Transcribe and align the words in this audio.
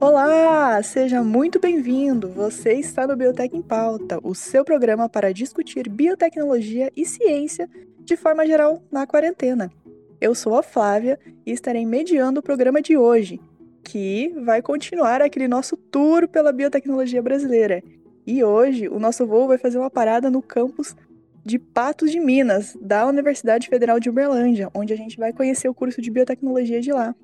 Olá, 0.00 0.82
seja 0.82 1.22
muito 1.22 1.60
bem-vindo. 1.60 2.30
Você 2.30 2.72
está 2.72 3.06
no 3.06 3.14
Biotech 3.14 3.54
em 3.54 3.60
Pauta, 3.60 4.18
o 4.22 4.34
seu 4.34 4.64
programa 4.64 5.10
para 5.10 5.30
discutir 5.30 5.90
biotecnologia 5.90 6.90
e 6.96 7.04
ciência 7.04 7.68
de 7.98 8.16
forma 8.16 8.46
geral 8.46 8.82
na 8.90 9.06
quarentena. 9.06 9.70
Eu 10.18 10.34
sou 10.34 10.56
a 10.56 10.62
Flávia 10.62 11.20
e 11.44 11.52
estarei 11.52 11.84
mediando 11.84 12.40
o 12.40 12.42
programa 12.42 12.80
de 12.80 12.96
hoje, 12.96 13.38
que 13.84 14.34
vai 14.42 14.62
continuar 14.62 15.20
aquele 15.20 15.46
nosso 15.46 15.76
tour 15.76 16.26
pela 16.26 16.50
biotecnologia 16.50 17.20
brasileira. 17.20 17.82
E 18.26 18.42
hoje 18.42 18.88
o 18.88 18.98
nosso 18.98 19.26
voo 19.26 19.48
vai 19.48 19.58
fazer 19.58 19.76
uma 19.76 19.90
parada 19.90 20.30
no 20.30 20.40
campus 20.40 20.96
de 21.44 21.58
Patos 21.58 22.10
de 22.10 22.20
Minas, 22.20 22.74
da 22.80 23.06
Universidade 23.06 23.68
Federal 23.68 24.00
de 24.00 24.08
Uberlândia, 24.08 24.70
onde 24.72 24.94
a 24.94 24.96
gente 24.96 25.18
vai 25.18 25.30
conhecer 25.30 25.68
o 25.68 25.74
curso 25.74 26.00
de 26.00 26.10
biotecnologia 26.10 26.80
de 26.80 26.90
lá. 26.90 27.14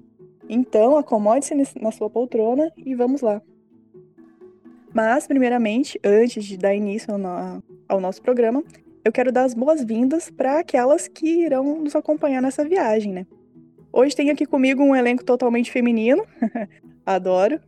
Então, 0.49 0.97
acomode-se 0.97 1.55
na 1.81 1.91
sua 1.91 2.09
poltrona 2.09 2.73
e 2.77 2.95
vamos 2.95 3.21
lá. 3.21 3.43
Mas, 4.95 5.27
primeiramente, 5.27 6.01
antes 6.03 6.45
de 6.45 6.57
dar 6.57 6.75
início 6.75 7.13
ao 7.89 8.01
nosso 8.01 8.23
programa, 8.23 8.65
eu 9.05 9.13
quero 9.13 9.31
dar 9.31 9.45
as 9.45 9.55
boas-vindas 9.55 10.31
para 10.31 10.61
aquelas 10.61 11.07
que 11.07 11.45
irão 11.45 11.81
nos 11.81 11.95
acompanhar 11.95 12.41
nessa 12.41 12.65
viagem, 12.65 13.13
né? 13.13 13.27
Hoje 13.93 14.17
tem 14.17 14.31
aqui 14.31 14.47
comigo 14.47 14.83
um 14.83 14.97
elenco 14.97 15.23
totalmente 15.23 15.71
feminino, 15.71 16.27
adoro. 17.05 17.61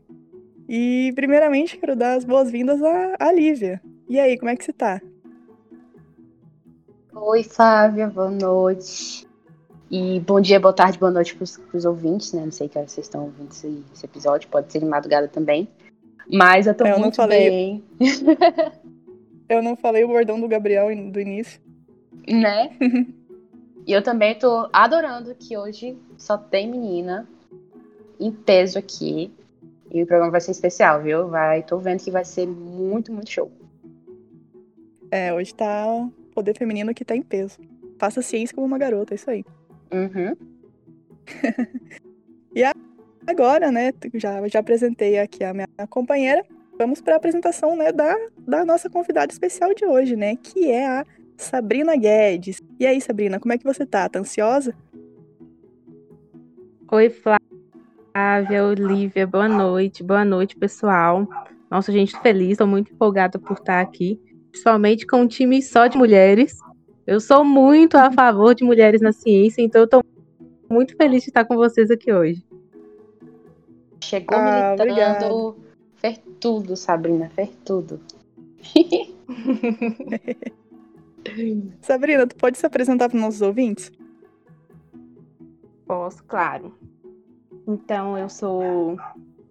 E, 0.68 1.12
primeiramente, 1.14 1.76
quero 1.76 1.94
dar 1.94 2.14
as 2.14 2.24
boas-vindas 2.24 2.82
à, 2.82 3.16
à 3.18 3.30
Lívia. 3.30 3.80
E 4.08 4.18
aí, 4.18 4.38
como 4.38 4.50
é 4.50 4.56
que 4.56 4.64
você 4.64 4.72
tá? 4.72 5.00
Oi, 7.14 7.44
Flávia, 7.44 8.06
boa 8.06 8.30
noite. 8.30 9.27
E 9.90 10.20
bom 10.20 10.38
dia, 10.38 10.60
boa 10.60 10.74
tarde, 10.74 10.98
boa 10.98 11.10
noite 11.10 11.34
para 11.34 11.44
os 11.44 11.84
ouvintes, 11.86 12.34
né? 12.34 12.44
Não 12.44 12.52
sei 12.52 12.68
que 12.68 12.74
vocês 12.74 13.06
estão 13.06 13.24
ouvindo 13.24 13.50
esse, 13.50 13.82
esse, 13.94 14.04
episódio, 14.04 14.48
pode 14.50 14.70
ser 14.70 14.80
de 14.80 14.84
madrugada 14.84 15.28
também. 15.28 15.66
Mas 16.30 16.66
eu 16.66 16.74
tô 16.74 16.84
eu 16.84 16.98
muito 16.98 17.16
falei... 17.16 17.48
bem. 17.48 17.84
eu 19.48 19.62
não 19.62 19.74
falei 19.76 20.04
o 20.04 20.08
bordão 20.08 20.38
do 20.38 20.46
Gabriel 20.46 20.88
do 21.10 21.18
início. 21.18 21.58
Né? 22.28 22.76
e 23.86 23.92
eu 23.92 24.02
também 24.02 24.38
tô 24.38 24.68
adorando 24.74 25.34
que 25.34 25.56
hoje 25.56 25.96
só 26.18 26.36
tem 26.36 26.70
menina 26.70 27.26
em 28.20 28.30
peso 28.30 28.78
aqui. 28.78 29.32
E 29.90 30.02
o 30.02 30.06
programa 30.06 30.32
vai 30.32 30.42
ser 30.42 30.50
especial, 30.50 31.02
viu? 31.02 31.28
Vai, 31.28 31.62
tô 31.62 31.78
vendo 31.78 32.04
que 32.04 32.10
vai 32.10 32.26
ser 32.26 32.46
muito, 32.46 33.10
muito 33.10 33.30
show. 33.30 33.50
É, 35.10 35.32
hoje 35.32 35.54
tá 35.54 36.06
poder 36.34 36.54
feminino 36.58 36.92
que 36.92 37.06
tá 37.06 37.16
em 37.16 37.22
peso. 37.22 37.58
Faça 37.98 38.20
ciência 38.20 38.54
como 38.54 38.66
uma 38.66 38.76
garota, 38.76 39.14
é 39.14 39.16
isso 39.16 39.30
aí. 39.30 39.42
Uhum. 39.92 40.36
e 42.54 42.62
agora, 43.26 43.70
né, 43.70 43.92
já, 44.14 44.46
já 44.48 44.60
apresentei 44.60 45.18
aqui 45.18 45.44
a 45.44 45.52
minha 45.52 45.68
companheira. 45.88 46.44
Vamos 46.78 47.00
para 47.00 47.14
a 47.14 47.16
apresentação, 47.16 47.76
né, 47.76 47.92
da, 47.92 48.16
da 48.38 48.64
nossa 48.64 48.88
convidada 48.88 49.32
especial 49.32 49.74
de 49.74 49.84
hoje, 49.84 50.16
né, 50.16 50.36
que 50.36 50.70
é 50.70 50.86
a 50.86 51.04
Sabrina 51.36 51.96
Guedes. 51.96 52.62
E 52.78 52.86
aí, 52.86 53.00
Sabrina, 53.00 53.40
como 53.40 53.52
é 53.52 53.58
que 53.58 53.64
você 53.64 53.84
tá? 53.84 54.08
Tá 54.08 54.20
ansiosa? 54.20 54.74
Oi, 56.90 57.10
Flávia, 57.10 58.64
Olivia, 58.64 59.26
boa 59.26 59.48
noite. 59.48 60.02
Boa 60.02 60.24
noite, 60.24 60.56
pessoal. 60.56 61.28
Nossa, 61.70 61.92
gente, 61.92 62.18
feliz, 62.20 62.52
estou 62.52 62.66
muito 62.66 62.92
empolgada 62.92 63.38
por 63.38 63.58
estar 63.58 63.80
aqui 63.80 64.20
principalmente 64.50 65.06
com 65.06 65.22
um 65.22 65.26
time 65.26 65.62
só 65.62 65.86
de 65.86 65.96
mulheres. 65.96 66.58
Eu 67.08 67.18
sou 67.20 67.42
muito 67.42 67.96
a 67.96 68.12
favor 68.12 68.54
de 68.54 68.62
mulheres 68.62 69.00
na 69.00 69.12
ciência, 69.12 69.62
então 69.62 69.80
eu 69.80 69.86
estou 69.86 70.04
muito 70.68 70.94
feliz 70.94 71.22
de 71.22 71.30
estar 71.30 71.46
com 71.46 71.56
vocês 71.56 71.90
aqui 71.90 72.12
hoje. 72.12 72.44
Chegou 74.04 74.36
ah, 74.36 74.76
militando, 74.78 75.56
fez 75.94 76.20
tudo, 76.38 76.76
Sabrina, 76.76 77.30
fez 77.30 77.48
tudo. 77.64 77.98
Sabrina, 81.80 82.26
tu 82.26 82.36
pode 82.36 82.58
se 82.58 82.66
apresentar 82.66 83.08
para 83.08 83.16
os 83.16 83.22
nossos 83.22 83.40
ouvintes? 83.40 83.90
Posso, 85.86 86.22
claro. 86.24 86.74
Então, 87.66 88.18
eu 88.18 88.28
sou 88.28 88.98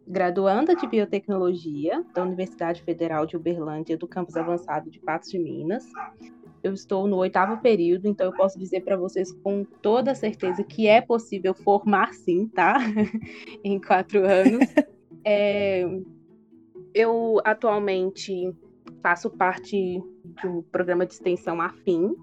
graduanda 0.08 0.76
de 0.76 0.86
biotecnologia 0.86 2.06
da 2.14 2.22
Universidade 2.22 2.84
Federal 2.84 3.26
de 3.26 3.36
Uberlândia, 3.36 3.98
do 3.98 4.08
campus 4.08 4.38
avançado 4.38 4.92
de 4.92 5.00
Patos 5.00 5.32
de 5.32 5.40
Minas. 5.40 5.88
Eu 6.64 6.74
estou 6.74 7.08
no 7.08 7.18
oitavo 7.18 7.62
período, 7.62 8.08
então 8.08 8.26
eu 8.26 8.34
posso 8.34 8.58
dizer 8.58 8.82
para 8.82 8.98
vocês 8.98 9.32
com 9.32 9.64
toda 9.82 10.16
certeza 10.16 10.64
que 10.64 10.88
é 10.88 11.02
possível 11.02 11.54
formar 11.54 12.14
sim, 12.14 12.48
tá? 12.48 12.78
em 13.64 13.80
quatro 13.80 14.26
anos. 14.26 14.68
É, 15.24 15.86
eu 16.94 17.40
atualmente 17.44 18.54
faço 19.02 19.30
parte 19.30 20.02
do 20.42 20.64
programa 20.72 21.06
de 21.06 21.14
extensão 21.14 21.62
AFIM, 21.62 22.16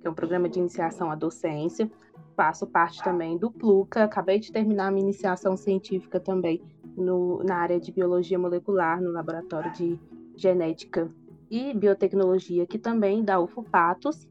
que 0.00 0.06
é 0.06 0.10
um 0.10 0.14
programa 0.14 0.48
de 0.48 0.58
iniciação 0.58 1.10
à 1.10 1.14
docência. 1.14 1.90
Faço 2.36 2.66
parte 2.66 3.02
também 3.02 3.38
do 3.38 3.50
PLUCA, 3.50 4.04
acabei 4.04 4.38
de 4.38 4.52
terminar 4.52 4.88
a 4.88 4.90
minha 4.90 5.04
iniciação 5.04 5.56
científica 5.56 6.20
também 6.20 6.62
no, 6.96 7.42
na 7.42 7.56
área 7.56 7.80
de 7.80 7.90
biologia 7.90 8.38
molecular, 8.38 9.00
no 9.00 9.10
laboratório 9.10 9.72
de 9.72 9.98
genética 10.36 11.10
e 11.50 11.72
biotecnologia, 11.74 12.66
que 12.66 12.78
também 12.78 13.24
da 13.24 13.40
UFO 13.40 13.62
Patos. 13.62 14.28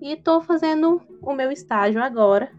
E 0.00 0.12
estou 0.12 0.40
fazendo 0.40 1.00
o 1.22 1.32
meu 1.34 1.50
estágio 1.50 2.02
agora, 2.02 2.52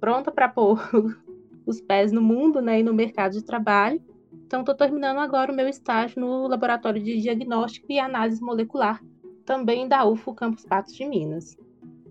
pronta 0.00 0.30
para 0.30 0.48
pôr 0.48 0.80
os 1.66 1.80
pés 1.80 2.12
no 2.12 2.22
mundo 2.22 2.60
né, 2.60 2.80
e 2.80 2.82
no 2.82 2.94
mercado 2.94 3.32
de 3.32 3.44
trabalho. 3.44 4.00
Então, 4.46 4.60
estou 4.60 4.74
terminando 4.74 5.18
agora 5.18 5.52
o 5.52 5.54
meu 5.54 5.68
estágio 5.68 6.20
no 6.20 6.46
laboratório 6.46 7.02
de 7.02 7.20
diagnóstico 7.20 7.86
e 7.90 7.98
análise 7.98 8.42
molecular, 8.42 9.02
também 9.44 9.86
da 9.86 10.06
UFO 10.06 10.34
Campus 10.34 10.64
Patos 10.64 10.94
de 10.94 11.04
Minas. 11.04 11.56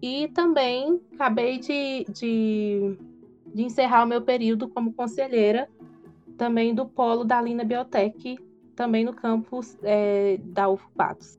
E 0.02 0.28
também 0.28 1.02
acabei 1.14 1.58
de, 1.58 2.06
de, 2.12 2.96
de 3.54 3.64
encerrar 3.64 4.04
o 4.04 4.08
meu 4.08 4.22
período 4.22 4.68
como 4.68 4.94
conselheira 4.94 5.68
também 6.38 6.74
do 6.74 6.86
polo 6.86 7.24
da 7.24 7.42
Lina 7.42 7.64
Biotech, 7.64 8.38
também 8.78 9.04
no 9.04 9.12
campus 9.12 9.76
é, 9.84 10.40
da 10.44 10.70
UFO 10.70 10.90
Patos. 10.96 11.38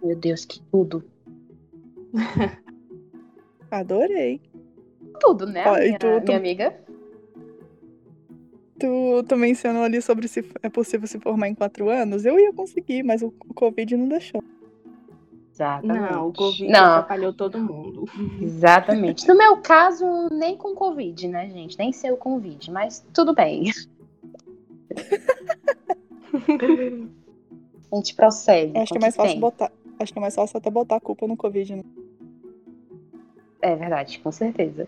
Meu 0.00 0.14
Deus, 0.14 0.44
que 0.44 0.60
tudo! 0.70 1.02
Adorei. 3.70 4.42
Tudo, 5.18 5.46
né, 5.46 5.64
Ó, 5.66 5.78
minha, 5.78 5.98
tu, 5.98 6.06
minha 6.06 6.20
tu, 6.20 6.32
amiga? 6.32 6.76
Tu, 8.78 9.22
tu 9.26 9.36
mencionou 9.36 9.82
ali 9.82 10.02
sobre 10.02 10.28
se 10.28 10.44
é 10.62 10.68
possível 10.68 11.06
se 11.06 11.18
formar 11.18 11.48
em 11.48 11.54
quatro 11.54 11.88
anos. 11.88 12.26
Eu 12.26 12.38
ia 12.38 12.52
conseguir, 12.52 13.02
mas 13.02 13.22
o, 13.22 13.32
o 13.48 13.54
Covid 13.54 13.96
não 13.96 14.08
deixou. 14.08 14.42
Exatamente. 15.52 16.12
Não, 16.12 16.28
o 16.28 16.32
Covid 16.32 16.70
não. 16.70 16.80
atrapalhou 16.80 17.32
todo 17.32 17.58
mundo. 17.58 18.04
Exatamente. 18.40 19.26
No 19.28 19.36
meu 19.36 19.58
caso, 19.58 20.04
nem 20.30 20.56
com 20.56 20.74
Covid, 20.74 21.28
né, 21.28 21.48
gente? 21.48 21.78
Nem 21.78 21.92
sei 21.92 22.10
o 22.10 22.16
Covid, 22.16 22.70
mas 22.70 23.06
tudo 23.14 23.34
bem. 23.34 23.70
A 27.92 27.96
gente 27.96 28.14
prossegue. 28.14 28.78
Acho 28.78 28.92
que 28.92 28.98
é 28.98 29.00
mais 29.00 29.16
fácil 29.16 29.32
tem. 29.32 29.40
botar. 29.40 29.72
Acho 29.98 30.12
que 30.12 30.18
é 30.18 30.22
mais 30.22 30.34
fácil 30.34 30.58
até 30.58 30.70
botar 30.70 30.96
a 30.96 31.00
culpa 31.00 31.26
no 31.26 31.36
Covid, 31.36 31.76
né? 31.76 31.84
É 33.60 33.76
verdade, 33.76 34.18
com 34.18 34.32
certeza. 34.32 34.86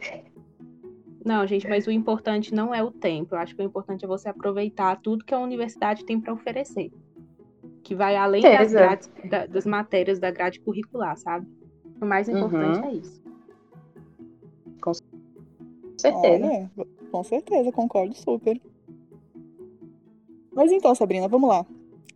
Não, 1.25 1.47
gente, 1.47 1.69
mas 1.69 1.87
o 1.87 1.91
importante 1.91 2.53
não 2.53 2.75
é 2.75 2.83
o 2.83 2.91
tempo. 2.91 3.35
Eu 3.35 3.39
acho 3.39 3.55
que 3.55 3.63
o 3.63 3.65
importante 3.65 4.05
é 4.05 4.09
você 4.09 4.29
aproveitar 4.29 5.01
tudo 5.01 5.25
que 5.25 5.33
a 5.33 5.39
universidade 5.39 6.05
tem 6.05 6.21
para 6.21 6.33
oferecer 6.33 6.91
que 7.85 7.95
vai 7.95 8.17
além 8.17 8.43
das, 8.43 8.73
grades, 8.73 9.11
da, 9.29 9.47
das 9.47 9.67
matérias 9.67 10.19
da 10.19 10.31
grade 10.31 10.59
curricular, 10.61 11.17
sabe? 11.19 11.47
O 12.01 12.07
mais 12.07 12.29
importante 12.29 12.81
uhum. 12.81 12.87
é 12.87 12.95
isso. 12.95 13.23
Com 14.81 14.93
certeza. 15.99 16.47
Olha, 16.47 16.71
com 17.13 17.23
certeza, 17.23 17.71
concordo 17.71 18.15
super. 18.15 18.61
Mas 20.55 20.73
então, 20.73 20.95
Sabrina, 20.95 21.29
vamos 21.29 21.49
lá. 21.49 21.67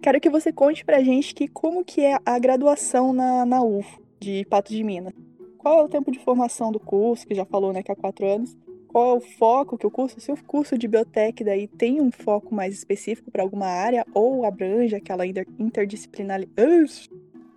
Quero 0.01 0.21
que 0.21 0.31
você 0.31 0.53
conte 0.53 0.85
pra 0.85 1.03
gente 1.03 1.35
que 1.35 1.49
como 1.49 1.85
que 1.85 2.03
é 2.03 2.19
a 2.25 2.39
graduação 2.39 3.13
na, 3.13 3.45
na 3.45 3.63
UF 3.63 3.99
de 4.21 4.45
Patos 4.47 4.75
de 4.75 4.85
Minas. 4.85 5.13
Qual 5.57 5.81
é 5.81 5.83
o 5.83 5.89
tempo 5.89 6.11
de 6.11 6.19
formação 6.21 6.71
do 6.71 6.79
curso, 6.79 7.27
que 7.27 7.35
já 7.35 7.45
falou, 7.45 7.73
né, 7.73 7.83
que 7.83 7.91
há 7.91 7.97
quatro 7.97 8.27
anos 8.27 8.57
qual 8.89 9.15
é 9.15 9.19
o 9.19 9.21
foco 9.21 9.77
que 9.77 9.87
o 9.87 9.91
curso, 9.91 10.19
se 10.19 10.33
o 10.33 10.45
curso 10.45 10.77
de 10.79 10.89
biotech 10.89 11.45
daí 11.45 11.69
tem 11.69 12.01
um 12.01 12.11
foco 12.11 12.55
mais 12.55 12.75
específico 12.75 13.31
para 13.31 13.43
alguma 13.43 13.67
área 13.67 14.05
ou 14.15 14.45
abrange 14.45 14.97
aquela 14.97 15.25
interdisciplinar... 15.27 16.41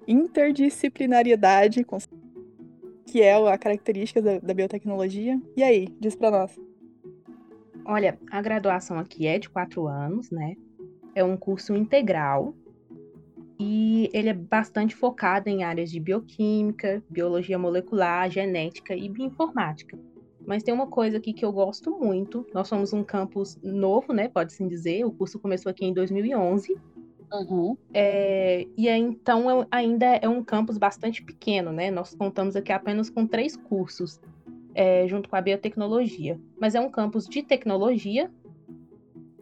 interdisciplinariedade 0.06 1.86
que 3.06 3.22
é 3.22 3.34
a 3.34 3.58
característica 3.58 4.22
da, 4.22 4.40
da 4.40 4.54
biotecnologia. 4.54 5.42
E 5.56 5.64
aí, 5.64 5.88
diz 6.00 6.16
para 6.16 6.32
nós. 6.32 6.60
Olha, 7.84 8.18
a 8.30 8.42
graduação 8.42 9.00
aqui 9.00 9.26
é 9.26 9.40
de 9.40 9.50
quatro 9.50 9.88
anos, 9.88 10.30
né? 10.30 10.56
É 11.14 11.24
um 11.24 11.36
curso 11.36 11.76
integral 11.76 12.54
e 13.60 14.10
ele 14.12 14.30
é 14.30 14.34
bastante 14.34 14.96
focado 14.96 15.48
em 15.48 15.64
áreas 15.64 15.92
de 15.92 16.00
bioquímica, 16.00 17.04
biologia 17.08 17.60
molecular, 17.60 18.30
genética 18.30 18.96
e 18.96 19.08
bioinformática. 19.08 20.00
Mas 20.46 20.64
tem 20.64 20.74
uma 20.74 20.88
coisa 20.88 21.18
aqui 21.18 21.32
que 21.32 21.46
eu 21.46 21.52
gosto 21.52 21.92
muito. 21.92 22.46
Nós 22.54 22.68
somos 22.68 22.92
um 22.92 23.04
campus 23.04 23.60
novo, 23.62 24.14
né? 24.14 24.28
Pode-se 24.28 24.68
dizer. 24.68 25.06
O 25.06 25.12
curso 25.12 25.40
começou 25.40 25.70
aqui 25.70 25.86
em 25.86 25.94
2011. 25.94 26.76
Uhum. 27.32 27.78
É, 27.94 28.68
e 28.76 28.90
então 28.90 29.62
é- 29.62 29.68
ainda 29.72 30.06
é 30.06 30.28
um 30.28 30.44
campus 30.44 30.78
bastante 30.78 31.24
pequeno, 31.24 31.72
né? 31.72 31.92
Nós 31.92 32.16
contamos 32.16 32.56
aqui 32.56 32.72
apenas 32.72 33.10
com 33.10 33.26
três 33.28 33.56
cursos, 33.56 34.20
é, 34.74 35.08
junto 35.08 35.30
com 35.30 35.36
a 35.36 35.42
biotecnologia. 35.42 36.40
Mas 36.60 36.76
é 36.76 36.82
um 36.82 36.90
campus 36.90 37.28
de 37.28 37.44
tecnologia. 37.44 38.30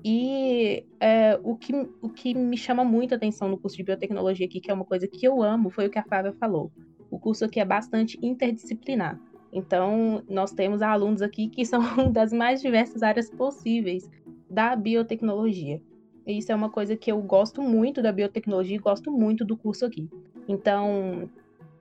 E 0.04 0.86
é, 1.00 1.40
o, 1.44 1.56
que, 1.56 1.74
o 2.02 2.10
que 2.10 2.34
me 2.34 2.58
chama 2.58 2.84
muito 2.84 3.14
a 3.14 3.18
atenção 3.18 3.50
no 3.50 3.58
curso 3.58 3.76
de 3.76 3.84
biotecnologia 3.84 4.46
aqui, 4.46 4.62
que 4.62 4.72
é 4.72 4.74
uma 4.74 4.86
coisa 4.86 5.08
que 5.08 5.26
eu 5.26 5.44
amo, 5.44 5.70
foi 5.70 5.88
o 5.88 5.90
que 5.90 6.00
a 6.00 6.04
Flávia 6.04 6.34
falou. 6.34 6.72
O 7.12 7.20
curso 7.20 7.44
aqui 7.44 7.60
é 7.60 7.66
bastante 7.66 8.18
interdisciplinar. 8.22 9.20
Então, 9.52 10.24
nós 10.30 10.52
temos 10.52 10.82
alunos 10.82 11.22
aqui 11.22 11.50
que 11.50 11.66
são 11.66 11.82
das 12.12 12.32
mais 12.32 12.62
diversas 12.62 13.04
áreas 13.04 13.30
possíveis 13.30 14.10
da 14.50 14.76
biotecnologia. 14.76 15.82
Isso 16.26 16.52
é 16.52 16.56
uma 16.56 16.70
coisa 16.70 16.96
que 16.96 17.12
eu 17.12 17.20
gosto 17.22 17.62
muito 17.62 18.02
da 18.02 18.12
biotecnologia 18.12 18.76
e 18.76 18.80
gosto 18.80 19.12
muito 19.12 19.44
do 19.44 19.58
curso 19.58 19.86
aqui. 19.86 20.08
Então, 20.48 21.30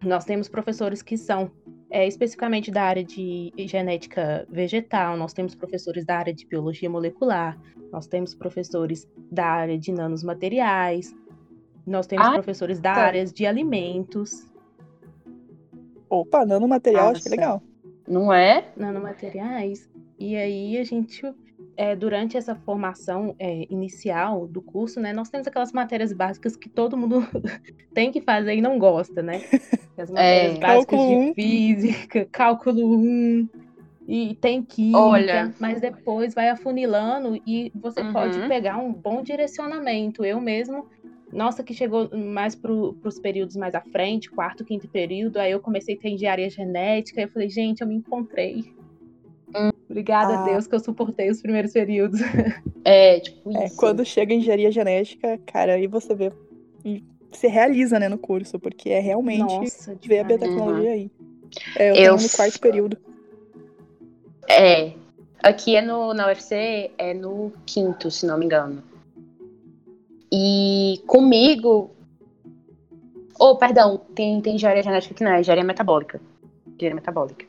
nós 0.03 0.25
temos 0.25 0.49
professores 0.49 1.03
que 1.03 1.17
são 1.17 1.50
é, 1.91 2.06
especificamente 2.06 2.71
da 2.71 2.83
área 2.83 3.05
de 3.05 3.53
genética 3.56 4.47
vegetal, 4.50 5.17
nós 5.17 5.33
temos 5.33 5.55
professores 5.55 6.05
da 6.05 6.19
área 6.19 6.35
de 6.35 6.47
biologia 6.47 6.89
molecular, 6.89 7.59
nós 7.91 8.06
temos 8.06 8.35
professores 8.35 9.09
da 9.31 9.47
área 9.47 9.79
de 9.79 9.93
nanosmateriais, 9.93 11.15
nós 11.87 12.06
temos 12.06 12.27
Ah, 12.27 12.33
professores 12.33 12.79
da 12.81 12.95
tá. 12.95 13.00
área 13.00 13.25
de 13.25 13.47
alimentos, 13.47 14.47
Opa, 16.11 16.45
nanomaterial, 16.45 17.11
acho 17.11 17.23
que 17.23 17.29
é 17.29 17.31
legal. 17.31 17.62
Não 18.06 18.33
é? 18.33 18.69
nanomateriais. 18.77 19.91
E 20.19 20.37
aí 20.37 20.79
a 20.79 20.85
gente, 20.85 21.23
é, 21.79 21.97
durante 21.97 22.37
essa 22.37 22.57
formação 22.57 23.37
é, 23.41 23.67
inicial 23.73 24.49
do 24.49 24.63
curso, 24.63 25.01
né, 25.01 25.13
nós 25.15 25.31
temos 25.31 25.47
aquelas 25.47 25.73
matérias 25.73 26.13
básicas 26.13 26.57
que 26.57 26.69
todo 26.71 26.97
mundo 26.99 27.21
tem 27.95 28.13
que 28.13 28.21
fazer 28.23 28.57
e 28.57 28.63
não 28.63 28.79
gosta, 28.81 29.23
né? 29.23 29.45
As 29.99 30.11
matérias 30.11 30.55
É. 30.55 30.61
básicas 30.61 31.01
de 31.07 31.17
um. 31.17 31.35
física, 31.35 32.27
cálculo 32.33 32.97
1, 32.99 33.49
e 34.09 34.37
tem 34.41 34.65
química, 34.65 35.01
Olha. 35.01 35.55
mas 35.61 35.81
depois 35.81 36.35
vai 36.35 36.49
afunilando 36.51 37.37
e 37.47 37.71
você 37.75 38.03
Uhum. 38.03 38.13
pode 38.13 38.41
pegar 38.49 38.79
um 38.79 38.93
bom 38.93 39.23
direcionamento. 39.23 40.25
Eu 40.25 40.41
mesmo, 40.41 40.87
nossa, 41.33 41.63
que 41.65 41.75
chegou 41.75 42.11
mais 42.17 42.57
para 42.57 42.73
os 42.73 43.21
períodos 43.21 43.57
mais 43.57 43.75
à 43.75 43.83
frente, 43.93 44.31
quarto, 44.33 44.65
quinto 44.65 44.89
período, 44.89 45.39
aí 45.39 45.53
eu 45.53 45.61
comecei 45.61 45.97
a 45.97 45.99
ter 45.99 46.11
engenharia 46.11 46.51
genética, 46.51 47.21
e 47.21 47.25
eu 47.25 47.29
falei, 47.31 47.51
gente, 47.51 47.83
eu 47.83 47.89
me 47.89 47.97
encontrei. 47.97 48.65
Obrigada 49.89 50.35
Ah. 50.35 50.43
a 50.43 50.45
Deus 50.45 50.67
que 50.67 50.75
eu 50.75 50.81
suportei 50.81 51.31
os 51.31 51.41
primeiros 51.41 51.73
períodos. 51.73 52.21
É, 52.85 53.21
tipo 53.21 53.55
É, 53.55 53.67
isso. 53.67 53.77
quando 53.77 54.03
chega 54.03 54.33
em 54.33 54.39
engenharia 54.39 54.71
genética, 54.71 55.39
cara, 55.45 55.75
aí 55.75 55.87
você 55.87 56.15
vê 56.15 56.33
se 57.33 57.47
realiza, 57.47 57.99
né, 57.99 58.09
no 58.09 58.17
curso, 58.17 58.59
porque 58.59 58.89
é 58.89 59.00
realmente 59.00 59.41
Nossa, 59.41 59.95
ver 60.03 60.21
a 60.21 60.25
biotecnologia 60.25 60.93
aí. 60.93 61.11
É, 61.77 61.91
eu, 61.91 61.95
Eu 61.95 62.17
tenho 62.17 62.17
no 62.17 62.31
quarto 62.37 62.59
período. 62.61 62.97
É. 64.49 64.93
Aqui 65.43 65.77
é 65.77 65.83
no, 65.83 66.15
na 66.15 66.27
UFC, 66.29 66.91
é 66.97 67.12
no 67.12 67.53
quinto, 67.67 68.11
se 68.11 68.25
não 68.27 68.39
me 68.39 68.47
engano. 68.47 68.83
E 70.33 71.03
comigo. 71.06 71.91
Oh, 73.39 73.56
perdão, 73.56 73.99
tem, 74.15 74.41
tem 74.41 74.56
engenharia 74.56 74.83
genética 74.83 75.15
que 75.15 75.23
não 75.23 75.33
é, 75.33 75.41
engenharia 75.41 75.65
metabólica. 75.65 76.21
Engenharia 76.67 76.95
metabólica. 76.95 77.47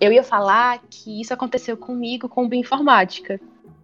Eu 0.00 0.10
ia 0.10 0.22
falar 0.22 0.82
que 0.88 1.20
isso 1.20 1.34
aconteceu 1.34 1.76
comigo 1.76 2.28
com 2.28 2.48
bioinformática. 2.48 3.38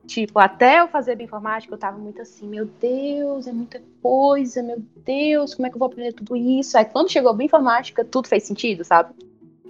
Tipo, 0.07 0.39
até 0.39 0.81
eu 0.81 0.89
fazer 0.89 1.17
bioinformática, 1.17 1.75
eu 1.75 1.79
tava 1.79 1.99
muito 1.99 2.23
assim, 2.23 2.49
meu 2.49 2.65
Deus, 2.65 3.47
é 3.47 3.53
muita 3.53 3.83
coisa, 4.01 4.63
meu 4.63 4.83
Deus, 5.05 5.55
como 5.55 5.67
é 5.67 5.71
que 5.71 5.77
eu 5.77 5.79
vou 5.81 5.87
aprender 5.87 6.13
tudo 6.13 6.35
isso? 6.37 6.79
Aí 6.79 6.85
quando 6.85 7.11
chegou 7.11 7.31
a 7.31 7.35
bioinformática, 7.35 8.05
tudo 8.05 8.29
fez 8.29 8.45
sentido, 8.45 8.83
sabe? 8.83 9.13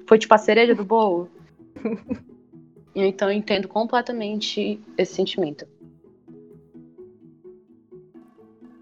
Foi 0.07 0.19
tipo 0.19 0.33
a 0.35 0.39
cereja 0.39 0.75
do 0.75 0.85
bolo. 0.85 1.29
então 2.95 3.31
eu 3.31 3.37
entendo 3.37 3.67
completamente 3.67 4.79
esse 4.97 5.15
sentimento. 5.15 5.67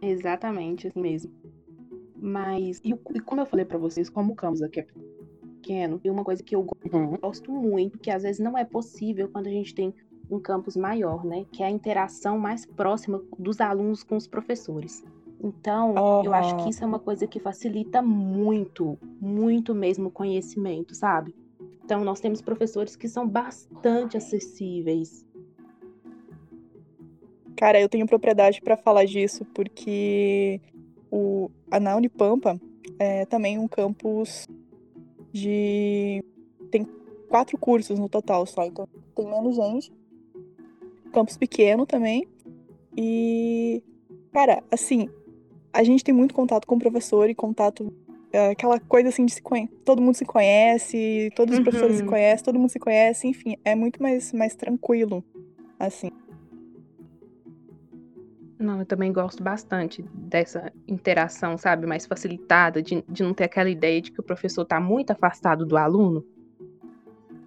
Exatamente, 0.02 0.88
assim 0.88 1.00
mesmo. 1.00 1.32
Mas, 2.16 2.80
e, 2.84 2.90
e 3.14 3.20
como 3.20 3.40
eu 3.40 3.46
falei 3.46 3.64
pra 3.64 3.78
vocês, 3.78 4.10
como 4.10 4.32
o 4.32 4.36
campus 4.36 4.60
aqui 4.60 4.80
é 4.80 4.86
pequeno, 5.64 5.98
e 6.04 6.10
uma 6.10 6.22
coisa 6.22 6.42
que 6.42 6.54
eu 6.54 6.66
Uhum. 6.92 7.16
gosto 7.22 7.50
muito, 7.50 7.98
que 7.98 8.10
às 8.10 8.22
vezes 8.22 8.38
não 8.38 8.56
é 8.56 8.64
possível 8.64 9.28
quando 9.28 9.46
a 9.46 9.50
gente 9.50 9.74
tem 9.74 9.94
um 10.30 10.38
campus 10.38 10.76
maior, 10.76 11.24
né? 11.24 11.46
Que 11.50 11.62
é 11.62 11.66
a 11.66 11.70
interação 11.70 12.38
mais 12.38 12.66
próxima 12.66 13.22
dos 13.38 13.60
alunos 13.60 14.02
com 14.02 14.16
os 14.16 14.26
professores. 14.26 15.02
Então, 15.42 15.94
eu 16.22 16.32
acho 16.32 16.56
que 16.56 16.70
isso 16.70 16.82
é 16.84 16.86
uma 16.86 16.98
coisa 16.98 17.26
que 17.26 17.40
facilita 17.40 18.00
muito, 18.00 18.98
muito 19.20 19.74
mesmo 19.74 20.08
o 20.08 20.10
conhecimento, 20.10 20.94
sabe? 20.94 21.34
Então, 21.84 22.02
nós 22.04 22.20
temos 22.20 22.40
professores 22.40 22.96
que 22.96 23.08
são 23.08 23.28
bastante 23.28 24.16
acessíveis. 24.16 25.26
Cara, 27.56 27.80
eu 27.80 27.88
tenho 27.88 28.06
propriedade 28.06 28.60
pra 28.62 28.76
falar 28.76 29.04
disso, 29.04 29.44
porque 29.54 30.60
o, 31.10 31.50
a 31.70 31.78
na 31.78 31.94
Unipampa 31.96 32.58
é 32.98 33.26
também 33.26 33.58
um 33.58 33.68
campus 33.68 34.46
de. 35.34 36.22
Tem 36.70 36.86
quatro 37.28 37.58
cursos 37.58 37.98
no 37.98 38.08
total 38.08 38.46
só, 38.46 38.64
então 38.64 38.86
tem 39.14 39.26
menos 39.26 39.56
gente. 39.56 39.92
Campus 41.12 41.36
pequeno 41.36 41.84
também. 41.84 42.26
E, 42.96 43.82
cara, 44.32 44.62
assim, 44.70 45.08
a 45.72 45.82
gente 45.82 46.04
tem 46.04 46.14
muito 46.14 46.32
contato 46.34 46.66
com 46.66 46.76
o 46.76 46.78
professor 46.78 47.28
e 47.28 47.34
contato. 47.34 47.92
é, 48.32 48.50
aquela 48.50 48.80
coisa 48.80 49.08
assim 49.10 49.24
de 49.24 49.32
se 49.34 49.40
conhe... 49.42 49.68
todo 49.84 50.02
mundo 50.02 50.16
se 50.16 50.24
conhece, 50.24 51.30
todos 51.36 51.54
os 51.56 51.60
professores 51.62 51.96
se 51.96 52.02
Uhum. 52.02 52.08
conhecem, 52.08 52.44
todo 52.44 52.58
mundo 52.58 52.70
se 52.70 52.80
conhece, 52.80 53.28
enfim, 53.28 53.56
é 53.64 53.76
muito 53.76 54.02
mais, 54.02 54.32
mais 54.32 54.56
tranquilo, 54.56 55.22
assim. 55.78 56.10
Não, 58.64 58.80
eu 58.80 58.86
também 58.86 59.12
gosto 59.12 59.42
bastante 59.42 60.02
dessa 60.14 60.72
interação, 60.88 61.58
sabe, 61.58 61.86
mais 61.86 62.06
facilitada, 62.06 62.82
de, 62.82 63.04
de 63.06 63.22
não 63.22 63.34
ter 63.34 63.44
aquela 63.44 63.68
ideia 63.68 64.00
de 64.00 64.10
que 64.10 64.18
o 64.18 64.22
professor 64.22 64.64
tá 64.64 64.80
muito 64.80 65.10
afastado 65.10 65.66
do 65.66 65.76
aluno. 65.76 66.24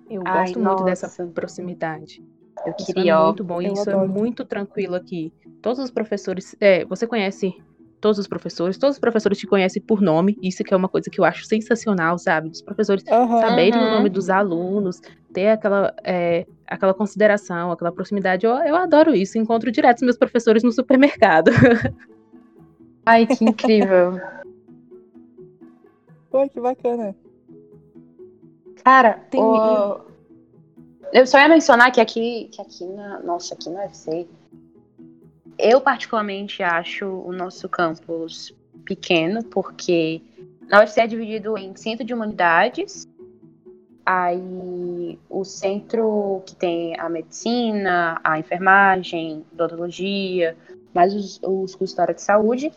Eu 0.07 0.21
Ai, 0.23 0.45
gosto 0.45 0.59
muito 0.59 0.83
dessa 0.83 1.07
nossa. 1.07 1.25
proximidade. 1.33 2.24
Eu 2.65 2.74
Isso 2.77 2.93
queria, 2.93 3.13
é 3.13 3.17
ó. 3.17 3.25
muito 3.25 3.43
bom 3.43 3.59
e 3.62 3.74
isso 3.74 3.89
é 3.89 4.07
muito 4.07 4.45
tranquilo 4.45 4.93
aqui. 4.93 5.33
Todos 5.59 5.79
os 5.79 5.89
professores, 5.89 6.55
é, 6.59 6.86
você 6.86 7.07
conhece 7.07 7.51
todos 8.00 8.20
os 8.20 8.27
professores, 8.27 8.77
todos 8.77 8.96
os 8.96 9.00
professores 9.00 9.38
te 9.38 9.48
conhecem 9.48 9.82
por 9.82 10.01
nome, 10.01 10.38
isso 10.42 10.63
que 10.63 10.74
é 10.74 10.77
uma 10.77 10.88
coisa 10.88 11.10
que 11.10 11.20
eu 11.20 11.25
acho 11.25 11.46
sensacional, 11.46 12.18
sabe? 12.20 12.50
Os 12.50 12.62
professores 12.62 13.04
Aham. 13.12 13.39
saberem 13.39 13.80
o 13.80 13.84
Uhum. 13.84 13.89
nome 13.89 14.10
dos 14.10 14.30
alunos, 14.30 15.01
ter 15.34 15.48
aquela, 15.50 15.94
é, 16.04 16.46
aquela 16.68 16.94
consideração, 16.94 17.72
aquela 17.72 17.92
proximidade. 17.92 18.46
Eu, 18.46 18.51
eu 18.60 18.75
adoro 18.75 19.16
isso. 19.16 19.38
Encontro 19.38 19.72
direto 19.72 19.98
os 19.98 20.04
meus 20.04 20.18
professores 20.18 20.63
no 20.63 20.72
supermercado. 20.72 21.50
Ai, 23.06 23.25
que 23.25 23.44
incrível. 23.46 24.20
Pô, 26.30 26.48
que 26.50 26.60
bacana. 26.60 27.16
Cara, 28.84 29.13
Tem- 29.32 29.42
o- 29.42 30.00
eu 31.13 31.25
só 31.25 31.39
ia 31.39 31.48
mencionar 31.50 31.92
que 31.92 32.00
aqui, 32.01 32.50
que 32.51 32.62
aqui 32.62 32.86
na. 32.86 33.20
Nossa, 33.22 33.54
aqui 33.54 33.70
no 33.70 33.77
UFC. 33.77 34.27
Eu 35.57 35.81
particularmente 35.81 36.61
acho 36.61 37.05
o 37.05 37.31
nosso 37.31 37.67
campus 37.67 38.53
pequeno, 38.85 39.43
porque 39.43 40.21
na 40.69 40.79
UFC 40.79 41.01
é 41.01 41.07
dividido 41.07 41.57
em 41.57 41.75
centro 41.75 42.05
de 42.05 42.13
humanidades. 42.13 43.07
Aí 44.05 45.19
o 45.29 45.43
centro 45.43 46.41
que 46.45 46.55
tem 46.55 46.97
a 46.99 47.09
medicina, 47.09 48.19
a 48.23 48.39
enfermagem, 48.39 49.45
odontologia, 49.51 50.55
mais 50.93 51.13
os, 51.13 51.39
os 51.43 51.75
cursos 51.75 51.95
da 51.95 52.03
área 52.03 52.15
de 52.15 52.21
saúde. 52.21 52.71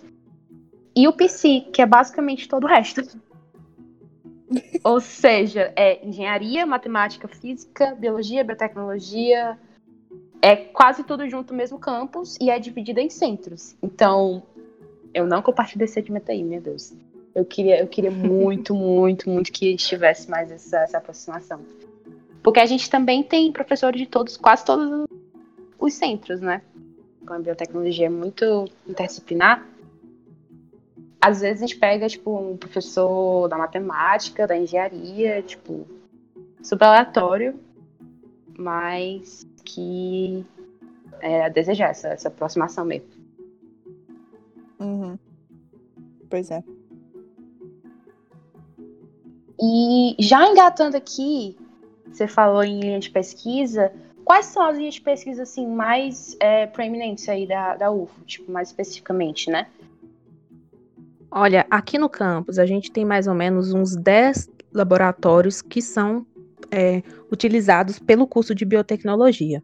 E 0.97 1.07
o 1.07 1.13
PC, 1.13 1.67
que 1.73 1.83
é 1.83 1.87
basicamente 1.87 2.49
todo 2.49 2.65
o 2.65 2.67
resto. 2.67 3.03
Ou 4.83 5.01
seja, 5.01 5.73
é 5.77 6.05
engenharia, 6.05 6.67
matemática, 6.67 7.29
física, 7.29 7.95
biologia, 7.95 8.43
biotecnologia. 8.43 9.57
É 10.43 10.57
quase 10.57 11.05
tudo 11.05 11.29
junto 11.29 11.53
no 11.53 11.59
mesmo 11.59 11.79
campus 11.79 12.37
e 12.41 12.51
é 12.51 12.59
dividido 12.59 13.01
em 13.01 13.11
centros. 13.11 13.77
Então, 13.83 14.43
eu 15.13 15.27
não 15.27 15.43
compartilho 15.43 15.81
desse 15.81 15.95
sentimento 15.95 16.31
aí, 16.31 16.43
meu 16.43 16.61
Deus. 16.61 16.95
Eu 17.35 17.45
queria, 17.45 17.81
eu 17.81 17.87
queria 17.87 18.11
muito, 18.13 18.75
muito, 18.75 19.29
muito 19.29 19.53
que 19.53 19.75
estivesse 19.75 20.31
mais 20.31 20.51
essa, 20.51 20.79
essa 20.79 20.99
aproximação. 20.99 21.61
Porque 22.43 22.59
a 22.59 22.67
gente 22.67 22.89
também 22.89 23.23
tem 23.23 23.53
professores 23.53 24.01
de 24.01 24.07
todos, 24.07 24.37
quase 24.37 24.65
todos 24.65 25.07
os 25.79 25.95
centros, 25.95 26.41
né? 26.41 26.63
Como 27.21 27.39
a 27.39 27.43
biotecnologia 27.43 28.07
é 28.07 28.11
muito 28.11 28.65
interdisciplinar, 28.89 29.67
às 31.21 31.43
vezes 31.43 31.63
a 31.63 31.67
gente 31.67 31.79
pega, 31.79 32.09
tipo, 32.09 32.35
um 32.35 32.57
professor 32.57 33.47
da 33.49 33.59
matemática, 33.59 34.47
da 34.47 34.57
engenharia, 34.57 35.43
tipo, 35.43 35.87
super 36.63 36.87
aleatório, 36.87 37.61
mas 38.57 39.47
que 39.65 40.45
é 41.21 41.45
a 41.45 41.49
desejar 41.49 41.91
essa, 41.91 42.09
essa 42.09 42.29
aproximação 42.29 42.85
mesmo. 42.85 43.09
Uhum. 44.79 45.19
Pois 46.29 46.51
é. 46.51 46.63
E 49.63 50.17
já 50.19 50.49
engatando 50.49 50.97
aqui, 50.97 51.57
você 52.11 52.27
falou 52.27 52.65
em 52.65 52.81
linha 52.81 52.99
de 52.99 53.11
pesquisa, 53.11 53.93
quais 54.25 54.47
são 54.47 54.63
as 54.63 54.79
linhas 54.79 54.95
de 54.95 55.03
pesquisa 55.03 55.43
assim, 55.43 55.67
mais 55.67 56.37
é, 56.41 56.67
proeminentes 56.67 57.29
aí 57.29 57.47
da, 57.47 57.77
da 57.77 57.91
UFO, 57.91 58.25
tipo, 58.25 58.51
mais 58.51 58.69
especificamente, 58.69 59.51
né? 59.51 59.67
Olha, 61.31 61.67
aqui 61.71 61.99
no 61.99 62.09
campus 62.09 62.59
a 62.59 62.67
gente 62.67 62.91
tem 62.91 63.05
mais 63.05 63.27
ou 63.27 63.35
menos 63.35 63.73
uns 63.73 63.95
10 63.95 64.49
laboratórios 64.73 65.61
que 65.61 65.83
são 65.83 66.27
é, 66.71 67.03
utilizados 67.31 67.99
pelo 67.99 68.27
curso 68.27 68.55
de 68.55 68.65
biotecnologia. 68.65 69.63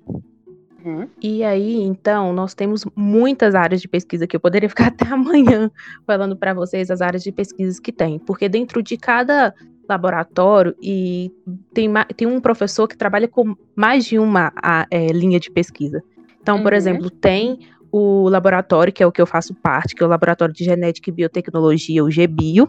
Uhum. 0.84 1.08
E 1.20 1.42
aí, 1.42 1.82
então, 1.82 2.32
nós 2.32 2.54
temos 2.54 2.84
muitas 2.94 3.54
áreas 3.56 3.80
de 3.80 3.88
pesquisa 3.88 4.26
que 4.26 4.36
eu 4.36 4.40
poderia 4.40 4.68
ficar 4.70 4.86
até 4.88 5.06
amanhã 5.06 5.70
falando 6.06 6.36
para 6.36 6.54
vocês 6.54 6.90
as 6.90 7.00
áreas 7.00 7.22
de 7.22 7.32
pesquisas 7.32 7.80
que 7.80 7.90
tem, 7.90 8.18
porque 8.18 8.48
dentro 8.48 8.82
de 8.82 8.96
cada 8.96 9.52
laboratório 9.88 10.74
e 10.82 11.30
tem, 11.72 11.88
tem 12.16 12.26
um 12.26 12.40
professor 12.40 12.88
que 12.88 12.96
trabalha 12.96 13.28
com 13.28 13.54
mais 13.74 14.04
de 14.04 14.18
uma 14.18 14.52
a, 14.56 14.86
é, 14.90 15.06
linha 15.08 15.38
de 15.38 15.50
pesquisa. 15.50 16.02
Então, 16.40 16.62
por 16.62 16.72
Uhum. 16.72 16.78
exemplo, 16.78 17.10
tem 17.10 17.58
o 17.90 18.28
laboratório, 18.28 18.92
que 18.92 19.02
é 19.02 19.06
o 19.06 19.12
que 19.12 19.20
eu 19.20 19.26
faço 19.26 19.54
parte, 19.54 19.94
que 19.94 20.02
é 20.02 20.06
o 20.06 20.08
Laboratório 20.08 20.54
de 20.54 20.64
Genética 20.64 21.08
e 21.08 21.12
Biotecnologia, 21.12 22.04
o 22.04 22.08
GBio, 22.10 22.66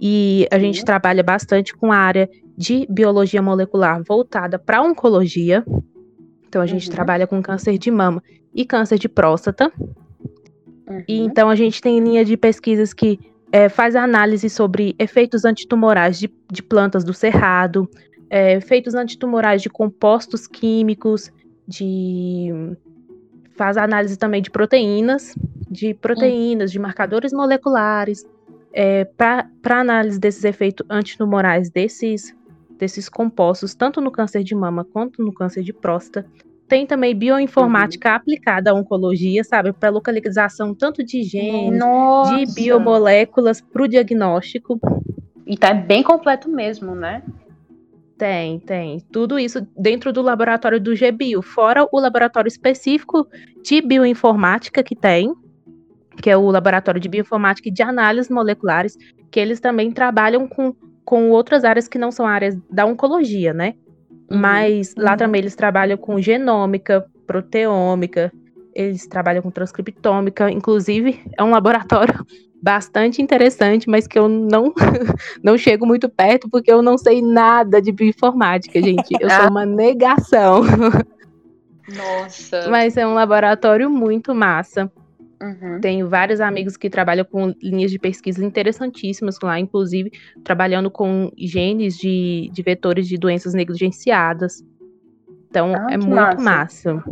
e 0.00 0.46
a 0.50 0.58
gente 0.58 0.78
Sim. 0.78 0.84
trabalha 0.84 1.22
bastante 1.22 1.74
com 1.76 1.92
a 1.92 1.96
área 1.96 2.28
de 2.56 2.86
biologia 2.90 3.42
molecular 3.42 4.02
voltada 4.02 4.58
para 4.58 4.82
oncologia. 4.82 5.64
Então, 6.48 6.62
a 6.62 6.66
gente 6.66 6.88
Uhum. 6.88 6.94
trabalha 6.94 7.26
com 7.26 7.42
câncer 7.42 7.78
de 7.78 7.90
mama 7.90 8.22
e 8.54 8.64
câncer 8.64 8.98
de 8.98 9.08
próstata. 9.08 9.70
Uhum. 10.88 11.04
E 11.06 11.20
então 11.20 11.50
a 11.50 11.54
gente 11.54 11.80
tem 11.80 12.00
linha 12.00 12.24
de 12.24 12.36
pesquisas 12.36 12.94
que 12.94 13.20
é, 13.52 13.68
faz 13.68 13.94
análise 13.96 14.48
sobre 14.48 14.94
efeitos 14.98 15.44
antitumorais 15.44 16.18
de, 16.18 16.30
de 16.50 16.62
plantas 16.62 17.04
do 17.04 17.12
cerrado, 17.12 17.88
é, 18.30 18.54
efeitos 18.54 18.94
antitumorais 18.94 19.62
de 19.62 19.70
compostos 19.70 20.46
químicos, 20.46 21.30
de 21.66 22.50
faz 23.56 23.76
análise 23.76 24.16
também 24.16 24.40
de 24.40 24.50
proteínas, 24.50 25.34
de 25.70 25.92
proteínas, 25.94 26.70
de 26.70 26.78
marcadores 26.78 27.32
moleculares, 27.32 28.24
é, 28.72 29.04
para 29.04 29.80
análise 29.80 30.18
desses 30.18 30.44
efeitos 30.44 30.86
antitumorais 30.88 31.70
desses, 31.70 32.34
desses 32.78 33.08
compostos, 33.08 33.74
tanto 33.74 34.00
no 34.00 34.10
câncer 34.10 34.42
de 34.42 34.54
mama 34.54 34.84
quanto 34.84 35.22
no 35.22 35.32
câncer 35.32 35.62
de 35.62 35.72
próstata. 35.72 36.28
Tem 36.68 36.86
também 36.86 37.14
bioinformática 37.14 38.14
aplicada 38.14 38.70
à 38.70 38.74
oncologia, 38.74 39.42
sabe? 39.42 39.72
Para 39.72 39.88
localização 39.88 40.74
tanto 40.74 41.02
de 41.02 41.22
genes, 41.22 41.78
Nossa. 41.78 42.36
de 42.36 42.54
biomoléculas 42.54 43.60
para 43.60 43.82
o 43.82 43.88
diagnóstico. 43.88 44.78
E 45.46 45.56
tá 45.56 45.72
bem 45.72 46.02
completo 46.02 46.50
mesmo, 46.50 46.94
né? 46.94 47.22
Tem, 48.18 48.58
tem. 48.58 49.00
Tudo 49.12 49.38
isso 49.38 49.66
dentro 49.78 50.12
do 50.12 50.20
laboratório 50.20 50.78
do 50.78 50.94
GBio, 50.94 51.40
fora 51.40 51.88
o 51.90 52.00
laboratório 52.00 52.48
específico 52.48 53.26
de 53.62 53.80
bioinformática 53.80 54.82
que 54.82 54.94
tem, 54.94 55.32
que 56.22 56.30
é 56.30 56.36
o 56.36 56.50
laboratório 56.50 57.00
de 57.00 57.08
bioinformática 57.08 57.68
e 57.68 57.72
de 57.72 57.82
análises 57.82 58.30
moleculares, 58.30 58.96
que 59.30 59.38
eles 59.40 59.60
também 59.60 59.90
trabalham 59.92 60.46
com, 60.48 60.74
com 61.04 61.30
outras 61.30 61.64
áreas 61.64 61.88
que 61.88 61.98
não 61.98 62.10
são 62.10 62.26
áreas 62.26 62.56
da 62.70 62.84
oncologia, 62.84 63.52
né? 63.52 63.74
Uhum. 64.30 64.38
Mas 64.38 64.94
lá 64.96 65.12
Uhum. 65.12 65.16
também 65.16 65.40
eles 65.40 65.54
trabalham 65.56 65.96
com 65.96 66.20
genômica, 66.20 67.06
proteômica, 67.26 68.32
eles 68.74 69.06
trabalham 69.06 69.42
com 69.42 69.50
transcriptômica, 69.50 70.50
inclusive 70.50 71.20
é 71.36 71.42
um 71.42 71.50
laboratório 71.50 72.14
bastante 72.62 73.22
interessante, 73.22 73.88
mas 73.88 74.06
que 74.06 74.18
eu 74.18 74.28
não 74.28 74.72
não 75.42 75.56
chego 75.56 75.86
muito 75.86 76.08
perto 76.08 76.48
porque 76.50 76.72
eu 76.72 76.82
não 76.82 76.98
sei 76.98 77.22
nada 77.22 77.80
de 77.80 77.92
bioinformática, 77.92 78.80
gente. 78.82 79.16
Eu 79.20 79.30
sou 79.30 79.48
uma 79.50 79.64
negação, 79.64 80.62
Nossa. 81.88 82.68
mas 82.68 82.96
é 82.96 83.06
um 83.06 83.14
laboratório 83.14 83.88
muito 83.90 84.34
massa. 84.34 84.90
Uhum. 85.40 85.80
Tenho 85.80 86.08
vários 86.08 86.40
amigos 86.40 86.76
que 86.76 86.90
trabalham 86.90 87.24
com 87.24 87.54
linhas 87.62 87.90
de 87.90 87.98
pesquisa 87.98 88.44
interessantíssimas 88.44 89.38
lá, 89.42 89.58
inclusive 89.58 90.12
trabalhando 90.42 90.90
com 90.90 91.30
genes 91.36 91.96
de, 91.96 92.50
de 92.52 92.62
vetores 92.62 93.06
de 93.06 93.16
doenças 93.16 93.54
negligenciadas. 93.54 94.64
Então, 95.48 95.74
Ah, 95.74 95.86
é 95.90 95.96
muito 95.96 96.14
massa. 96.14 96.94
massa. 96.94 97.04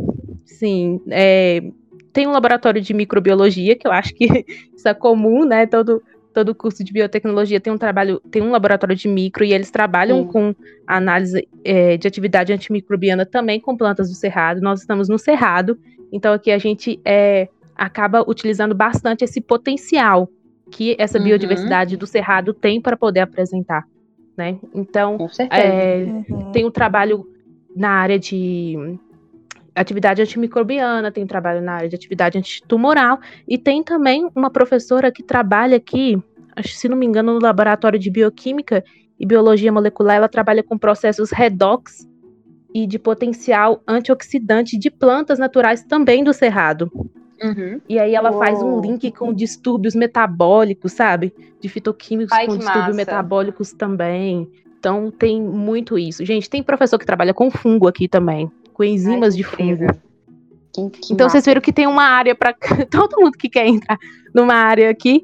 Sim, 0.45 1.01
é, 1.09 1.63
tem 2.11 2.27
um 2.27 2.31
laboratório 2.31 2.81
de 2.81 2.93
microbiologia, 2.93 3.75
que 3.75 3.87
eu 3.87 3.91
acho 3.91 4.13
que 4.13 4.25
isso 4.75 4.87
é 4.87 4.93
comum, 4.93 5.45
né? 5.45 5.65
Todo, 5.65 6.03
todo 6.33 6.53
curso 6.53 6.83
de 6.83 6.91
biotecnologia 6.91 7.59
tem 7.59 7.71
um 7.71 7.77
trabalho, 7.77 8.19
tem 8.31 8.41
um 8.41 8.51
laboratório 8.51 8.95
de 8.95 9.07
micro 9.07 9.43
e 9.43 9.53
eles 9.53 9.71
trabalham 9.71 10.23
Sim. 10.23 10.27
com 10.27 10.55
análise 10.85 11.47
é, 11.63 11.95
de 11.97 12.07
atividade 12.07 12.51
antimicrobiana 12.51 13.25
também 13.25 13.59
com 13.59 13.75
plantas 13.77 14.09
do 14.09 14.15
cerrado. 14.15 14.61
Nós 14.61 14.81
estamos 14.81 15.07
no 15.07 15.17
cerrado, 15.17 15.79
então 16.11 16.33
aqui 16.33 16.51
a 16.51 16.57
gente 16.57 16.99
é, 17.05 17.47
acaba 17.77 18.23
utilizando 18.27 18.73
bastante 18.75 19.23
esse 19.23 19.39
potencial 19.39 20.29
que 20.71 20.95
essa 20.99 21.17
Uhum. 21.17 21.23
biodiversidade 21.25 21.95
do 21.95 22.05
cerrado 22.05 22.53
tem 22.53 22.81
para 22.81 22.97
poder 22.97 23.21
apresentar, 23.21 23.85
né? 24.37 24.57
Então, 24.73 25.17
é, 25.51 26.03
Uhum. 26.29 26.51
tem 26.51 26.65
o 26.65 26.71
trabalho 26.71 27.25
na 27.75 27.89
área 27.89 28.19
de 28.19 28.75
atividade 29.75 30.21
antimicrobiana, 30.21 31.11
tem 31.11 31.25
trabalho 31.25 31.61
na 31.61 31.73
área 31.73 31.89
de 31.89 31.95
atividade 31.95 32.37
antitumoral 32.37 33.19
e 33.47 33.57
tem 33.57 33.83
também 33.83 34.27
uma 34.35 34.49
professora 34.49 35.11
que 35.11 35.21
trabalha 35.21 35.77
aqui, 35.77 36.21
acho, 36.55 36.69
se 36.69 36.89
não 36.89 36.97
me 36.97 37.05
engano, 37.05 37.33
no 37.33 37.39
laboratório 37.39 37.99
de 37.99 38.09
bioquímica 38.09 38.83
e 39.19 39.25
biologia 39.25 39.71
molecular, 39.71 40.17
ela 40.17 40.27
trabalha 40.27 40.63
com 40.63 40.77
processos 40.77 41.31
redox 41.31 42.07
e 42.73 42.85
de 42.85 42.99
potencial 42.99 43.81
antioxidante 43.87 44.77
de 44.77 44.89
plantas 44.89 45.39
naturais 45.39 45.83
também 45.83 46.23
do 46.23 46.33
cerrado. 46.33 46.91
Uhum. 47.43 47.79
E 47.87 47.99
aí 47.99 48.15
ela 48.15 48.31
faz 48.33 48.61
um 48.61 48.71
Uou. 48.73 48.81
link 48.81 49.11
com 49.11 49.33
distúrbios 49.33 49.93
metabólicos, 49.95 50.91
sabe? 50.93 51.33
De 51.61 51.69
fitoquímicos 51.69 52.31
Ai, 52.33 52.45
com 52.47 52.57
distúrbios 52.57 52.85
massa. 52.85 52.95
metabólicos 52.95 53.71
também. 53.73 54.47
Então 54.79 55.11
tem 55.11 55.41
muito 55.41 55.97
isso. 55.97 56.23
Gente, 56.25 56.49
tem 56.49 56.63
professor 56.63 56.97
que 56.97 57.05
trabalha 57.05 57.33
com 57.33 57.49
fungo 57.51 57.87
aqui 57.87 58.07
também, 58.07 58.51
com 58.73 58.83
enzimas 58.83 59.33
Ai, 59.33 59.37
de 59.37 59.43
fungo. 59.43 59.85
Que- 60.73 60.89
que 60.89 61.13
Então 61.13 61.27
vocês 61.29 61.41
massa. 61.41 61.49
viram 61.51 61.61
que 61.61 61.73
tem 61.73 61.87
uma 61.87 62.03
área 62.03 62.35
para 62.35 62.53
todo 62.89 63.19
mundo 63.19 63.37
que 63.37 63.49
quer 63.49 63.67
entrar 63.67 63.97
numa 64.33 64.53
área 64.53 64.89
aqui, 64.89 65.23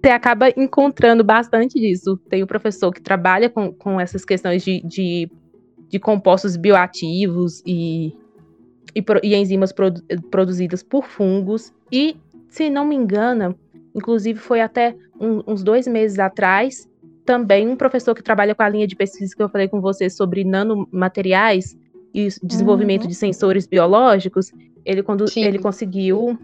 você 0.00 0.10
acaba 0.10 0.48
encontrando 0.56 1.22
bastante 1.24 1.78
disso. 1.80 2.16
Tem 2.28 2.42
o 2.42 2.46
professor 2.46 2.92
que 2.92 3.00
trabalha 3.00 3.48
com, 3.50 3.72
com 3.72 4.00
essas 4.00 4.24
questões 4.24 4.64
de, 4.64 4.80
de, 4.84 5.30
de 5.88 5.98
compostos 5.98 6.56
bioativos 6.56 7.62
e, 7.66 8.12
e, 8.94 9.04
e 9.22 9.34
enzimas 9.34 9.72
produ- 9.72 10.02
produzidas 10.30 10.82
por 10.82 11.04
fungos. 11.06 11.72
E, 11.90 12.16
se 12.48 12.68
não 12.70 12.84
me 12.84 12.94
engano, 12.94 13.54
inclusive 13.94 14.38
foi 14.38 14.60
até 14.60 14.94
um- 15.20 15.42
uns 15.46 15.62
dois 15.62 15.86
meses 15.86 16.18
atrás, 16.18 16.88
também 17.24 17.68
um 17.68 17.76
professor 17.76 18.14
que 18.14 18.22
trabalha 18.22 18.54
com 18.54 18.62
a 18.62 18.68
linha 18.68 18.86
de 18.86 18.96
pesquisa 18.96 19.34
que 19.34 19.42
eu 19.42 19.48
falei 19.48 19.68
com 19.68 19.80
vocês 19.80 20.16
sobre 20.16 20.42
nanomateriais 20.44 21.76
e 22.12 22.28
desenvolvimento 22.42 23.02
Uhum. 23.02 23.08
de 23.08 23.14
sensores 23.14 23.66
biológicos, 23.66 24.52
ele, 24.84 25.02
quando, 25.02 25.24
ele 25.36 25.58
conseguiu 25.58 26.36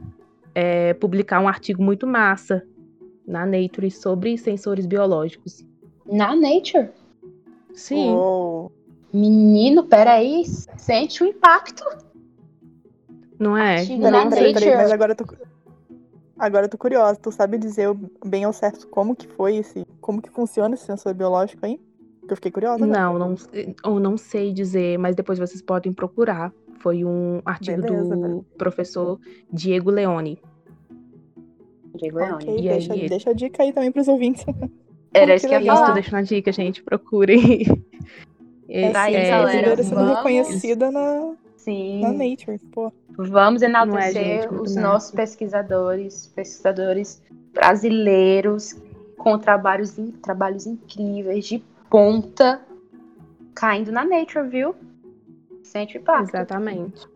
é, 0.55 0.95
publicar 0.95 1.41
um 1.41 1.49
artigo 1.49 1.83
muito 1.83 2.07
massa 2.07 2.63
na 3.27 3.45
Nature 3.45 3.91
sobre 3.91 4.39
sensores 4.39 4.87
biológicos. 4.87 5.65
Na 6.11 6.35
Nature? 6.35 6.89
Sim. 7.75 8.11
Uou. 8.11 8.73
Menino, 9.13 9.85
peraí. 9.85 10.45
Sente 10.77 11.23
o 11.23 11.27
impacto. 11.27 11.85
Não 13.39 13.57
é? 13.57 13.79
Artigo 13.81 14.03
na 14.11 14.27
peraí, 14.29 14.31
peraí, 14.31 14.53
Nature. 14.55 14.77
mas 14.77 14.91
agora 14.93 15.13
eu 15.13 15.17
tô. 15.17 15.25
Agora 16.39 16.67
eu 16.67 16.71
tô 16.71 16.79
curiosa. 16.79 17.19
Tu 17.21 17.31
sabe 17.33 17.59
dizer 17.59 17.89
bem 18.25 18.45
ao 18.45 18.53
certo 18.53 18.87
como 18.89 19.15
que 19.17 19.27
foi 19.27 19.57
esse. 19.57 19.85
Como 20.01 20.21
que 20.23 20.31
funciona 20.31 20.75
esse 20.75 20.85
sensor 20.85 21.15
biológico 21.15 21.65
aí? 21.67 21.79
Que 22.27 22.33
eu 22.33 22.37
fiquei 22.37 22.51
curiosa. 22.51 22.85
agora. 22.85 22.99
Não, 23.01 23.19
não, 23.19 23.35
eu 23.85 24.01
não 24.01 24.17
sei 24.17 24.53
dizer, 24.53 24.99
mas 24.99 25.15
depois 25.17 25.39
vocês 25.39 25.63
podem 25.63 25.93
procurar. 25.93 26.53
Foi 26.81 27.05
um 27.05 27.41
artigo 27.45 27.83
Beleza, 27.83 28.15
do 28.17 28.21
beleza. 28.23 28.45
professor 28.57 29.19
Diego 29.53 29.91
Leone. 29.91 30.39
Diego 31.97 32.19
Leone. 32.19 32.35
Ok, 32.45 32.59
E 32.59 32.63
deixa, 32.69 32.93
aí- 32.93 33.09
deixa 33.09 33.31
a 33.31 33.33
dica 33.33 33.63
aí 33.63 33.73
também 33.73 33.91
pros 33.91 34.07
ouvintes. 34.09 34.45
Era 35.13 35.35
isso 35.35 35.49
que 35.49 35.55
eu 35.55 35.61
ia 35.61 35.75
falar. 35.75 35.93
deixando 35.95 36.19
a 36.19 36.23
dica, 36.23 36.53
gente, 36.53 36.83
procurem. 36.83 37.63
Esse, 38.69 38.93
Tá 38.93 39.03
aí, 39.05 39.15
é, 39.15 39.31
galera, 39.31 39.43
brasileira 39.53 39.83
sendo 39.83 39.95
vamos- 39.97 40.17
reconhecida 40.19 40.91
na, 40.91 41.33
Sim. 41.59 42.01
na 42.01 42.13
Nature. 42.13 42.59
Pô. 42.73 42.91
Vamos 43.17 43.61
Não 43.63 43.69
é, 43.69 43.71
enaltecer 43.71 44.43
gente, 44.43 44.55
os 44.55 44.75
nossos 44.77 45.11
pesquisadores, 45.11 46.27
pesquisadores 46.35 47.21
brasileiros 47.53 48.75
com 49.19 49.37
trabalhos, 49.39 49.97
trabalhos 50.23 50.67
incríveis, 50.67 51.45
de 51.47 51.63
ponta. 51.91 52.63
caindo 53.55 53.91
na 53.93 54.05
Nature, 54.05 54.49
viu? 54.49 54.75
Sente 55.65 55.99
impacto. 55.99 56.29
Exatamente. 56.35 57.07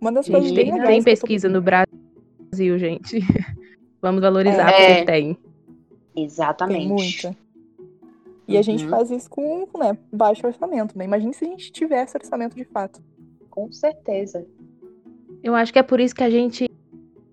Uma 0.00 0.12
das 0.12 0.28
coisas 0.28 0.52
tem, 0.52 0.70
legais 0.72 0.86
tem 0.86 0.98
eu 0.98 1.04
tô- 1.04 1.10
pesquisa 1.10 1.48
no 1.48 1.60
Brasil, 1.60 2.78
gente. 2.78 3.18
Vamos 4.00 4.20
valorizar 4.20 4.70
É. 4.70 4.94
porque 4.98 5.04
tem. 5.06 5.38
Exatamente. 6.14 6.78
Tem 6.78 6.88
muita. 7.32 7.43
E 8.46 8.58
a 8.58 8.62
gente 8.62 8.84
Uhum. 8.84 8.90
faz 8.90 9.10
isso 9.10 9.28
com 9.30 9.66
né, 9.78 9.96
baixo 10.12 10.46
orçamento, 10.46 10.96
né? 10.98 11.04
Imagina 11.04 11.32
se 11.32 11.44
a 11.44 11.48
gente 11.48 11.72
tivesse 11.72 12.16
orçamento 12.16 12.54
de 12.54 12.64
fato. 12.64 13.00
Com 13.50 13.70
certeza. 13.72 14.46
Eu 15.42 15.54
acho 15.54 15.72
que 15.72 15.78
é 15.78 15.82
por 15.82 16.00
isso 16.00 16.14
que 16.14 16.24
a 16.24 16.30
gente. 16.30 16.68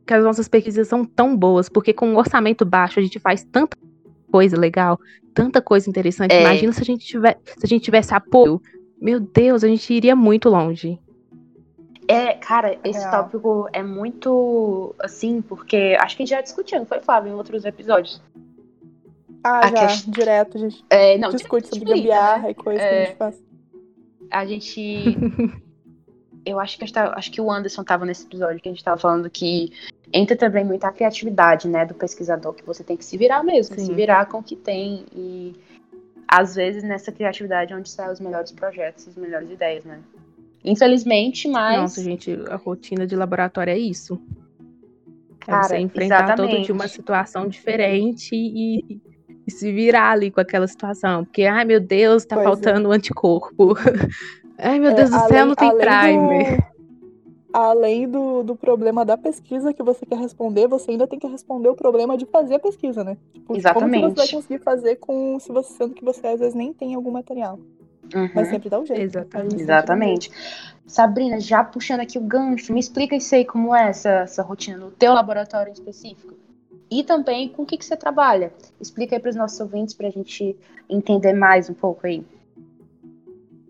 que 0.05 0.13
as 0.13 0.23
nossas 0.23 0.47
pesquisas 0.47 0.87
são 0.87 1.05
tão 1.05 1.37
boas, 1.37 1.69
porque 1.69 1.93
com 1.93 2.07
um 2.07 2.17
orçamento 2.17 2.65
baixo 2.65 2.99
a 2.99 3.03
gente 3.03 3.17
faz 3.19 3.43
tanta 3.43 3.77
coisa 4.31 4.57
legal, 4.57 4.99
tanta 5.33 5.61
coisa 5.61 5.89
interessante. 5.89 6.33
É. 6.33 6.41
Imagina 6.41 6.73
se 6.73 6.81
a 6.81 6.85
gente 6.85 7.05
tiver, 7.05 7.37
se 7.45 7.65
a 7.65 7.67
gente 7.67 7.83
tivesse 7.83 8.13
apoio. 8.13 8.61
Meu 8.99 9.19
Deus, 9.19 9.63
a 9.63 9.67
gente 9.67 9.93
iria 9.93 10.15
muito 10.15 10.49
longe. 10.49 10.99
É, 12.07 12.33
cara, 12.33 12.77
esse 12.83 12.99
Real. 12.99 13.23
tópico 13.23 13.69
é 13.71 13.81
muito 13.81 14.93
assim, 14.99 15.41
porque 15.41 15.95
acho 15.99 16.17
que 16.17 16.23
a 16.23 16.25
gente 16.25 16.35
já 16.35 16.41
discutiu, 16.41 16.79
não 16.79 16.85
foi, 16.85 16.99
Flávio, 16.99 17.31
em 17.31 17.35
outros 17.35 17.63
episódios. 17.63 18.21
Ah, 19.43 19.59
A 19.59 19.67
já, 19.67 19.87
quest- 19.87 20.09
direto, 20.09 20.57
a 20.57 20.59
gente 20.61 20.85
É, 20.89 21.17
não, 21.17 21.29
discute 21.29 21.67
sobre 21.67 21.85
gambiarra 21.85 22.43
né? 22.43 22.51
e 22.51 22.53
coisas 22.55 22.81
que 22.81 22.87
É. 22.87 23.01
a 23.01 23.05
gente 23.05 23.17
faz. 23.17 23.43
A 24.31 24.45
gente. 24.45 24.81
Eu 26.43 26.59
acho 26.59 26.75
que, 26.75 26.83
a 26.83 26.87
gente 26.87 26.93
tá- 26.95 27.13
acho 27.15 27.31
que 27.31 27.39
o 27.39 27.51
Anderson 27.51 27.83
tava 27.83 28.03
nesse 28.03 28.25
episódio 28.25 28.59
que 28.59 28.67
a 28.67 28.71
gente 28.71 28.83
tava 28.83 28.97
falando 28.99 29.29
que 29.29 29.71
entra 30.11 30.35
também 30.35 30.65
muito 30.65 30.83
a 30.85 30.91
criatividade, 30.91 31.67
né, 31.67 31.85
do 31.85 31.93
pesquisador, 31.93 32.53
que 32.53 32.65
você 32.65 32.83
tem 32.83 32.97
que 32.97 33.05
se 33.05 33.15
virar 33.15 33.43
mesmo, 33.43 33.75
Sim. 33.75 33.85
se 33.85 33.93
virar 33.93 34.25
com 34.25 34.39
o 34.39 34.43
que 34.43 34.55
tem. 34.55 35.05
E 35.13 35.55
às 36.27 36.55
vezes 36.55 36.81
nessa 36.81 37.11
criatividade 37.11 37.73
é 37.73 37.75
onde 37.75 37.89
saem 37.89 38.11
os 38.11 38.19
melhores 38.19 38.51
projetos, 38.51 39.07
as 39.07 39.15
melhores 39.15 39.51
ideias, 39.51 39.85
né? 39.85 39.99
Infelizmente, 40.65 41.47
mas. 41.47 41.79
Nossa, 41.79 42.01
gente, 42.03 42.31
a 42.49 42.55
rotina 42.55 43.05
de 43.05 43.15
laboratório 43.15 43.71
é 43.71 43.77
isso. 43.77 44.19
é 45.41 45.45
Cara, 45.45 45.63
você 45.63 45.77
enfrentar 45.77 46.35
todo 46.35 46.45
exatamente. 46.45 46.65
dia 46.65 46.73
uma 46.73 46.87
situação 46.87 47.47
diferente 47.47 48.31
e 48.33 48.99
se 49.51 49.71
virar 49.71 50.11
ali 50.11 50.31
com 50.31 50.41
aquela 50.41 50.67
situação. 50.67 51.23
Porque, 51.25 51.43
ai 51.43 51.63
meu 51.65 51.79
Deus, 51.79 52.25
tá 52.25 52.35
Pois 52.35 52.45
é. 52.47 52.49
faltando 52.49 52.91
anticorpo. 52.91 53.75
ai 54.57 54.79
meu 54.79 54.91
É, 54.91 54.93
Deus 54.95 55.09
do 55.09 55.15
céu, 55.19 55.25
além- 55.25 55.45
não 55.45 55.55
tem 55.55 55.69
além 55.69 56.27
primer. 56.27 56.57
do- 56.57 56.71
Além 57.53 58.07
do, 58.07 58.43
do 58.43 58.55
problema 58.55 59.03
da 59.03 59.17
pesquisa 59.17 59.73
que 59.73 59.83
você 59.83 60.05
quer 60.05 60.17
responder, 60.17 60.67
você 60.69 60.91
ainda 60.91 61.05
tem 61.05 61.19
que 61.19 61.27
responder 61.27 61.67
o 61.67 61.75
problema 61.75 62.17
de 62.17 62.25
fazer 62.25 62.55
a 62.55 62.59
pesquisa, 62.59 63.03
né? 63.03 63.17
Tipo, 63.33 63.47
Como 63.47 63.57
que 63.59 63.61
você 63.61 63.73
vai 63.73 63.81
Exatamente. 63.91 64.31
conseguir 64.33 64.59
fazer 64.63 64.95
com 64.95 65.37
se 65.37 65.51
você 65.51 65.73
sendo 65.73 65.93
que 65.93 66.03
você 66.05 66.25
às 66.27 66.39
vezes 66.39 66.55
nem 66.55 66.71
tem 66.71 66.95
algum 66.95 67.11
material. 67.11 67.59
Uhum. 68.15 68.29
Mas 68.33 68.47
sempre 68.47 68.69
dá 68.69 68.79
um 68.79 68.85
jeito. 68.85 69.01
Exatamente. 69.01 69.49
Dá 69.49 69.57
um 69.57 69.61
Exatamente. 69.61 70.31
Sabrina, 70.87 71.41
já 71.41 71.61
puxando 71.61 71.99
aqui 71.99 72.17
o 72.17 72.21
gancho, 72.21 72.71
me 72.73 72.79
explica 72.79 73.17
isso 73.17 73.35
aí, 73.35 73.43
como 73.43 73.75
é 73.75 73.89
essa, 73.89 74.09
essa 74.09 74.41
rotina 74.43 74.77
no 74.77 74.91
teu 74.91 75.13
laboratório 75.13 75.71
em 75.71 75.73
específico. 75.73 76.33
E 76.91 77.03
também 77.05 77.47
com 77.47 77.63
o 77.63 77.65
que, 77.65 77.77
que 77.77 77.85
você 77.85 77.95
trabalha. 77.95 78.51
Explica 78.79 79.15
aí 79.15 79.21
para 79.21 79.29
os 79.29 79.35
nossos 79.35 79.57
ouvintes 79.61 79.93
para 79.93 80.07
a 80.07 80.11
gente 80.11 80.57
entender 80.89 81.31
mais 81.33 81.69
um 81.69 81.73
pouco 81.73 82.05
aí. 82.05 82.21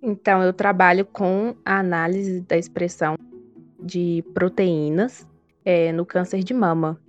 Então, 0.02 0.42
eu 0.42 0.52
trabalho 0.52 1.06
com 1.06 1.54
a 1.64 1.78
análise 1.78 2.42
da 2.42 2.58
expressão 2.58 3.14
de 3.80 4.24
proteínas 4.34 5.28
é, 5.64 5.92
no 5.92 6.04
câncer 6.04 6.44
de 6.44 6.54
mama. 6.54 7.00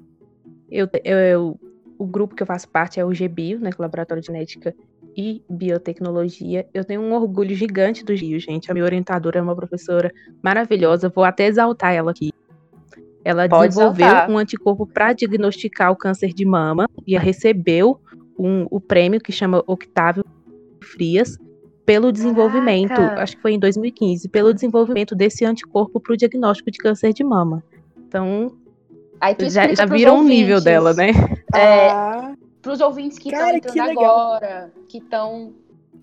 Eu, 0.70 0.86
eu- 1.02 1.18
eu- 1.18 1.60
o 1.98 2.06
grupo 2.06 2.34
que 2.34 2.42
eu 2.42 2.46
faço 2.46 2.68
parte 2.68 3.00
é 3.00 3.04
o 3.04 3.14
GBio, 3.14 3.58
né, 3.60 3.70
é 3.70 3.74
Laboratório 3.82 4.20
de 4.20 4.26
Genética 4.26 4.74
e 5.16 5.42
Biotecnologia. 5.48 6.66
Eu 6.74 6.84
tenho 6.84 7.00
um 7.00 7.14
orgulho 7.14 7.54
gigante 7.54 8.04
do 8.04 8.14
GBio, 8.14 8.40
gente. 8.40 8.70
A 8.70 8.74
minha 8.74 8.84
orientadora 8.84 9.38
é 9.38 9.42
uma 9.42 9.56
professora 9.56 10.12
maravilhosa. 10.42 11.08
Vou 11.08 11.24
até 11.24 11.46
exaltar 11.46 11.94
ela 11.94 12.10
aqui. 12.10 12.30
Ela 13.24 13.48
Pode 13.48 13.68
desenvolveu 13.68 14.06
exaltar. 14.06 14.30
um 14.30 14.38
anticorpo 14.38 14.86
para 14.86 15.12
diagnosticar 15.12 15.90
o 15.92 15.96
câncer 15.96 16.32
de 16.32 16.44
mama 16.44 16.88
e 17.06 17.16
recebeu 17.16 18.00
um- 18.38 18.66
o 18.70 18.80
prêmio 18.80 19.20
que 19.20 19.30
chama 19.32 19.62
Octávio 19.66 20.24
Frias 20.82 21.38
pelo 21.86 22.12
desenvolvimento, 22.12 22.88
Caraca! 22.94 23.22
acho 23.22 23.36
que 23.36 23.42
foi 23.42 23.52
em 23.52 23.58
2015, 23.58 24.28
pelo 24.28 24.52
desenvolvimento 24.54 25.14
desse 25.14 25.44
anticorpo 25.44 26.00
para 26.00 26.14
o 26.14 26.16
diagnóstico 26.16 26.70
de 26.70 26.78
câncer 26.78 27.12
de 27.12 27.24
mama. 27.24 27.62
Então, 28.08 28.52
Aí 29.20 29.34
tu 29.36 29.48
já, 29.48 29.72
já 29.72 29.86
viram 29.86 30.18
o 30.18 30.22
nível 30.24 30.60
dela, 30.60 30.92
né? 30.92 31.10
É, 31.54 31.88
Ah, 31.90 32.34
Para 32.60 32.72
os 32.72 32.80
ouvintes 32.80 33.18
que 33.18 33.28
estão 33.28 33.48
entrando 33.50 33.72
que 33.72 33.80
agora, 33.80 34.72
que 34.88 34.98
estão 34.98 35.52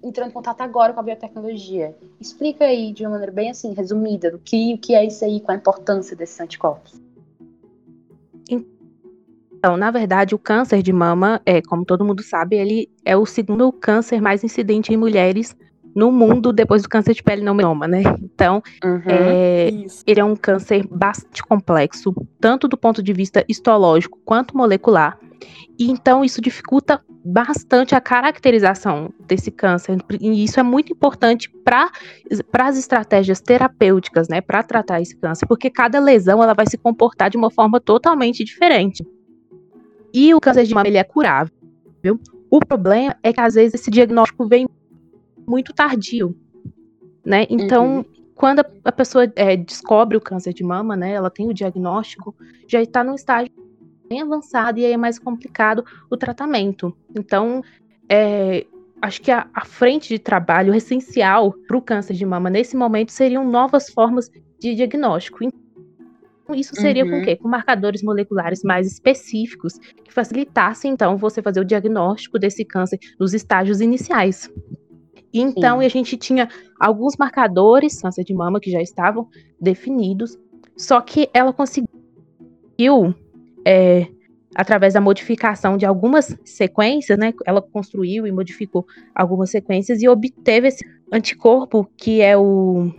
entrando 0.03 0.29
em 0.29 0.33
contato 0.33 0.61
agora 0.61 0.93
com 0.93 0.99
a 0.99 1.03
biotecnologia. 1.03 1.95
Explica 2.19 2.65
aí 2.65 2.93
de 2.93 3.03
uma 3.03 3.11
maneira 3.11 3.31
bem 3.31 3.49
assim, 3.49 3.73
resumida, 3.73 4.31
do 4.31 4.39
que, 4.39 4.73
o 4.73 4.77
que 4.77 4.95
é 4.95 5.05
isso 5.05 5.23
aí, 5.25 5.39
qual 5.41 5.55
a 5.55 5.59
importância 5.59 6.15
desses 6.15 6.39
anticorpos. 6.39 6.99
Então, 9.59 9.75
na 9.75 9.91
verdade, 9.91 10.33
o 10.33 10.39
câncer 10.39 10.81
de 10.81 10.93
mama, 10.93 11.41
é, 11.45 11.61
como 11.61 11.83
todo 11.83 12.05
mundo 12.05 12.23
sabe, 12.23 12.55
ele 12.55 12.89
é 13.03 13.17
o 13.17 13.25
segundo 13.25 13.69
câncer 13.73 14.21
mais 14.21 14.41
incidente 14.41 14.93
em 14.93 14.97
mulheres 14.97 15.53
no 15.93 16.13
mundo 16.13 16.53
depois 16.53 16.81
do 16.81 16.87
câncer 16.87 17.13
de 17.13 17.21
pele 17.21 17.43
não 17.43 17.53
melanoma, 17.53 17.85
né? 17.85 18.03
Então, 18.23 18.63
Uhum. 18.81 19.01
é, 19.05 19.69
ele 20.07 20.19
é 20.19 20.23
um 20.23 20.35
câncer 20.35 20.87
bastante 20.89 21.43
complexo, 21.43 22.13
tanto 22.39 22.69
do 22.69 22.77
ponto 22.77 23.03
de 23.03 23.11
vista 23.11 23.43
histológico 23.49 24.17
quanto 24.23 24.55
molecular. 24.55 25.19
E 25.77 25.91
então 25.91 26.23
isso 26.23 26.39
dificulta 26.39 27.01
bastante 27.25 27.93
a 27.95 27.99
caracterização 27.99 29.11
desse 29.27 29.51
câncer. 29.51 29.97
E 30.21 30.43
isso 30.43 30.57
é 30.59 30.63
muito 30.63 30.93
importante 30.93 31.49
para 31.65 31.91
as 32.59 32.77
estratégias 32.77 33.41
terapêuticas, 33.41 34.29
né, 34.29 34.39
para 34.39 34.63
tratar 34.63 35.01
esse 35.01 35.17
câncer, 35.17 35.45
porque 35.47 35.69
cada 35.69 35.99
lesão 35.99 36.41
ela 36.41 36.53
vai 36.53 36.65
se 36.65 36.77
comportar 36.77 37.29
de 37.29 37.37
uma 37.37 37.51
forma 37.51 37.79
totalmente 37.81 38.43
diferente. 38.43 39.05
E 40.13 40.33
o 40.33 40.39
câncer 40.39 40.65
de 40.65 40.73
mama 40.73 40.87
ele 40.87 40.97
é 40.97 41.03
curável. 41.03 41.51
O 42.49 42.59
problema 42.59 43.15
é 43.21 43.31
que 43.31 43.39
às 43.39 43.53
vezes 43.53 43.75
esse 43.75 43.91
diagnóstico 43.91 44.47
vem 44.47 44.67
muito 45.47 45.73
tardio, 45.73 46.35
né? 47.25 47.45
Então, 47.49 47.97
Uhum. 47.97 48.05
quando 48.35 48.59
a, 48.59 48.65
a 48.85 48.91
pessoa 48.91 49.31
é, 49.35 49.55
descobre 49.55 50.17
o 50.17 50.21
câncer 50.21 50.53
de 50.53 50.63
mama, 50.63 50.95
né, 50.95 51.11
ela 51.13 51.29
tem 51.29 51.47
o 51.47 51.53
diagnóstico, 51.53 52.35
já 52.67 52.81
está 52.81 53.03
num 53.03 53.15
estágio 53.15 53.51
bem 54.09 54.21
avançado 54.21 54.79
e 54.79 54.85
aí 54.85 54.93
é 54.93 54.97
mais 54.97 55.19
complicado 55.19 55.85
o 56.09 56.17
tratamento. 56.17 56.95
Então, 57.15 57.63
é, 58.09 58.65
acho 59.01 59.21
que 59.21 59.31
a, 59.31 59.47
a 59.53 59.63
frente 59.65 60.09
de 60.09 60.17
trabalho 60.17 60.73
essencial 60.73 61.53
para 61.67 61.77
o 61.77 61.81
câncer 61.81 62.13
de 62.13 62.25
mama 62.25 62.49
nesse 62.49 62.75
momento 62.75 63.11
seriam 63.11 63.47
novas 63.47 63.89
formas 63.89 64.29
de 64.59 64.75
diagnóstico. 64.75 65.39
Então, 66.49 66.59
isso 66.59 66.75
seria 66.75 67.05
com 67.05 67.11
Uhum. 67.11 67.21
o 67.21 67.23
quê? 67.23 67.35
Com 67.35 67.47
marcadores 67.47 68.01
moleculares 68.01 68.63
mais 68.63 68.87
específicos 68.87 69.77
que 70.03 70.11
facilitassem, 70.11 70.91
então, 70.91 71.15
você 71.15 71.43
fazer 71.43 71.59
o 71.59 71.65
diagnóstico 71.65 72.39
desse 72.39 72.65
câncer 72.65 72.97
nos 73.19 73.35
estágios 73.35 73.81
iniciais. 73.81 74.49
Então, 75.31 75.79
Sim. 75.79 75.85
a 75.85 75.89
gente 75.89 76.17
tinha 76.17 76.49
alguns 76.79 77.15
marcadores 77.17 78.01
câncer 78.01 78.23
de 78.23 78.33
mama 78.33 78.59
que 78.59 78.71
já 78.71 78.81
estavam 78.81 79.27
definidos, 79.61 80.35
só 80.75 80.99
que 81.01 81.29
ela 81.35 81.53
conseguiu, 81.53 83.13
é, 83.63 84.07
através 84.55 84.95
da 84.95 85.01
modificação 85.01 85.77
de 85.77 85.85
algumas 85.85 86.35
sequências, 86.43 87.19
né? 87.19 87.31
Ela 87.45 87.61
construiu 87.61 88.25
e 88.25 88.31
modificou 88.31 88.87
algumas 89.13 89.51
sequências 89.51 90.01
e 90.01 90.09
obteve 90.09 90.69
esse 90.69 90.83
anticorpo 91.13 91.87
que 91.95 92.21
é 92.21 92.35
o, 92.35 92.91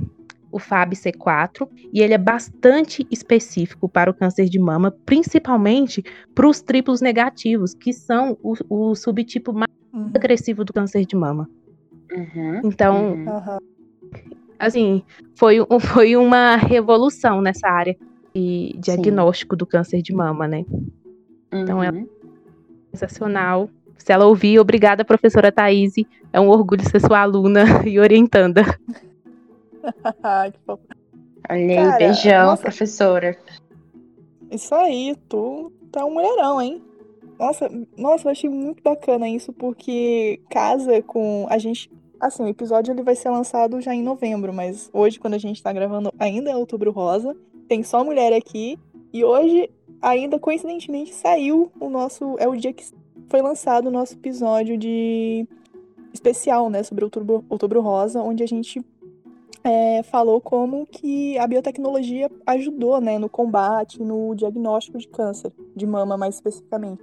o 0.53 0.59
FAB-C4, 0.59 1.69
e 1.93 2.01
ele 2.01 2.15
é 2.15 2.19
bastante 2.19 3.07
específico 3.11 3.89
para 3.89 4.11
o 4.11 4.15
câncer 4.15 4.47
de 4.49 4.59
mama, 4.59 4.95
principalmente 5.07 6.03
para 6.35 6.47
os 6.49 6.61
triplos 6.61 7.01
negativos, 7.01 7.75
que 7.75 7.93
são 7.93 8.37
o, 8.43 8.55
o 8.69 8.95
subtipo 8.95 9.53
mais 9.53 9.71
Uhum. 9.93 10.11
agressivo 10.15 10.65
do 10.65 10.73
câncer 10.73 11.05
de 11.05 11.17
mama. 11.17 11.49
Uhum. 12.13 12.61
Então, 12.65 13.13
Uhum. 13.15 13.59
Assim, 14.59 15.03
foi, 15.37 15.57
foi 15.81 16.17
uma 16.17 16.55
revolução 16.57 17.41
nessa 17.41 17.67
área 17.69 17.97
de 18.35 18.77
diagnóstico 18.79 19.57
do 19.57 19.67
câncer 19.67 20.03
de 20.03 20.13
mama, 20.15 20.47
né? 20.47 20.65
Então, 21.53 21.83
é- 21.83 21.91
Uhum. 21.91 22.07
Sensacional. 22.95 23.71
Se 23.99 24.13
ela 24.13 24.27
ouvir, 24.27 24.59
obrigada, 24.59 25.05
professora 25.05 25.51
Thaís. 25.53 25.95
É 26.33 26.41
um 26.41 26.49
orgulho 26.49 26.83
ser 26.89 27.01
sua 27.01 27.21
aluna 27.21 27.65
e 27.89 27.99
orientanda. 27.99 28.63
Que 30.53 30.59
fofo. 30.65 30.83
Olha 31.49 31.61
aí, 31.61 31.75
Cara, 31.77 31.99
beijão, 31.99 32.47
nossa. 32.47 32.63
professora. 32.63 33.37
Isso 34.51 34.75
aí, 34.75 35.17
tu 35.29 35.73
tá 35.91 36.05
um 36.05 36.13
mulherão, 36.13 36.61
hein? 36.61 36.83
Nossa, 37.39 37.71
nossa, 37.97 38.29
eu 38.29 38.33
achei 38.33 38.51
muito 38.51 38.83
bacana 38.83 39.29
isso, 39.29 39.53
porque 39.53 40.41
casa 40.51 41.01
com 41.03 41.47
a 41.49 41.59
gente. 41.59 41.91
Assim, 42.21 42.43
o 42.43 42.49
episódio 42.49 42.93
ele 42.93 43.03
vai 43.03 43.17
ser 43.17 43.31
lançado 43.31 43.81
já 43.81 43.95
em 43.95 44.03
novembro, 44.03 44.53
mas 44.53 44.91
hoje, 44.93 45.19
quando 45.19 45.35
a 45.35 45.39
gente 45.39 45.63
tá 45.63 45.73
gravando, 45.73 46.13
ainda 46.19 46.51
é 46.51 46.57
outubro 46.57 46.91
rosa. 46.91 47.35
Tem 47.67 47.83
só 47.83 48.05
mulher 48.05 48.33
aqui. 48.35 48.79
E 49.13 49.25
hoje, 49.25 49.71
ainda 50.03 50.39
coincidentemente, 50.39 51.15
saiu 51.15 51.73
o 51.81 51.89
nosso. 51.89 52.37
É 52.39 52.47
o 52.47 52.55
dia 52.55 52.73
que 52.75 52.85
foi 53.29 53.41
lançado 53.41 53.87
o 53.87 53.91
nosso 53.91 54.15
episódio 54.15 54.77
de 54.77 55.49
especial, 56.13 56.69
né, 56.69 56.83
sobre 56.83 57.05
Outubro, 57.05 57.45
Outubro 57.49 57.81
Rosa, 57.81 58.21
onde 58.21 58.43
a 58.43 58.47
gente 58.47 58.85
é, 59.65 60.03
falou 60.03 60.41
como 60.41 60.87
que 60.87 61.39
a 61.39 61.47
biotecnologia 61.47 62.31
ajudou, 62.47 63.01
né, 63.01 63.19
no 63.19 63.29
combate, 63.29 64.03
no 64.03 64.35
diagnóstico 64.35 64.99
de 64.99 65.09
câncer 65.09 65.53
de 65.77 65.87
mama, 65.87 66.17
mais 66.17 66.37
especificamente. 66.37 67.03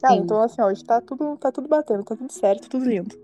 Cara, 0.00 0.16
então 0.16 0.42
assim, 0.42 0.60
hoje 0.60 0.84
tá 0.84 1.00
tudo, 1.00 1.36
tá 1.36 1.52
tudo 1.52 1.68
batendo, 1.68 2.02
tá 2.02 2.16
tudo 2.16 2.32
certo, 2.32 2.68
tudo 2.68 2.84
lindo. 2.84 3.16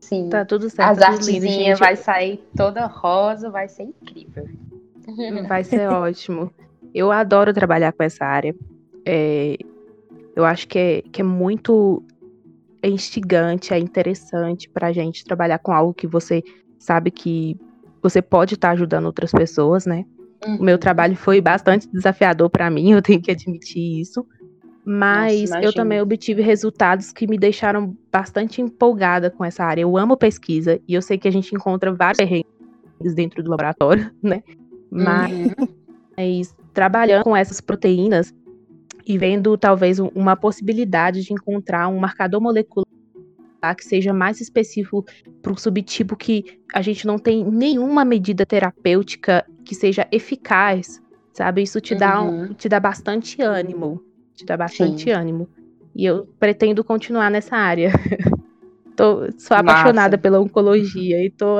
Sim. 0.00 0.28
Tá 0.28 0.44
tudo 0.44 0.68
certo. 0.68 0.90
As 0.90 0.98
tá 0.98 1.08
artezinhas 1.08 1.78
vai 1.78 1.96
sair 1.96 2.38
toda 2.54 2.86
rosa, 2.86 3.50
vai 3.50 3.68
ser 3.68 3.84
incrível. 3.84 4.46
Vai 5.48 5.64
ser 5.64 5.88
ótimo. 5.88 6.52
Eu 6.94 7.10
adoro 7.10 7.54
trabalhar 7.54 7.92
com 7.92 8.02
essa 8.02 8.24
área. 8.24 8.54
É, 9.06 9.56
eu 10.36 10.44
acho 10.44 10.68
que 10.68 10.78
é, 10.78 11.02
que 11.02 11.22
é 11.22 11.24
muito 11.24 12.02
instigante, 12.82 13.72
é 13.72 13.78
interessante 13.78 14.68
pra 14.68 14.92
gente 14.92 15.24
trabalhar 15.24 15.58
com 15.58 15.72
algo 15.72 15.94
que 15.94 16.06
você 16.06 16.42
sabe 16.78 17.10
que 17.10 17.56
você 18.02 18.22
pode 18.22 18.54
estar 18.54 18.70
ajudando 18.70 19.06
outras 19.06 19.32
pessoas, 19.32 19.84
né? 19.86 20.04
O 20.58 20.62
meu 20.62 20.78
trabalho 20.78 21.16
foi 21.16 21.40
bastante 21.40 21.88
desafiador 21.90 22.48
pra 22.48 22.70
mim, 22.70 22.92
eu 22.92 23.02
tenho 23.02 23.20
que 23.20 23.30
admitir 23.30 24.00
isso. 24.00 24.24
Mas 24.84 25.50
Nossa, 25.50 25.62
eu 25.62 25.72
também 25.72 26.00
obtive 26.00 26.40
resultados 26.40 27.12
que 27.12 27.26
me 27.26 27.36
deixaram 27.36 27.94
bastante 28.10 28.62
empolgada 28.62 29.30
com 29.30 29.44
essa 29.44 29.62
área. 29.64 29.82
Eu 29.82 29.96
amo 29.98 30.16
pesquisa 30.16 30.80
e 30.88 30.94
eu 30.94 31.02
sei 31.02 31.18
que 31.18 31.28
a 31.28 31.30
gente 31.30 31.54
encontra 31.54 31.92
vários 31.92 32.16
perrengues 32.18 33.14
dentro 33.14 33.42
do 33.42 33.50
laboratório, 33.50 34.10
né? 34.22 34.42
Mas 34.90 35.30
Uhum. 35.32 35.66
mas 36.16 36.54
trabalhando 36.72 37.24
com 37.24 37.36
essas 37.36 37.60
proteínas 37.60 38.32
e 39.06 39.18
vendo 39.18 39.56
talvez 39.58 39.98
um- 40.00 40.10
uma 40.14 40.34
possibilidade 40.36 41.22
de 41.22 41.32
encontrar 41.34 41.88
um 41.88 41.98
marcador 41.98 42.40
molecular 42.40 42.86
que 43.76 43.84
seja 43.84 44.12
mais 44.12 44.40
específico 44.40 45.04
para 45.42 45.52
o 45.52 45.58
subtipo 45.58 46.16
que 46.16 46.44
a 46.72 46.80
gente 46.80 47.06
não 47.06 47.18
tem 47.18 47.44
nenhuma 47.44 48.04
medida 48.04 48.46
terapêutica 48.46 49.44
que 49.64 49.74
seja 49.74 50.06
eficaz, 50.12 51.02
sabe? 51.32 51.62
Isso 51.62 51.80
te 51.80 51.94
dá, 51.94 52.22
um- 52.22 52.28
Uhum. 52.48 52.54
te 52.54 52.68
dá 52.68 52.78
bastante 52.78 53.42
ânimo, 53.42 54.00
te 54.34 54.44
dá 54.44 54.56
bastante 54.56 55.04
Sim. 55.04 55.10
ânimo. 55.10 55.48
E 55.94 56.04
eu 56.04 56.26
pretendo 56.38 56.84
continuar 56.84 57.30
nessa 57.30 57.56
área. 57.56 57.90
Tô, 58.96 59.30
sou 59.38 59.56
apaixonada 59.56 60.16
Massa. 60.16 60.18
pela 60.18 60.40
oncologia 60.40 61.24
e 61.24 61.30
tô, 61.30 61.56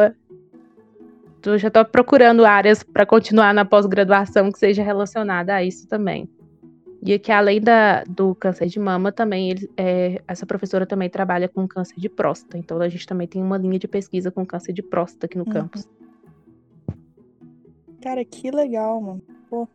tô- 1.41 1.57
já 1.57 1.71
tô 1.71 1.85
procurando 1.85 2.45
áreas 2.45 2.83
para 2.83 3.07
continuar 3.07 3.55
na 3.55 3.65
pós-graduação 3.65 4.51
que 4.51 4.59
seja 4.59 4.83
relacionada 4.83 5.55
a 5.55 5.63
isso 5.63 5.87
também. 5.89 6.29
E 7.01 7.17
que 7.19 7.31
além 7.31 7.61
da, 7.61 8.03
do 8.05 8.35
câncer 8.35 8.67
de 8.67 8.79
mama, 8.79 9.13
também 9.13 9.51
ele- 9.51 9.71
é, 9.77 10.21
essa 10.27 10.45
professora 10.45 10.85
também 10.87 11.09
trabalha 11.09 11.49
com 11.49 11.67
câncer 11.67 11.95
de 11.99 12.09
próstata. 12.09 12.59
Então 12.59 12.81
a 12.81 12.89
gente 12.89 13.07
também 13.07 13.27
tem 13.29 13.41
uma 13.43 13.57
linha 13.57 13.79
de 13.79 13.87
pesquisa 13.87 14.31
com 14.31 14.45
câncer 14.45 14.73
de 14.73 14.83
próstata 14.83 15.27
aqui 15.27 15.39
no 15.39 15.45
Uhum. 15.47 15.53
campus. 15.53 15.87
Cara, 18.03 18.25
que 18.25 18.51
legal, 18.51 19.01
mano. 19.01 19.23
Pô. 19.49 19.69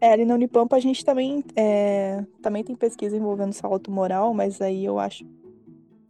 É, 0.00 0.12
ali 0.12 0.24
na 0.24 0.34
Unipampa 0.34 0.76
a 0.76 0.80
gente 0.80 1.04
também, 1.04 1.44
é, 1.54 2.24
também 2.40 2.64
tem 2.64 2.74
pesquisa 2.74 3.14
envolvendo 3.16 3.52
saúde 3.52 3.84
tumoral, 3.84 4.32
mas 4.32 4.60
aí 4.62 4.84
eu 4.84 4.98
acho. 4.98 5.24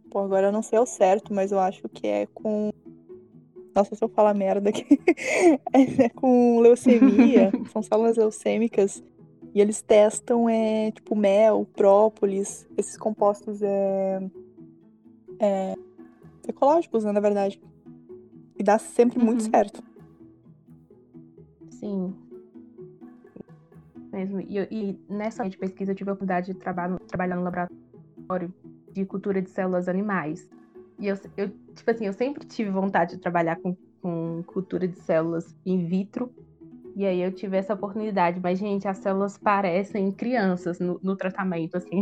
Pô, 0.09 0.19
agora 0.19 0.47
eu 0.47 0.51
não 0.51 0.61
sei 0.61 0.79
ao 0.79 0.85
certo, 0.85 1.33
mas 1.33 1.51
eu 1.51 1.59
acho 1.59 1.87
que 1.89 2.07
é 2.07 2.25
com. 2.33 2.69
Nossa, 3.75 3.95
se 3.95 4.03
eu 4.03 4.07
falar 4.09 4.33
merda 4.33 4.69
aqui. 4.69 4.85
é 6.03 6.09
com 6.09 6.59
leucemia, 6.61 7.51
são 7.71 7.81
células 7.81 8.15
leucêmicas. 8.15 9.03
E 9.53 9.59
eles 9.59 9.81
testam, 9.81 10.47
é, 10.47 10.91
tipo, 10.91 11.15
mel, 11.15 11.67
própolis, 11.73 12.67
esses 12.77 12.97
compostos 12.97 13.61
é, 13.61 14.19
é, 15.39 15.75
ecológicos, 16.47 17.03
né, 17.03 17.11
na 17.11 17.19
verdade. 17.19 17.61
E 18.57 18.63
dá 18.63 18.77
sempre 18.77 19.19
muito 19.19 19.43
Uhum. 19.45 19.51
certo. 19.51 19.83
Sim. 21.71 22.15
Mesmo. 24.13 24.39
E, 24.41 24.57
e 24.71 24.99
nessa 25.09 25.47
de 25.47 25.57
pesquisa 25.57 25.91
eu 25.91 25.95
tive 25.95 26.09
a 26.09 26.13
oportunidade 26.13 26.53
de 26.53 26.59
trabalhar, 26.59 26.97
trabalhar 27.07 27.35
no 27.35 27.43
laboratório 27.43 28.53
de 28.91 29.05
cultura 29.05 29.41
de 29.41 29.49
células 29.49 29.87
animais. 29.87 30.47
E 30.99 31.07
eu, 31.07 31.17
eu, 31.35 31.49
tipo 31.75 31.89
assim, 31.89 32.05
eu 32.05 32.13
sempre 32.13 32.45
tive 32.45 32.69
vontade 32.69 33.15
de 33.15 33.21
trabalhar 33.21 33.57
com, 33.59 33.75
com 34.01 34.43
cultura 34.45 34.87
de 34.87 34.99
células 34.99 35.55
in 35.65 35.85
vitro. 35.85 36.31
E 36.95 37.05
aí 37.05 37.21
eu 37.21 37.31
tive 37.31 37.57
essa 37.57 37.73
oportunidade. 37.73 38.39
Mas, 38.41 38.59
gente, 38.59 38.87
as 38.87 38.97
células 38.97 39.37
parecem 39.37 40.11
crianças 40.11 40.79
no, 40.79 40.99
no 41.01 41.15
tratamento, 41.15 41.77
assim. 41.77 42.01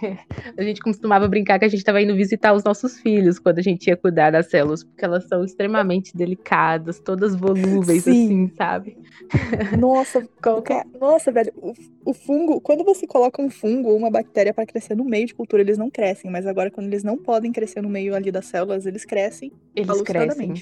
a 0.56 0.62
gente 0.62 0.80
costumava 0.80 1.28
brincar 1.28 1.58
que 1.58 1.64
a 1.64 1.68
gente 1.68 1.80
estava 1.80 2.00
indo 2.00 2.14
visitar 2.14 2.52
os 2.52 2.62
nossos 2.64 2.98
filhos 3.00 3.38
quando 3.38 3.58
a 3.58 3.62
gente 3.62 3.86
ia 3.86 3.96
cuidar 3.96 4.30
das 4.30 4.50
células, 4.50 4.84
porque 4.84 5.04
elas 5.04 5.26
são 5.28 5.44
extremamente 5.44 6.16
delicadas, 6.16 6.98
todas 7.00 7.34
volúveis, 7.34 8.04
Sim. 8.04 8.24
assim, 8.24 8.52
sabe? 8.56 8.96
Nossa, 9.78 10.26
Qualquer- 10.42 10.86
nossa, 11.00 11.30
velho, 11.30 11.52
o, 11.56 11.72
o 12.04 12.14
fungo, 12.14 12.60
quando 12.60 12.84
você 12.84 13.06
coloca 13.06 13.40
um 13.42 13.50
fungo 13.50 13.90
ou 13.90 13.96
uma 13.96 14.10
bactéria 14.10 14.52
para 14.54 14.66
crescer 14.66 14.94
no 14.96 15.04
meio 15.04 15.26
de 15.26 15.34
cultura, 15.34 15.62
eles 15.62 15.78
não 15.78 15.90
crescem, 15.90 16.30
mas 16.30 16.46
agora 16.46 16.70
quando 16.70 16.86
eles 16.86 17.02
não 17.04 17.16
podem 17.16 17.52
crescer 17.52 17.80
no 17.80 17.88
meio 17.88 18.14
ali 18.14 18.30
das 18.32 18.46
células, 18.46 18.86
eles 18.86 19.04
crescem 19.04 19.52
Eles 19.74 20.00
crescem. 20.02 20.54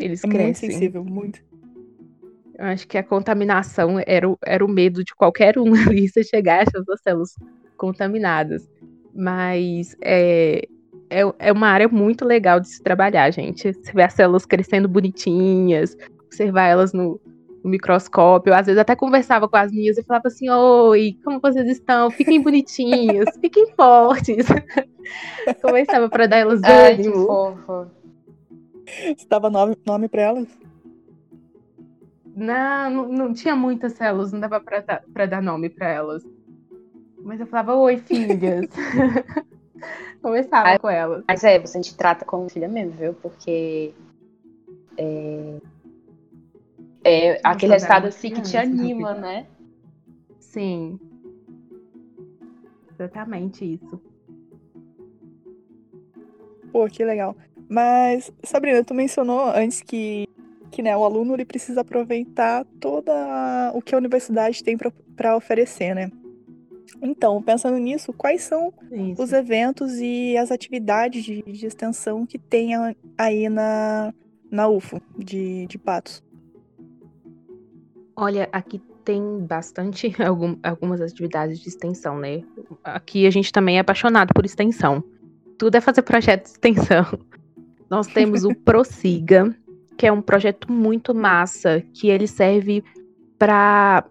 Eles 0.00 0.24
É 0.24 0.26
muito 0.26 0.36
crescem. 0.36 0.70
sensível, 0.70 1.04
muito. 1.04 1.40
Eu 2.58 2.66
acho 2.66 2.86
que 2.86 2.98
a 2.98 3.02
contaminação 3.02 4.02
era 4.06 4.28
o, 4.28 4.38
era 4.44 4.64
o 4.64 4.68
medo 4.68 5.02
de 5.04 5.14
qualquer 5.14 5.58
um 5.58 5.72
ali 5.88 6.08
se 6.08 6.22
chegar 6.24 6.60
a 6.60 6.62
essas 6.62 6.84
células 7.02 7.34
contaminadas. 7.76 8.68
Mas 9.14 9.96
é, 10.02 10.66
é, 11.10 11.20
é 11.38 11.52
uma 11.52 11.68
área 11.68 11.88
muito 11.88 12.24
legal 12.24 12.60
de 12.60 12.68
se 12.68 12.82
trabalhar, 12.82 13.30
gente. 13.30 13.72
Você 13.72 13.92
vê 13.92 14.02
as 14.02 14.14
células 14.14 14.46
crescendo 14.46 14.88
bonitinhas, 14.88 15.96
observar 16.26 16.68
elas 16.68 16.92
no, 16.92 17.20
no 17.62 17.70
microscópio. 17.70 18.54
Às 18.54 18.66
vezes 18.66 18.80
até 18.80 18.96
conversava 18.96 19.48
com 19.48 19.56
as 19.56 19.70
minhas 19.70 19.98
e 19.98 20.02
falava 20.02 20.28
assim: 20.28 20.48
Oi, 20.48 21.16
como 21.24 21.40
vocês 21.40 21.68
estão? 21.68 22.10
Fiquem 22.10 22.40
bonitinhos, 22.40 23.28
fiquem 23.40 23.66
fortes. 23.74 24.46
Conversava 25.60 26.08
para 26.08 26.26
dar 26.26 26.38
elas 26.38 26.62
Ai, 26.62 26.96
que 26.96 27.02
ânimo. 27.02 27.26
fofo. 27.26 27.86
Você 28.86 29.26
dava 29.28 29.50
nome, 29.50 29.76
nome 29.86 30.08
pra 30.08 30.22
elas? 30.22 30.61
Não, 32.34 32.90
não, 32.90 33.08
não 33.08 33.32
tinha 33.32 33.54
muitas 33.54 33.92
células, 33.92 34.32
não 34.32 34.40
dava 34.40 34.60
pra, 34.60 34.80
dar- 35.26 35.42
nome 35.42 35.68
pra 35.68 35.88
elas. 35.88 36.22
Mas 37.22 37.40
eu 37.40 37.46
falava, 37.46 37.74
oi, 37.76 37.98
filhas. 37.98 38.66
Conversava 40.22 40.68
Ai. 40.68 40.78
com 40.78 40.88
elas. 40.88 41.24
Mas 41.28 41.44
é, 41.44 41.58
você 41.58 41.78
a 41.78 41.82
gente 41.82 41.96
trata 41.96 42.24
como 42.24 42.48
filha 42.48 42.68
mesmo, 42.68 42.92
viu? 42.92 43.14
Porque. 43.14 43.92
É, 44.96 45.58
é 47.04 47.40
aquele 47.44 47.72
resultado 47.72 48.02
velho, 48.02 48.14
assim 48.14 48.30
que 48.30 48.42
te 48.42 48.56
anima, 48.56 49.14
né? 49.14 49.46
Sim. 50.38 50.98
Exatamente 52.94 53.64
isso. 53.74 54.00
Pô, 56.72 56.86
que 56.88 57.04
legal. 57.04 57.36
Mas, 57.68 58.30
Sabrina, 58.44 58.84
tu 58.84 58.94
mencionou 58.94 59.46
antes 59.48 59.82
que, 59.82 60.24
que 60.72 60.82
né, 60.82 60.96
o 60.96 61.04
aluno 61.04 61.34
ele 61.34 61.44
precisa 61.44 61.82
aproveitar 61.82 62.64
toda 62.80 63.12
a- 63.12 63.70
o 63.74 63.82
que 63.82 63.94
a 63.94 63.98
universidade 63.98 64.64
tem 64.64 64.76
para 65.14 65.36
oferecer, 65.36 65.94
né? 65.94 66.10
Então, 67.00 67.42
pensando 67.42 67.76
nisso, 67.78 68.12
quais 68.12 68.42
são 68.42 68.72
Isso. 68.90 69.22
os 69.22 69.32
eventos 69.32 69.98
e 70.00 70.36
as 70.36 70.50
atividades 70.50 71.22
de, 71.24 71.42
de 71.42 71.66
extensão 71.66 72.24
que 72.26 72.38
tem 72.38 72.74
a- 72.74 72.94
aí 73.18 73.48
na, 73.48 74.12
na 74.50 74.68
UFO 74.68 75.00
de, 75.18 75.66
de 75.66 75.78
Patos? 75.78 76.22
Olha, 78.16 78.48
aqui 78.52 78.80
tem 79.04 79.20
bastante 79.40 80.12
algum- 80.22 80.56
algumas 80.62 81.00
atividades 81.00 81.58
de 81.60 81.68
extensão, 81.68 82.18
né? 82.18 82.42
Aqui 82.84 83.26
a 83.26 83.30
gente 83.30 83.52
também 83.52 83.76
é 83.76 83.80
apaixonado 83.80 84.32
por 84.34 84.44
extensão. 84.44 85.02
Tudo 85.58 85.76
é 85.76 85.80
fazer 85.80 86.02
projeto 86.02 86.44
de 86.44 86.50
extensão. 86.50 87.04
Nós 87.90 88.06
temos 88.06 88.44
o 88.44 88.54
Prossiga, 88.64 89.54
que 89.96 90.06
é 90.06 90.12
um 90.12 90.22
projeto 90.22 90.70
muito 90.70 91.14
massa, 91.14 91.82
que 91.94 92.08
ele 92.08 92.26
serve 92.26 92.82
para 93.38 94.04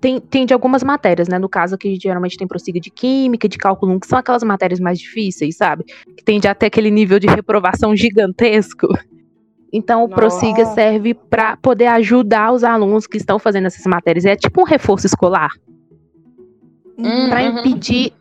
tem, 0.00 0.20
tem 0.20 0.44
de 0.46 0.52
algumas 0.52 0.82
matérias, 0.84 1.26
né? 1.26 1.38
No 1.38 1.48
caso 1.48 1.74
aqui, 1.74 1.96
geralmente 2.00 2.36
tem 2.36 2.46
prossiga 2.46 2.78
de 2.78 2.90
química, 2.90 3.48
de 3.48 3.56
cálculo 3.58 3.92
1, 3.94 4.00
que 4.00 4.06
são 4.06 4.18
aquelas 4.18 4.42
matérias 4.42 4.78
mais 4.78 4.98
difíceis, 4.98 5.56
sabe? 5.56 5.84
Que 6.16 6.22
tende 6.22 6.46
até 6.46 6.66
aquele 6.66 6.90
nível 6.90 7.18
de 7.18 7.26
reprovação 7.26 7.94
gigantesco. 7.96 8.86
Então, 9.72 10.04
o 10.04 10.08
Prossiga 10.08 10.62
Nossa. 10.62 10.74
serve 10.74 11.12
para 11.14 11.56
poder 11.56 11.86
ajudar 11.88 12.52
os 12.52 12.62
alunos 12.62 13.06
que 13.06 13.16
estão 13.16 13.38
fazendo 13.38 13.66
essas 13.66 13.84
matérias. 13.86 14.24
É 14.24 14.36
tipo 14.36 14.60
um 14.60 14.64
reforço 14.64 15.06
escolar 15.06 15.50
Hum. 16.98 17.28
para 17.28 17.42
Uhum. 17.42 17.58
impedir 17.58 18.12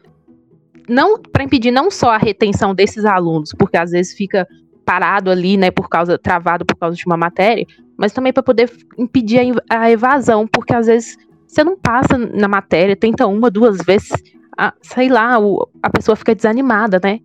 não 0.88 1.20
para 1.20 1.44
impedir 1.44 1.72
não 1.72 1.90
só 1.90 2.12
a 2.12 2.18
retenção 2.18 2.76
desses 2.76 3.06
alunos, 3.06 3.52
porque 3.58 3.78
às 3.78 3.92
vezes 3.92 4.14
fica 4.14 4.48
parado 4.86 5.32
ali, 5.32 5.58
né, 5.58 5.72
por 5.72 5.90
causa 5.90 6.18
travado 6.18 6.66
por 6.66 6.76
causa 6.76 6.96
de 6.96 7.04
uma 7.06 7.18
matéria, 7.18 7.66
mas 7.98 8.14
também 8.14 8.32
para 8.32 8.44
poder 8.44 8.72
impedir 8.98 9.40
a 9.70 9.82
a 9.86 9.92
evasão, 9.92 10.48
porque 10.48 10.74
às 10.76 10.86
vezes 10.88 11.18
você 11.48 11.64
não 11.64 11.78
passa 11.78 12.18
na 12.18 12.48
matéria, 12.48 12.96
tenta 12.96 13.26
uma, 13.28 13.50
duas 13.50 13.78
vezes, 13.86 14.12
a- 14.58 14.74
sei 14.82 15.10
lá, 15.10 15.40
o- 15.40 15.68
a 15.82 15.90
pessoa 15.90 16.16
fica 16.16 16.36
desanimada, 16.36 17.00
né? 17.04 17.20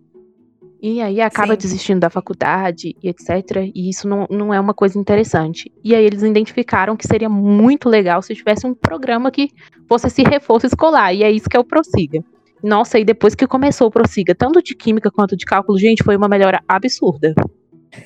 E 0.81 0.99
aí 0.99 1.21
acaba 1.21 1.53
Sim. 1.53 1.59
desistindo 1.59 1.99
da 1.99 2.09
faculdade 2.09 2.95
e 3.03 3.07
etc. 3.09 3.69
E 3.75 3.87
isso 3.87 4.07
não, 4.07 4.25
não 4.31 4.51
é 4.51 4.59
uma 4.59 4.73
coisa 4.73 4.97
interessante. 4.97 5.71
E 5.83 5.93
aí 5.93 6.03
eles 6.03 6.23
identificaram 6.23 6.97
que 6.97 7.05
seria 7.05 7.29
muito 7.29 7.87
legal 7.87 8.19
se 8.23 8.33
tivesse 8.33 8.65
um 8.65 8.73
programa 8.73 9.29
que 9.29 9.49
fosse 9.87 10.07
esse 10.07 10.23
reforço 10.23 10.65
escolar. 10.65 11.13
E 11.13 11.23
é 11.23 11.29
isso 11.29 11.47
que 11.47 11.55
é 11.55 11.59
o 11.59 11.63
Prossiga. 11.63 12.23
Nossa, 12.63 12.99
e 12.99 13.05
depois 13.05 13.33
que 13.33 13.47
começou 13.47 13.87
o 13.87 13.91
Prossiga, 13.91 14.35
tanto 14.35 14.61
de 14.61 14.75
química 14.75 15.09
quanto 15.09 15.35
de 15.35 15.45
cálculo, 15.45 15.79
gente, 15.79 16.03
foi 16.03 16.15
uma 16.15 16.27
melhora 16.27 16.61
absurda. 16.67 17.33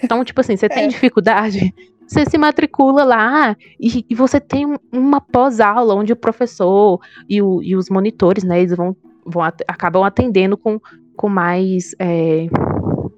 Então, 0.03 0.23
tipo 0.23 0.39
assim, 0.41 0.55
você 0.55 0.67
tem 0.69 0.85
é. 0.85 0.87
dificuldade, 0.87 1.73
você 2.07 2.25
se 2.25 2.37
matricula 2.37 3.03
lá 3.03 3.57
e, 3.79 4.05
e 4.09 4.15
você 4.15 4.39
tem 4.39 4.77
uma 4.91 5.19
pós-aula 5.19 5.95
onde 5.95 6.13
o 6.13 6.15
professor 6.15 6.99
e, 7.27 7.41
o, 7.41 7.61
e, 7.61 7.75
os 7.75 7.89
monitores, 7.89 8.43
né, 8.43 8.59
eles 8.59 8.75
vão, 8.75 8.95
vão 9.25 9.43
acabam 9.43 10.03
atendendo 10.03 10.57
com, 10.57 10.79
com 11.15 11.27
mais. 11.27 11.95
É, 11.99 12.47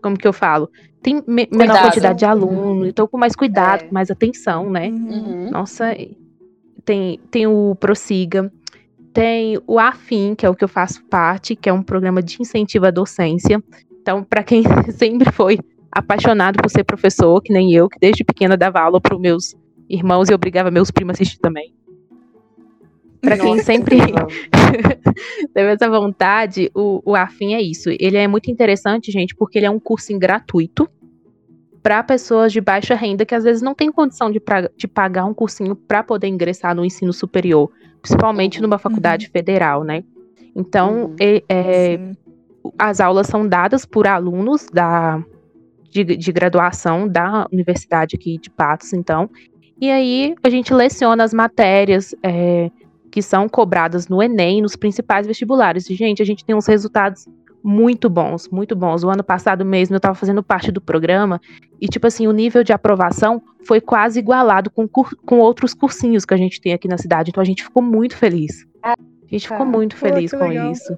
como 0.02 0.18
que 0.18 0.28
eu 0.28 0.34
falo? 0.34 0.70
Tem 1.02 1.22
me 1.28 1.48
menor 1.52 1.82
quantidade 1.82 2.20
de 2.20 2.26
aluno, 2.26 2.86
então 2.86 3.08
com 3.08 3.18
mais 3.18 3.36
cuidado, 3.36 3.84
é. 3.84 3.88
com 3.88 3.94
mais 3.94 4.10
atenção, 4.10 4.70
né? 4.70 4.88
Uhum. 4.88 5.52
Nossa, 5.52 5.96
tem, 6.84 7.20
tem 7.30 7.46
o 7.46 7.76
Prossiga, 7.76 8.52
tem 9.18 9.60
o 9.66 9.80
AFIM, 9.80 10.36
que 10.36 10.46
é 10.46 10.50
o 10.50 10.54
que 10.54 10.64
eu 10.64 10.68
faço 10.68 11.04
parte, 11.06 11.56
que 11.56 11.68
é 11.68 11.74
um 11.74 11.82
programa 11.82 12.22
de 12.22 12.40
incentivo 12.40 12.86
à 12.86 12.92
docência. 12.92 13.64
Então, 14.00 14.24
para 14.24 14.44
quem 14.44 14.62
sempre 14.94 15.32
foi 15.32 15.58
apaixonado 15.92 16.62
por 16.62 16.70
ser 16.70 16.84
professor, 16.84 17.42
que 17.42 17.52
nem 17.52 17.74
eu, 17.74 17.90
que 17.90 17.98
desde 18.00 18.24
pequena 18.24 18.56
dava 18.56 18.80
aula 18.80 19.02
para 19.02 19.16
os 19.16 19.20
meus 19.20 19.56
irmãos 19.90 20.30
e 20.30 20.36
obrigava 20.36 20.70
meus 20.70 20.92
primos 20.92 21.14
a 21.14 21.16
assistir 21.16 21.40
também. 21.40 21.74
Para 23.20 23.40
quem 23.40 23.58
sempre 23.58 23.98
teve 25.52 25.74
essa 25.74 25.90
vontade, 25.90 26.70
o, 26.76 27.02
o 27.04 27.16
Afim 27.16 27.56
é 27.56 27.62
isso. 27.62 27.90
Ele 28.00 28.18
é 28.18 28.28
muito 28.28 28.52
interessante, 28.52 29.12
gente, 29.12 29.36
porque 29.36 29.58
ele 29.58 29.66
é 29.66 29.72
um 29.72 29.80
curso 29.80 30.16
gratuito 30.20 30.88
para 31.88 32.04
pessoas 32.04 32.52
de 32.52 32.60
baixa 32.60 32.96
renda 32.96 33.26
que 33.26 33.34
às 33.34 33.46
vezes 33.46 33.62
não 33.62 33.74
tem 33.74 33.90
condição 33.90 34.30
de, 34.30 34.42
pra, 34.42 34.70
de 34.76 34.90
pagar 34.90 35.24
um 35.24 35.34
cursinho 35.34 35.74
para 35.74 36.04
poder 36.04 36.28
ingressar 36.28 36.76
no 36.76 36.84
ensino 36.84 37.14
superior, 37.14 37.72
principalmente 38.02 38.62
numa 38.62 38.78
faculdade 38.78 39.28
uhum. 39.28 39.32
federal, 39.32 39.86
né? 39.86 40.04
Então, 40.54 41.06
uhum. 41.06 41.16
é, 41.18 41.42
é, 41.48 42.00
as 42.78 43.00
aulas 43.00 43.28
são 43.28 43.48
dadas 43.48 43.86
por 43.86 44.06
alunos 44.06 44.68
da, 44.70 45.24
de, 45.90 46.04
de 46.04 46.32
graduação 46.34 47.08
da 47.08 47.48
universidade 47.54 48.18
aqui 48.18 48.38
de 48.38 48.50
Patos, 48.50 48.92
então. 48.92 49.30
E 49.80 49.90
aí 49.90 50.36
a 50.44 50.50
gente 50.50 50.74
leciona 50.74 51.24
as 51.24 51.34
matérias 51.34 52.14
é, 52.22 52.70
que 53.10 53.22
são 53.22 53.48
cobradas 53.48 54.10
no 54.10 54.22
Enem, 54.22 54.62
nos 54.62 54.76
principais 54.76 55.26
vestibulares. 55.26 55.90
E, 55.90 55.96
gente, 55.96 56.22
a 56.22 56.26
gente 56.26 56.44
tem 56.44 56.54
uns 56.54 56.68
resultados 56.68 57.30
muito 57.64 58.10
bons, 58.10 58.48
muito 58.50 58.76
bons. 58.76 59.04
O 59.04 59.10
ano 59.10 59.24
passado 59.24 59.66
mesmo 59.66 59.96
eu 59.96 59.98
estava 59.98 60.16
fazendo 60.16 60.42
parte 60.44 60.72
do 60.72 60.80
programa 60.80 61.42
e, 61.82 61.88
tipo 61.88 62.08
assim, 62.08 62.28
o 62.28 62.32
nível 62.32 62.64
de 62.64 62.72
aprovação 62.72 63.42
foi 63.66 63.82
quase 63.82 64.20
igualado 64.20 64.70
com, 64.70 64.88
com 64.88 65.40
outros 65.40 65.74
cursinhos 65.74 66.26
que 66.26 66.34
a 66.34 66.38
gente 66.38 66.62
tem 66.62 66.74
aqui 66.74 66.88
na 66.88 66.98
cidade. 66.98 67.30
Então 67.30 67.42
a 67.42 67.46
gente 67.46 67.64
ficou 67.64 67.84
muito 67.84 68.16
feliz. 68.16 68.66
A 68.84 68.96
gente 69.30 69.48
ficou 69.48 69.66
muito 69.66 69.96
feliz 69.96 70.32
Pô, 70.32 70.38
com 70.38 70.48
legal. 70.48 70.72
isso. 70.72 70.98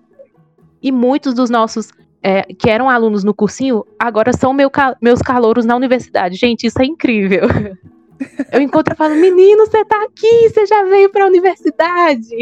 E 0.81 0.91
muitos 0.91 1.33
dos 1.33 1.49
nossos 1.49 1.89
é, 2.21 2.43
que 2.43 2.69
eram 2.69 2.89
alunos 2.89 3.23
no 3.23 3.33
cursinho, 3.33 3.85
agora 3.97 4.33
são 4.33 4.53
meu, 4.53 4.69
meus 5.01 5.21
calouros 5.21 5.65
na 5.65 5.75
universidade. 5.75 6.35
Gente, 6.35 6.67
isso 6.67 6.81
é 6.81 6.85
incrível. 6.85 7.43
Eu 8.51 8.61
encontro 8.61 8.93
e 8.93 8.97
falo, 8.97 9.15
menino, 9.15 9.65
você 9.65 9.83
tá 9.85 10.03
aqui, 10.03 10.49
você 10.49 10.65
já 10.65 10.83
veio 10.83 11.09
pra 11.09 11.25
universidade. 11.25 12.35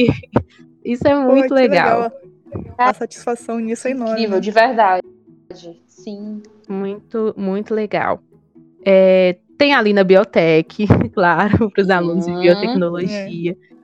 Isso 0.84 1.08
é 1.08 1.16
muito 1.16 1.50
Pô, 1.50 1.54
legal. 1.54 2.02
legal. 2.04 2.12
A 2.78 2.94
satisfação 2.94 3.60
nisso 3.60 3.88
é 3.88 3.92
enorme. 3.92 4.14
Incrível, 4.14 4.40
de 4.40 4.52
verdade. 4.52 5.02
Sim. 5.88 6.42
Muito, 6.68 7.34
muito 7.38 7.74
legal. 7.74 8.22
É, 8.86 9.38
tem 9.58 9.74
ali 9.74 9.94
na 9.94 10.04
Biotech, 10.04 10.86
claro, 11.14 11.70
para 11.72 11.82
os 11.82 11.90
alunos 11.90 12.28
uhum. 12.28 12.36
de 12.36 12.42
biotecnologia. 12.42 13.52
É. 13.52 13.78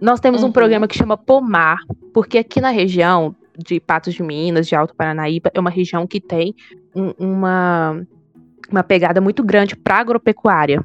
Nós 0.00 0.20
temos 0.20 0.42
uhum. 0.42 0.48
um 0.48 0.52
programa 0.52 0.88
que 0.88 0.96
chama 0.96 1.16
Pomar, 1.16 1.78
porque 2.12 2.38
aqui 2.38 2.60
na 2.60 2.70
região 2.70 3.34
de 3.56 3.78
Patos 3.78 4.14
de 4.14 4.22
Minas, 4.22 4.66
de 4.66 4.74
Alto 4.74 4.94
Paranaíba, 4.94 5.50
é 5.54 5.60
uma 5.60 5.70
região 5.70 6.06
que 6.06 6.20
tem 6.20 6.54
um, 6.94 7.12
uma, 7.18 8.06
uma 8.72 8.82
pegada 8.82 9.20
muito 9.20 9.42
grande 9.42 9.76
para 9.76 9.98
agropecuária. 9.98 10.84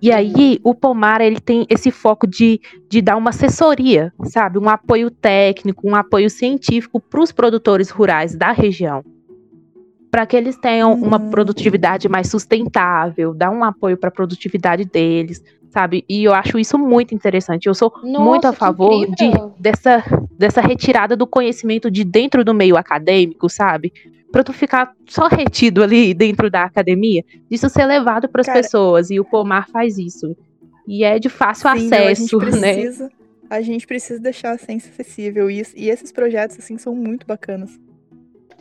E 0.00 0.10
aí 0.12 0.58
o 0.62 0.74
Pomar 0.74 1.20
ele 1.20 1.40
tem 1.40 1.66
esse 1.68 1.90
foco 1.90 2.26
de, 2.26 2.60
de 2.88 3.00
dar 3.00 3.16
uma 3.16 3.30
assessoria, 3.30 4.12
sabe, 4.24 4.58
um 4.58 4.68
apoio 4.68 5.10
técnico, 5.10 5.88
um 5.88 5.94
apoio 5.94 6.28
científico 6.28 7.00
para 7.00 7.20
os 7.20 7.32
produtores 7.32 7.90
rurais 7.90 8.34
da 8.34 8.52
região, 8.52 9.04
para 10.12 10.26
que 10.26 10.36
eles 10.36 10.58
tenham 10.58 10.92
uma 10.92 11.18
uhum. 11.18 11.30
produtividade 11.30 12.06
mais 12.06 12.28
sustentável, 12.28 13.32
dar 13.32 13.50
um 13.50 13.64
apoio 13.64 13.96
para 13.96 14.10
a 14.10 14.12
produtividade 14.12 14.84
deles, 14.84 15.42
sabe? 15.70 16.04
E 16.06 16.24
eu 16.24 16.34
acho 16.34 16.58
isso 16.58 16.78
muito 16.78 17.14
interessante. 17.14 17.66
Eu 17.66 17.74
sou 17.74 17.90
Nossa, 18.04 18.22
muito 18.22 18.46
a 18.46 18.52
favor 18.52 19.06
de, 19.06 19.32
dessa, 19.58 20.04
dessa 20.38 20.60
retirada 20.60 21.16
do 21.16 21.26
conhecimento 21.26 21.90
de 21.90 22.04
dentro 22.04 22.44
do 22.44 22.52
meio 22.52 22.76
acadêmico, 22.76 23.48
sabe? 23.48 23.90
Para 24.30 24.44
tu 24.44 24.52
ficar 24.52 24.92
só 25.08 25.28
retido 25.28 25.82
ali 25.82 26.12
dentro 26.12 26.50
da 26.50 26.64
academia, 26.64 27.24
isso 27.50 27.70
ser 27.70 27.86
levado 27.86 28.28
para 28.28 28.42
as 28.42 28.48
pessoas. 28.48 29.10
E 29.10 29.18
o 29.18 29.24
Pomar 29.24 29.66
faz 29.70 29.96
isso. 29.96 30.36
E 30.86 31.04
é 31.04 31.18
de 31.18 31.30
fácil 31.30 31.70
sim, 31.70 31.86
acesso, 31.86 32.38
a 32.38 32.44
né? 32.60 32.74
Precisa, 32.74 33.10
a 33.48 33.62
gente 33.62 33.86
precisa 33.86 34.20
deixar 34.20 34.50
a 34.50 34.58
ciência 34.58 34.90
acessível. 34.90 35.50
E, 35.50 35.62
e 35.74 35.88
esses 35.88 36.12
projetos, 36.12 36.58
assim, 36.58 36.76
são 36.76 36.94
muito 36.94 37.26
bacanas. 37.26 37.80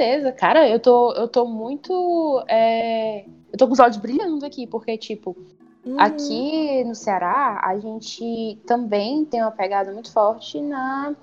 Certeza, 0.02 0.32
cara, 0.32 0.68
eu 0.68 0.80
tô, 0.80 1.14
eu 1.14 1.28
tô 1.28 1.46
muito. 1.46 2.44
É... 2.48 3.24
Eu 3.52 3.58
tô 3.58 3.68
com 3.68 3.74
os 3.74 3.80
olhos 3.80 3.98
brilhando 3.98 4.44
aqui, 4.44 4.66
porque, 4.66 4.98
tipo, 4.98 5.38
Uhum. 5.84 6.00
Aqui 6.00 6.84
no 6.84 6.94
Ceará, 6.94 7.60
a 7.64 7.76
gente 7.80 8.60
também 8.68 9.26
tem 9.26 9.42
uma 9.42 9.50
pegada 9.50 9.92
muito 9.92 10.12
forte 10.12 10.62
na 10.62 11.16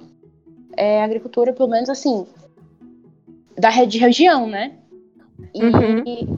é, 0.77 1.01
agricultura, 1.01 1.53
pelo 1.53 1.69
menos 1.69 1.89
assim, 1.89 2.27
da 3.57 3.71
de 3.85 3.99
região, 3.99 4.49
né? 4.49 4.77
E, 5.55 5.63
uhum. 5.63 6.37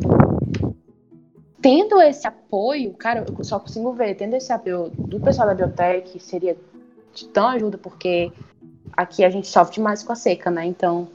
tendo 1.62 1.98
esse 2.02 2.26
apoio, 2.26 2.92
cara, 2.92 3.24
eu 3.26 3.42
só 3.42 3.58
consigo 3.58 3.90
ver, 3.94 4.14
tendo 4.16 4.36
esse 4.36 4.52
apoio 4.52 4.90
do 4.90 5.18
pessoal 5.18 5.48
da 5.48 5.54
biotech, 5.54 6.20
seria 6.20 6.54
de 7.14 7.26
tão 7.28 7.48
ajuda, 7.48 7.78
porque 7.78 8.30
aqui 8.94 9.24
a 9.24 9.30
gente 9.30 9.48
sofre 9.48 9.76
demais 9.76 10.02
com 10.02 10.12
a 10.12 10.16
seca, 10.16 10.50
né? 10.50 10.66
Então, 10.66 11.08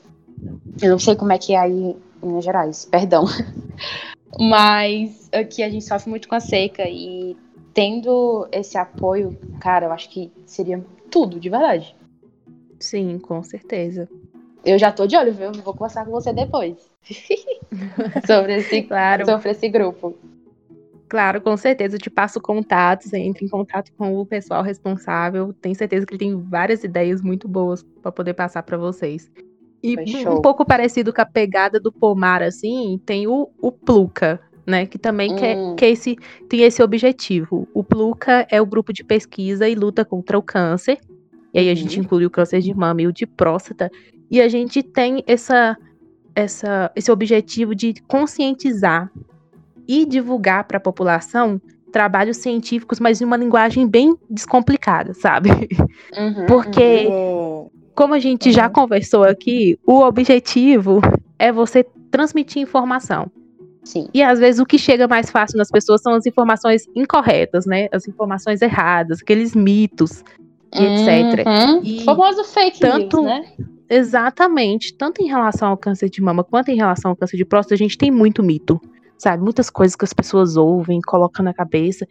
eu 0.81 0.91
não 0.91 0.99
sei 0.99 1.15
como 1.15 1.31
é 1.31 1.37
que 1.37 1.53
é 1.53 1.59
aí 1.59 1.95
em 2.23 2.27
Minas 2.27 2.45
Gerais, 2.45 2.85
perdão. 2.85 3.25
Mas 4.39 5.29
aqui 5.31 5.63
a 5.63 5.69
gente 5.69 5.85
sofre 5.85 6.09
muito 6.09 6.27
com 6.27 6.35
a 6.35 6.39
seca 6.39 6.83
e 6.87 7.37
tendo 7.73 8.47
esse 8.51 8.77
apoio, 8.77 9.37
cara, 9.59 9.85
eu 9.85 9.91
acho 9.91 10.09
que 10.09 10.31
seria 10.45 10.83
tudo, 11.09 11.39
de 11.39 11.49
verdade. 11.49 11.95
Sim, 12.79 13.19
com 13.19 13.41
certeza. 13.43 14.09
Eu 14.65 14.79
já 14.79 14.91
tô 14.91 15.05
de 15.05 15.15
olho, 15.15 15.33
viu? 15.33 15.51
Vou 15.51 15.73
conversar 15.73 16.05
com 16.05 16.11
você 16.11 16.33
depois. 16.33 16.75
sobre, 18.25 18.57
esse, 18.57 18.81
claro. 18.87 19.25
sobre 19.25 19.51
esse 19.51 19.69
grupo. 19.69 20.17
Claro, 21.07 21.39
com 21.39 21.55
certeza. 21.55 21.95
Eu 21.95 21.99
te 21.99 22.09
passo 22.09 22.41
contatos, 22.41 23.13
entre 23.13 23.45
em 23.45 23.47
contato 23.49 23.91
com 23.97 24.15
o 24.19 24.25
pessoal 24.25 24.63
responsável. 24.63 25.53
Tenho 25.53 25.75
certeza 25.75 26.05
que 26.05 26.13
ele 26.13 26.19
tem 26.19 26.41
várias 26.41 26.83
ideias 26.83 27.21
muito 27.21 27.47
boas 27.47 27.83
para 28.01 28.11
poder 28.11 28.33
passar 28.33 28.63
para 28.63 28.77
vocês. 28.77 29.31
E 29.85 30.27
um 30.27 30.41
pouco 30.41 30.65
parecido 30.65 31.13
com 31.13 31.21
a 31.21 31.25
pegada 31.25 31.79
do 31.79 31.91
pomar, 31.91 32.41
assim, 32.41 32.99
tem 33.05 33.27
o, 33.27 33.49
o 33.61 33.71
Pluca, 33.71 34.41
né? 34.65 34.85
Que 34.85 34.97
também 34.97 35.33
hum. 35.33 35.35
quer, 35.35 35.75
quer 35.75 35.89
esse, 35.89 36.17
tem 36.49 36.63
esse 36.63 36.81
objetivo. 36.81 37.67
O 37.73 37.83
Pluca 37.83 38.47
é 38.49 38.59
o 38.59 38.65
grupo 38.65 38.91
de 38.91 39.03
pesquisa 39.03 39.69
e 39.69 39.75
luta 39.75 40.03
contra 40.03 40.37
o 40.37 40.41
câncer. 40.41 40.97
E 41.53 41.59
aí 41.59 41.69
a 41.69 41.75
gente 41.75 41.97
uhum. 41.97 42.03
inclui 42.03 42.25
o 42.25 42.29
câncer 42.31 42.61
de 42.61 42.73
mama 42.73 43.01
e 43.03 43.07
o 43.07 43.13
de 43.13 43.27
próstata. 43.27 43.91
E 44.29 44.41
a 44.41 44.49
gente 44.49 44.81
tem 44.81 45.23
essa, 45.27 45.77
essa, 46.35 46.91
esse 46.95 47.11
objetivo 47.11 47.75
de 47.75 47.93
conscientizar 48.07 49.11
e 49.87 50.03
divulgar 50.05 50.63
para 50.63 50.77
a 50.77 50.81
população 50.81 51.61
trabalhos 51.91 52.37
científicos, 52.37 52.99
mas 52.99 53.21
em 53.21 53.25
uma 53.25 53.37
linguagem 53.37 53.87
bem 53.87 54.17
descomplicada, 54.29 55.13
sabe? 55.13 55.49
Uhum, 56.17 56.45
Porque 56.45 57.07
uhum 57.07 57.69
como 57.95 58.13
a 58.13 58.19
gente 58.19 58.49
uhum. 58.49 58.53
já 58.53 58.69
conversou 58.69 59.23
aqui, 59.23 59.79
o 59.85 60.01
objetivo 60.01 61.01
é 61.39 61.51
você 61.51 61.85
transmitir 62.11 62.61
informação. 62.61 63.31
Sim. 63.83 64.07
E 64.13 64.21
às 64.21 64.39
vezes 64.39 64.59
o 64.59 64.65
que 64.65 64.77
chega 64.77 65.07
mais 65.07 65.29
fácil 65.29 65.57
nas 65.57 65.69
pessoas 65.69 66.01
são 66.01 66.13
as 66.13 66.25
informações 66.25 66.87
incorretas, 66.95 67.65
né? 67.65 67.87
As 67.91 68.07
informações 68.07 68.61
erradas, 68.61 69.19
aqueles 69.21 69.55
mitos, 69.55 70.23
uhum. 70.75 70.83
etc. 70.83 71.45
E 71.83 71.97
o 71.99 72.03
famoso 72.03 72.43
fake 72.43 72.79
tanto, 72.79 73.21
news, 73.21 73.25
né? 73.27 73.45
Exatamente. 73.89 74.93
Tanto 74.93 75.21
em 75.21 75.27
relação 75.27 75.69
ao 75.69 75.77
câncer 75.77 76.09
de 76.09 76.21
mama 76.21 76.43
quanto 76.43 76.69
em 76.69 76.75
relação 76.75 77.11
ao 77.11 77.15
câncer 77.15 77.37
de 77.37 77.45
próstata, 77.45 77.75
a 77.75 77.77
gente 77.77 77.97
tem 77.97 78.09
muito 78.09 78.41
mito 78.41 78.81
sabe? 79.17 79.43
Muitas 79.43 79.69
coisas 79.69 79.95
que 79.95 80.05
as 80.05 80.13
pessoas 80.13 80.57
ouvem, 80.57 80.99
colocam 81.01 81.43
na 81.43 81.53
cabeça. 81.53 82.07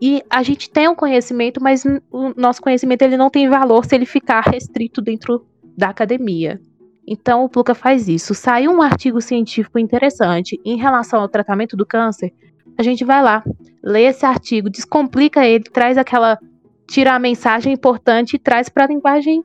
E 0.00 0.22
a 0.30 0.42
gente 0.42 0.70
tem 0.70 0.88
um 0.88 0.94
conhecimento, 0.94 1.62
mas 1.62 1.84
o 2.10 2.32
nosso 2.36 2.60
conhecimento 2.60 3.02
ele 3.02 3.16
não 3.16 3.30
tem 3.30 3.48
valor 3.48 3.84
se 3.84 3.94
ele 3.94 4.06
ficar 4.06 4.40
restrito 4.40 5.00
dentro 5.00 5.44
da 5.76 5.88
academia. 5.88 6.60
Então 7.06 7.44
o 7.44 7.48
Pluca 7.48 7.74
faz 7.74 8.08
isso. 8.08 8.34
Saiu 8.34 8.70
um 8.70 8.82
artigo 8.82 9.20
científico 9.20 9.78
interessante 9.78 10.60
em 10.64 10.76
relação 10.76 11.20
ao 11.20 11.28
tratamento 11.28 11.76
do 11.76 11.86
câncer, 11.86 12.32
a 12.76 12.82
gente 12.82 13.04
vai 13.04 13.20
lá, 13.20 13.42
lê 13.82 14.04
esse 14.04 14.24
artigo, 14.24 14.70
descomplica 14.70 15.44
ele, 15.44 15.64
traz 15.64 15.98
aquela 15.98 16.38
tira 16.86 17.12
a 17.12 17.18
mensagem 17.18 17.72
importante 17.72 18.34
e 18.34 18.38
traz 18.38 18.68
para 18.68 18.84
a 18.84 18.86
linguagem 18.86 19.44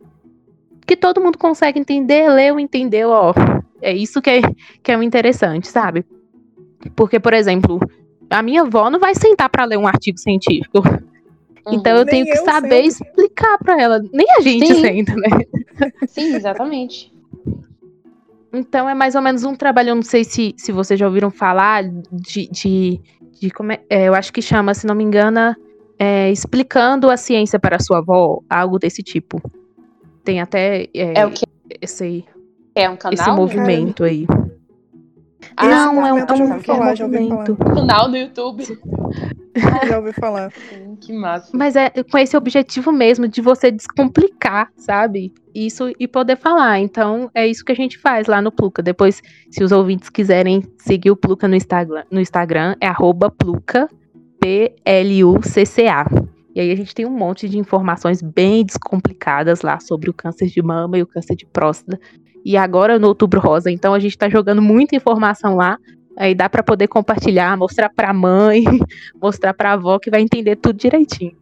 que 0.86 0.96
todo 0.96 1.20
mundo 1.20 1.38
consegue 1.38 1.80
entender, 1.80 2.30
leu, 2.30 2.60
entendeu, 2.60 3.10
ó. 3.10 3.34
É 3.82 3.92
isso 3.94 4.22
que 4.22 4.30
é, 4.30 4.42
que 4.82 4.92
é 4.92 4.98
o 4.98 5.04
interessante, 5.04 5.68
sabe? 5.68 6.06
Porque, 6.92 7.20
por 7.20 7.34
exemplo, 7.34 7.80
a 8.30 8.42
minha 8.42 8.62
avó 8.62 8.90
não 8.90 9.00
vai 9.00 9.16
sentar 9.16 9.50
para 9.50 9.66
ler 9.66 9.78
um 9.78 9.88
artigo 9.88 10.18
científico. 10.18 10.80
Uhum. 11.66 11.76
Então 11.76 11.96
eu 11.96 12.06
tenho 12.06 12.26
que 12.26 12.38
eu 12.38 12.44
saber 12.44 12.82
explicar 12.82 13.58
para 13.60 13.82
ela. 13.82 14.04
Nem 14.12 14.26
a 14.38 14.42
gente 14.42 14.68
Sim. 14.68 14.82
senta, 14.82 15.16
né? 15.16 15.30
Sim, 16.08 16.36
exatamente. 16.36 17.14
Então 18.52 18.88
é 18.88 18.94
mais 18.94 19.16
ou 19.16 19.22
menos 19.22 19.44
um 19.44 19.56
trabalho, 19.56 19.90
eu 19.90 19.96
não 19.96 20.04
sei 20.04 20.24
se, 20.24 20.54
se 20.58 20.72
vocês 20.72 21.00
já 21.00 21.08
ouviram 21.08 21.32
falar 21.32 21.84
de. 22.12 22.48
de, 22.50 23.02
de 23.40 23.50
como 23.50 23.72
é, 23.72 23.82
é, 23.90 24.08
eu 24.08 24.14
acho 24.14 24.32
que 24.32 24.42
chama, 24.42 24.74
se 24.74 24.86
não 24.86 24.94
me 24.94 25.04
engano, 25.04 25.56
é, 25.98 26.32
explicando 26.32 27.10
a 27.10 27.18
ciência 27.18 27.60
para 27.60 27.78
a 27.78 27.80
sua 27.80 28.00
avó, 28.00 28.42
algo 28.50 28.78
desse 28.78 29.02
tipo. 29.02 29.42
Tem 30.24 30.40
até 30.40 30.88
é, 30.94 31.20
é 31.22 31.26
o 31.26 31.32
que? 31.32 31.46
esse, 31.82 32.24
é 32.76 32.90
um 32.90 32.96
canal? 32.96 33.14
esse 33.14 33.32
movimento 33.32 34.04
aí. 34.04 34.28
Ah, 35.56 35.68
não, 35.68 36.06
é 36.06 36.14
um, 36.14 36.18
é 36.18 36.24
um 36.24 36.62
falar, 36.62 36.86
movimento. 36.90 37.56
Canal 37.56 38.10
do 38.10 38.18
YouTube. 38.18 38.64
já 39.88 39.98
ouvi 39.98 40.14
falar. 40.14 40.52
que 41.00 41.14
massa. 41.14 41.50
Mas 41.54 41.76
é 41.76 41.90
com 41.90 42.18
esse 42.18 42.36
objetivo 42.36 42.92
mesmo 42.92 43.28
de 43.28 43.42
você 43.42 43.72
descomplicar, 43.72 44.72
sabe? 44.78 45.34
Isso 45.54 45.92
e 46.00 46.08
poder 46.08 46.38
falar. 46.38 46.80
Então, 46.80 47.30
é 47.34 47.46
isso 47.46 47.64
que 47.64 47.72
a 47.72 47.76
gente 47.76 47.98
faz 47.98 48.28
lá 48.28 48.42
no 48.42 48.52
Pluca. 48.52 48.82
Depois, 48.82 49.22
se 49.52 49.64
os 49.64 49.72
ouvintes 49.72 50.10
quiserem 50.10 50.64
seguir 50.78 51.12
o 51.12 51.16
Pluca 51.16 51.48
no 51.48 51.56
Instagram, 51.56 52.04
no 52.10 52.20
Instagram 52.20 52.76
é 52.82 52.88
arroba 52.88 53.30
Pluca, 53.30 53.88
P-L-U-C-C-A. 54.40 56.06
E 56.56 56.60
aí 56.60 56.72
a 56.72 56.76
gente 56.76 56.94
tem 56.94 57.06
um 57.06 57.18
monte 57.18 57.50
de 57.50 57.58
informações 57.58 58.22
bem 58.22 58.64
descomplicadas 58.64 59.62
lá 59.62 59.80
sobre 59.80 60.10
o 60.10 60.14
câncer 60.14 60.48
de 60.48 60.62
mama 60.62 60.98
e 60.98 61.02
o 61.02 61.08
câncer 61.08 61.36
de 61.36 61.46
próstata. 61.48 62.00
E 62.46 62.58
agora 62.58 63.00
no 63.00 63.08
Outubro 63.08 63.40
Rosa, 63.40 63.72
então 63.72 63.94
a 63.94 64.00
gente 64.00 64.18
tá 64.18 64.30
jogando 64.30 64.62
muita 64.62 64.96
informação 64.96 65.56
lá. 65.56 65.78
Aí 66.16 66.36
dá 66.36 66.48
para 66.48 66.62
poder 66.62 66.88
compartilhar, 66.88 67.58
mostrar 67.58 67.90
pra 67.90 68.14
mãe, 68.14 68.64
mostrar 69.22 69.54
pra 69.54 69.74
avó 69.74 69.98
que 69.98 70.12
vai 70.12 70.22
entender 70.22 70.58
tudo 70.58 70.78
direitinho. 70.78 71.36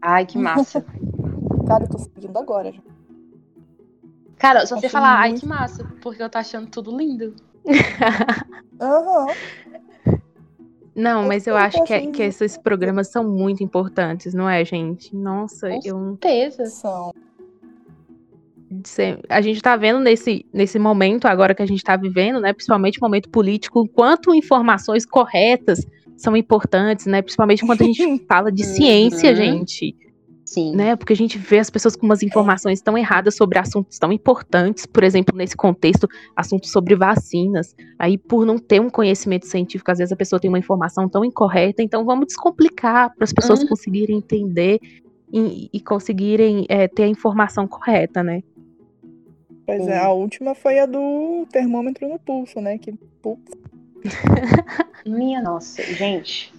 Ai, 0.00 0.24
que 0.26 0.38
massa. 0.38 0.84
Cara, 1.66 1.84
eu 1.84 1.88
tô 1.88 1.98
seguindo 1.98 2.38
agora 2.38 2.72
já. 2.72 2.80
Cara, 4.38 4.64
só 4.66 4.76
você 4.76 4.88
falar, 4.88 5.18
muito... 5.20 5.34
ai, 5.34 5.40
que 5.40 5.46
massa, 5.46 5.84
porque 6.00 6.22
eu 6.22 6.30
tô 6.30 6.38
achando 6.38 6.68
tudo 6.68 6.96
lindo. 6.96 7.34
Aham. 8.80 9.26
uhum. 9.26 9.58
Não, 10.98 11.28
mas 11.28 11.46
eu 11.46 11.56
acho 11.56 11.84
que, 11.84 11.92
é, 11.92 12.10
que 12.10 12.24
esses 12.24 12.58
programas 12.58 13.06
são 13.06 13.22
muito 13.22 13.62
importantes, 13.62 14.34
não 14.34 14.48
é, 14.48 14.64
gente? 14.64 15.14
Nossa, 15.14 15.68
Com 15.68 15.80
eu. 15.84 16.18
certeza. 16.20 16.66
São. 16.66 17.14
A 19.28 19.40
gente 19.40 19.62
tá 19.62 19.76
vendo 19.76 19.98
nesse, 19.98 20.44
nesse 20.52 20.78
momento 20.78 21.26
agora 21.26 21.54
que 21.54 21.62
a 21.62 21.66
gente 21.66 21.82
tá 21.82 21.96
vivendo, 21.96 22.40
né? 22.40 22.52
Principalmente 22.52 23.00
momento 23.00 23.28
político, 23.28 23.88
quanto 23.88 24.34
informações 24.34 25.06
corretas 25.06 25.86
são 26.16 26.36
importantes, 26.36 27.06
né? 27.06 27.22
Principalmente 27.22 27.64
quando 27.64 27.82
a 27.82 27.84
gente 27.84 28.24
fala 28.28 28.52
de 28.52 28.64
ciência, 28.64 29.30
uhum. 29.30 29.36
gente. 29.36 29.96
Sim. 30.44 30.74
Né? 30.74 30.96
Porque 30.96 31.12
a 31.12 31.16
gente 31.16 31.36
vê 31.36 31.58
as 31.58 31.68
pessoas 31.68 31.94
com 31.94 32.06
umas 32.06 32.22
informações 32.22 32.80
tão 32.80 32.96
erradas 32.96 33.36
sobre 33.36 33.58
assuntos 33.58 33.98
tão 33.98 34.10
importantes, 34.10 34.86
por 34.86 35.04
exemplo, 35.04 35.36
nesse 35.36 35.54
contexto, 35.54 36.08
assuntos 36.34 36.70
sobre 36.70 36.94
vacinas. 36.94 37.76
Aí, 37.98 38.16
por 38.16 38.46
não 38.46 38.58
ter 38.58 38.80
um 38.80 38.88
conhecimento 38.88 39.46
científico, 39.46 39.90
às 39.90 39.98
vezes 39.98 40.10
a 40.10 40.16
pessoa 40.16 40.40
tem 40.40 40.48
uma 40.48 40.58
informação 40.58 41.06
tão 41.06 41.22
incorreta. 41.22 41.82
Então, 41.82 42.02
vamos 42.02 42.28
descomplicar 42.28 43.14
para 43.14 43.24
as 43.24 43.32
pessoas 43.32 43.60
uhum. 43.60 43.68
conseguirem 43.68 44.16
entender 44.16 44.80
e, 45.30 45.68
e 45.70 45.80
conseguirem 45.80 46.64
é, 46.68 46.88
ter 46.88 47.02
a 47.02 47.08
informação 47.08 47.68
correta, 47.68 48.22
né? 48.22 48.42
Pois 49.68 49.86
é, 49.86 49.98
a 49.98 50.08
última 50.08 50.54
foi 50.54 50.78
a 50.78 50.86
do 50.86 51.46
termômetro 51.52 52.08
no 52.08 52.18
pulso, 52.18 52.58
né? 52.58 52.78
Que 52.78 52.90
pulso. 53.20 53.42
Minha 55.04 55.42
nossa, 55.42 55.82
gente. 55.82 56.50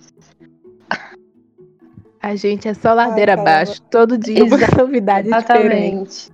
A 2.22 2.36
gente 2.36 2.68
é 2.68 2.74
só 2.76 2.94
ladeira 2.94 3.34
Ai, 3.34 3.40
abaixo. 3.40 3.82
Todo 3.90 4.16
dia 4.16 4.44
Exa 4.44 4.56
uma 4.78 4.84
novidade 4.84 5.28
Exatamente. 5.28 5.66
diferente. 5.66 6.32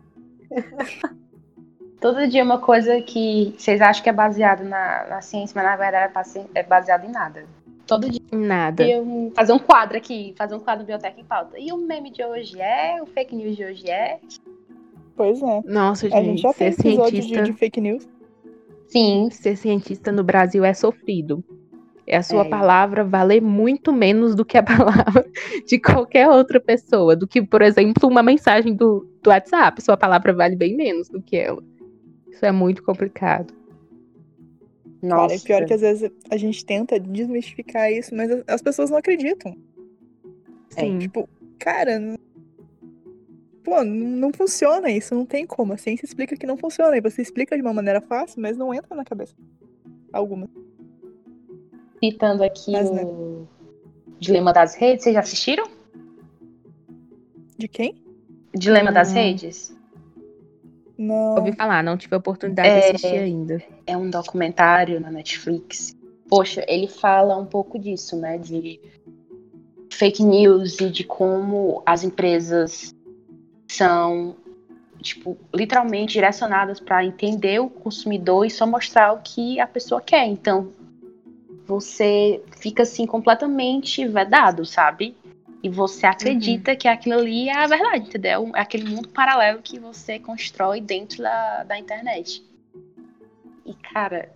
Todo 2.01 2.27
dia 2.27 2.43
uma 2.43 2.59
coisa 2.59 3.01
que 3.01 3.55
vocês 3.57 3.79
acham 3.79 4.03
que 4.03 4.09
é 4.09 4.13
baseado 4.13 4.65
na, 4.65 5.05
na 5.07 5.21
ciência, 5.21 5.53
mas 5.55 5.63
na 5.63 5.77
verdade 5.77 6.13
é, 6.35 6.59
é 6.59 6.63
baseado 6.63 7.05
em 7.05 7.09
nada. 7.09 7.45
Todo 7.87 8.09
dia. 8.09 8.19
Nada. 8.33 8.83
Um, 8.83 9.31
fazer 9.33 9.53
um 9.53 9.59
quadro 9.59 9.95
aqui, 9.95 10.35
fazer 10.37 10.55
um 10.55 10.59
quadro 10.59 10.83
Biblioteca 10.83 11.21
em 11.21 11.23
Pauta. 11.23 11.57
E 11.57 11.71
o 11.71 11.77
meme 11.77 12.11
de 12.11 12.21
hoje 12.21 12.59
é, 12.59 13.01
o 13.01 13.05
fake 13.05 13.33
news 13.33 13.55
de 13.55 13.63
hoje 13.63 13.89
é. 13.89 14.19
Pois 15.15 15.41
é. 15.41 15.61
Nossa, 15.65 16.09
gente, 16.09 16.17
a 16.17 16.23
gente 16.23 16.41
já 16.41 16.53
tem 16.53 16.71
cientista... 16.71 17.43
de, 17.43 17.51
de 17.51 17.53
fake 17.53 17.81
news. 17.81 18.07
Sim. 18.87 19.29
Ser 19.31 19.55
cientista 19.57 20.11
no 20.11 20.23
Brasil 20.23 20.63
é 20.63 20.73
sofrido 20.73 21.43
é 22.07 22.17
a 22.17 22.23
sua 22.23 22.45
é. 22.45 22.49
palavra 22.49 23.03
valer 23.03 23.41
muito 23.41 23.91
menos 23.91 24.35
do 24.35 24.45
que 24.45 24.57
a 24.57 24.63
palavra 24.63 25.25
de 25.65 25.79
qualquer 25.79 26.29
outra 26.29 26.59
pessoa. 26.59 27.15
Do 27.15 27.27
que, 27.27 27.41
por 27.41 27.61
exemplo, 27.61 28.07
uma 28.07 28.21
mensagem 28.21 28.75
do, 28.75 29.07
do 29.21 29.29
WhatsApp. 29.29 29.81
Sua 29.81 29.97
palavra 29.97 30.33
vale 30.33 30.55
bem 30.55 30.75
menos 30.75 31.09
do 31.09 31.21
que 31.21 31.35
ela. 31.35 31.63
Isso 32.29 32.45
é 32.45 32.51
muito 32.51 32.83
complicado. 32.83 33.53
Nossa. 35.01 35.27
Cara, 35.27 35.33
é 35.33 35.39
pior 35.39 35.65
que 35.65 35.73
às 35.73 35.81
vezes 35.81 36.11
a 36.29 36.37
gente 36.37 36.65
tenta 36.65 36.99
desmistificar 36.99 37.91
isso, 37.91 38.15
mas 38.15 38.29
as 38.47 38.61
pessoas 38.61 38.89
não 38.89 38.97
acreditam. 38.97 39.55
Sim. 40.69 40.97
É, 40.97 40.99
tipo, 40.99 41.29
cara, 41.57 41.99
pô, 43.65 43.83
não 43.83 44.31
funciona 44.31 44.89
isso, 44.89 45.15
não 45.15 45.25
tem 45.25 45.45
como. 45.45 45.73
A 45.73 45.77
ciência 45.77 46.05
explica 46.05 46.37
que 46.37 46.45
não 46.45 46.55
funciona. 46.55 46.95
E 46.95 47.01
você 47.01 47.21
explica 47.21 47.55
de 47.55 47.61
uma 47.61 47.73
maneira 47.73 47.99
fácil, 47.99 48.41
mas 48.41 48.55
não 48.55 48.73
entra 48.73 48.95
na 48.95 49.03
cabeça. 49.03 49.35
Alguma 50.13 50.47
citando 52.03 52.43
aqui 52.43 52.71
Mas, 52.71 52.91
né? 52.91 53.03
o 53.03 53.47
Dilema 54.19 54.53
das 54.53 54.75
Redes. 54.75 55.03
Vocês 55.03 55.13
já 55.13 55.21
assistiram? 55.21 55.67
De 57.57 57.67
quem? 57.67 57.95
Dilema 58.53 58.91
das 58.91 59.11
Redes? 59.11 59.75
Não. 60.97 61.35
Ouvi 61.35 61.51
falar, 61.53 61.83
não 61.83 61.97
tive 61.97 62.15
a 62.15 62.19
oportunidade 62.19 62.69
é, 62.69 62.79
de 62.79 62.95
assistir 62.95 63.17
ainda. 63.17 63.61
É 63.85 63.97
um 63.97 64.09
documentário 64.09 64.99
na 64.99 65.11
Netflix. 65.11 65.95
Poxa, 66.29 66.63
ele 66.67 66.87
fala 66.87 67.37
um 67.37 67.45
pouco 67.45 67.77
disso, 67.77 68.15
né? 68.15 68.37
De 68.37 68.79
fake 69.91 70.23
news 70.23 70.79
e 70.79 70.89
de 70.89 71.03
como 71.03 71.83
as 71.85 72.03
empresas 72.03 72.94
são, 73.67 74.35
tipo, 75.01 75.37
literalmente 75.53 76.13
direcionadas 76.13 76.79
para 76.79 77.03
entender 77.03 77.59
o 77.59 77.69
consumidor 77.69 78.45
e 78.45 78.49
só 78.49 78.65
mostrar 78.65 79.13
o 79.13 79.21
que 79.21 79.59
a 79.59 79.67
pessoa 79.67 80.01
quer. 80.01 80.25
Então, 80.27 80.71
você 81.65 82.41
fica 82.57 82.83
assim 82.83 83.05
completamente 83.05 84.07
vedado, 84.07 84.65
sabe? 84.65 85.15
E 85.63 85.69
você 85.69 86.05
acredita 86.05 86.71
uhum. 86.71 86.77
que 86.77 86.87
aquilo 86.87 87.19
ali 87.19 87.49
é 87.49 87.55
a 87.55 87.65
verdade, 87.65 88.07
entendeu? 88.07 88.51
É 88.55 88.61
aquele 88.61 88.87
mundo 88.87 89.09
paralelo 89.09 89.61
que 89.63 89.79
você 89.79 90.19
constrói 90.19 90.79
dentro 90.79 91.23
da, 91.23 91.63
da 91.63 91.79
internet. 91.79 92.43
E, 93.65 93.73
cara, 93.73 94.31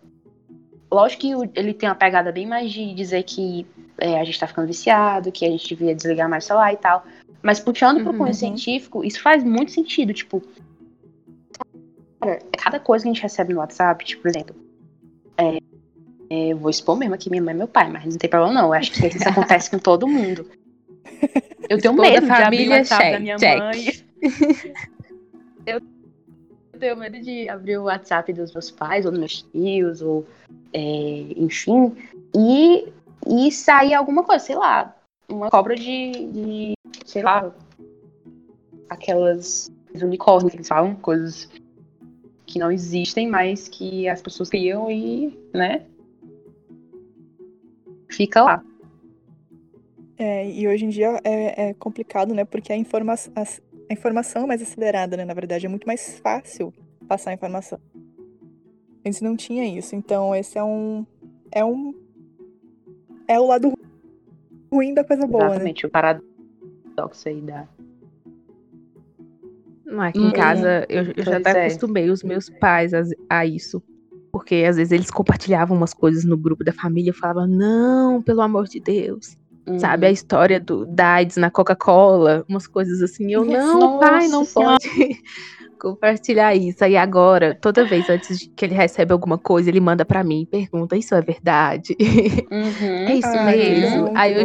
lógico 0.91 1.21
que 1.21 1.59
ele 1.59 1.73
tem 1.73 1.87
uma 1.87 1.93
pegada 1.93 2.31
bem 2.31 2.47
mais 2.47 2.71
de 2.71 2.93
dizer 2.95 3.21
que 3.23 3.67
é, 3.99 4.19
a 4.19 4.23
gente 4.23 4.39
tá 4.39 4.47
ficando 4.47 4.67
viciado, 4.67 5.31
que 5.31 5.45
a 5.45 5.49
gente 5.49 5.75
devia 5.75 5.93
desligar 5.93 6.27
mais 6.27 6.45
o 6.45 6.47
celular 6.47 6.73
e 6.73 6.77
tal. 6.77 7.05
Mas 7.41 7.59
puxando 7.59 7.97
uhum. 7.97 8.03
pro 8.03 8.17
cunho 8.17 8.33
científico, 8.33 9.03
isso 9.03 9.21
faz 9.21 9.43
muito 9.43 9.71
sentido. 9.71 10.13
Tipo, 10.13 10.41
cara, 12.19 12.39
cada 12.57 12.79
coisa 12.79 13.03
que 13.03 13.09
a 13.09 13.13
gente 13.13 13.23
recebe 13.23 13.53
no 13.53 13.59
WhatsApp, 13.59 14.03
tipo, 14.03 14.21
por 14.21 14.29
exemplo, 14.29 14.55
é, 15.37 15.59
é, 16.29 16.53
vou 16.53 16.69
expor 16.69 16.97
mesmo 16.97 17.15
aqui 17.15 17.29
minha 17.29 17.41
mãe 17.41 17.53
e 17.53 17.57
meu 17.57 17.67
pai, 17.67 17.89
mas 17.89 18.05
não 18.05 18.17
tem 18.17 18.29
problema 18.29 18.53
não. 18.61 18.67
Eu 18.67 18.73
acho 18.73 18.91
que 18.91 19.07
isso 19.07 19.27
acontece 19.27 19.71
com 19.71 19.79
todo 19.79 20.07
mundo. 20.07 20.45
Eu 21.69 21.79
tenho 21.79 21.93
medo 21.93 22.25
de 22.25 22.31
abrir 22.31 22.67
o 22.67 22.71
WhatsApp 22.71 23.03
check, 23.03 23.13
da 23.13 23.19
minha 23.19 23.37
check. 23.37 23.59
mãe. 23.59 23.85
eu 25.65 25.81
tenho 26.79 26.97
medo 26.97 27.19
de 27.19 27.49
abrir 27.49 27.77
o 27.77 27.83
WhatsApp 27.83 28.33
dos 28.33 28.53
meus 28.53 28.71
pais, 28.71 29.05
ou 29.05 29.11
dos 29.11 29.19
meus 29.19 29.41
tios, 29.43 30.01
ou 30.01 30.27
é, 30.73 31.25
enfim, 31.35 31.95
e, 32.35 32.87
e 33.27 33.51
sair 33.51 33.93
alguma 33.93 34.23
coisa, 34.23 34.43
sei 34.43 34.55
lá, 34.55 34.95
uma 35.29 35.49
cobra 35.49 35.75
de, 35.75 36.11
de 36.11 36.73
sei 37.05 37.23
lá, 37.23 37.53
aquelas 38.89 39.71
unicórnios 39.95 40.51
que 40.51 40.57
eles 40.57 40.67
falam, 40.67 40.95
coisas 40.95 41.49
que 42.45 42.59
não 42.59 42.71
existem, 42.71 43.27
mas 43.29 43.67
que 43.67 44.07
as 44.07 44.21
pessoas 44.21 44.49
criam 44.49 44.89
e, 44.89 45.37
né, 45.53 45.85
fica 48.09 48.41
lá. 48.41 48.63
É, 50.17 50.49
e 50.49 50.67
hoje 50.67 50.85
em 50.85 50.89
dia 50.89 51.19
é, 51.23 51.69
é 51.69 51.73
complicado, 51.75 52.33
né? 52.33 52.43
Porque 52.43 52.73
a, 52.73 52.75
informa 52.75 53.13
a, 53.13 53.41
a 53.41 53.93
informação 53.93 54.43
é 54.43 54.45
mais 54.47 54.61
acelerada, 54.61 55.15
né? 55.15 55.23
Na 55.23 55.33
verdade, 55.33 55.65
é 55.65 55.69
muito 55.69 55.87
mais 55.87 56.19
fácil 56.19 56.73
passar 57.07 57.31
a 57.31 57.33
informação. 57.33 57.79
Antes 59.05 59.21
não 59.21 59.37
tinha 59.37 59.65
isso. 59.65 59.95
Então 59.95 60.35
esse 60.35 60.57
é 60.57 60.63
um. 60.63 61.05
É 61.51 61.63
um. 61.63 61.93
É 63.27 63.39
o 63.39 63.47
lado 63.47 63.78
ruim 64.71 64.93
da 64.93 65.03
coisa 65.03 65.25
boa. 65.27 65.45
Exatamente, 65.45 65.83
né? 65.83 65.87
o 65.87 65.91
paradoxo 65.91 67.29
aí 67.29 67.41
da. 67.41 67.67
Não, 69.85 70.01
aqui 70.01 70.19
em 70.19 70.31
casa 70.31 70.85
eu, 70.87 71.13
eu 71.15 71.23
já 71.23 71.37
até 71.37 71.49
é. 71.51 71.65
acostumei 71.65 72.09
os 72.09 72.23
meus 72.23 72.49
pais 72.49 72.93
a, 72.93 73.03
a 73.29 73.45
isso. 73.45 73.81
Porque 74.31 74.63
às 74.67 74.77
vezes 74.77 74.91
eles 74.91 75.09
compartilhavam 75.09 75.75
umas 75.75 75.93
coisas 75.93 76.23
no 76.23 76.37
grupo 76.37 76.63
da 76.63 76.71
família. 76.71 77.09
Eu 77.09 77.15
falava, 77.15 77.47
não, 77.47 78.21
pelo 78.21 78.41
amor 78.41 78.65
de 78.65 78.79
Deus. 78.79 79.35
Sabe, 79.77 80.07
a 80.07 80.11
história 80.11 80.59
do, 80.59 80.83
da 80.85 81.13
AIDS 81.13 81.37
na 81.37 81.51
Coca-Cola, 81.51 82.43
umas 82.49 82.65
coisas 82.65 83.03
assim. 83.03 83.31
Eu, 83.31 83.45
não, 83.45 83.79
Nossa, 83.79 83.99
pai, 83.99 84.27
não 84.27 84.43
Senhora. 84.43 84.77
pode 84.79 85.21
compartilhar 85.79 86.55
isso. 86.55 86.83
Aí 86.83 86.97
agora, 86.97 87.55
toda 87.55 87.85
vez 87.85 88.09
antes 88.09 88.39
de 88.39 88.49
que 88.49 88.65
ele 88.65 88.75
recebe 88.75 89.13
alguma 89.13 89.37
coisa, 89.37 89.69
ele 89.69 89.79
manda 89.79 90.05
pra 90.05 90.23
mim 90.23 90.41
e 90.41 90.45
pergunta, 90.45 90.95
isso 90.95 91.15
é 91.15 91.21
verdade? 91.21 91.95
Uhum. 92.51 93.05
é 93.07 93.13
isso 93.15 93.43
mesmo? 93.43 94.11
Aí 94.15 94.33
eu 94.33 94.43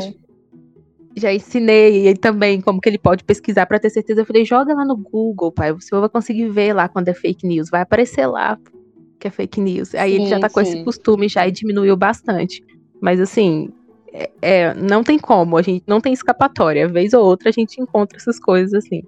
já 1.17 1.33
ensinei 1.33 2.07
ele 2.07 2.19
também 2.19 2.61
como 2.61 2.81
que 2.81 2.89
ele 2.89 2.99
pode 2.99 3.25
pesquisar 3.25 3.67
pra 3.67 3.79
ter 3.79 3.91
certeza. 3.91 4.21
Eu 4.21 4.27
falei, 4.27 4.45
joga 4.45 4.75
lá 4.75 4.85
no 4.85 4.97
Google, 4.97 5.51
pai, 5.51 5.73
você 5.73 5.95
vai 5.95 6.09
conseguir 6.09 6.49
ver 6.51 6.73
lá 6.73 6.89
quando 6.89 7.09
é 7.09 7.15
fake 7.15 7.47
news, 7.47 7.71
vai 7.71 7.81
aparecer 7.83 8.27
lá 8.27 8.59
que 9.19 9.29
é 9.29 9.31
fake 9.31 9.61
news. 9.61 9.95
Aí 9.95 10.15
ele 10.15 10.27
já 10.27 10.37
Sim, 10.37 10.41
tá 10.41 10.49
com 10.51 10.61
esse 10.61 10.73
sim. 10.73 10.85
costume 10.85 11.29
já 11.29 11.47
e 11.49 11.51
diminuiu 11.51 11.97
bastante. 11.97 12.63
Mas 13.01 13.21
assim, 13.21 13.71
é, 14.13 14.31
é, 14.43 14.75
não 14.75 15.03
tem 15.03 15.19
como, 15.19 15.57
a 15.57 15.63
gente 15.63 15.83
não 15.87 16.01
tem 16.01 16.13
escapatória. 16.13 16.87
Vez 16.89 17.15
ou 17.15 17.25
outra 17.25 17.49
a 17.49 17.53
gente 17.53 17.81
encontra 17.81 18.19
essas 18.19 18.39
coisas 18.39 18.75
assim. 18.75 19.03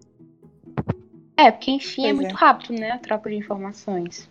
É, 1.37 1.51
porque 1.51 1.71
enfim 1.71 2.07
é 2.07 2.15
Pois 2.15 2.17
muito 2.17 2.35
é. 2.35 2.39
rápido, 2.39 2.73
né? 2.79 2.91
A 2.93 2.99
troca 2.99 3.29
de 3.29 3.37
informações. 3.37 4.31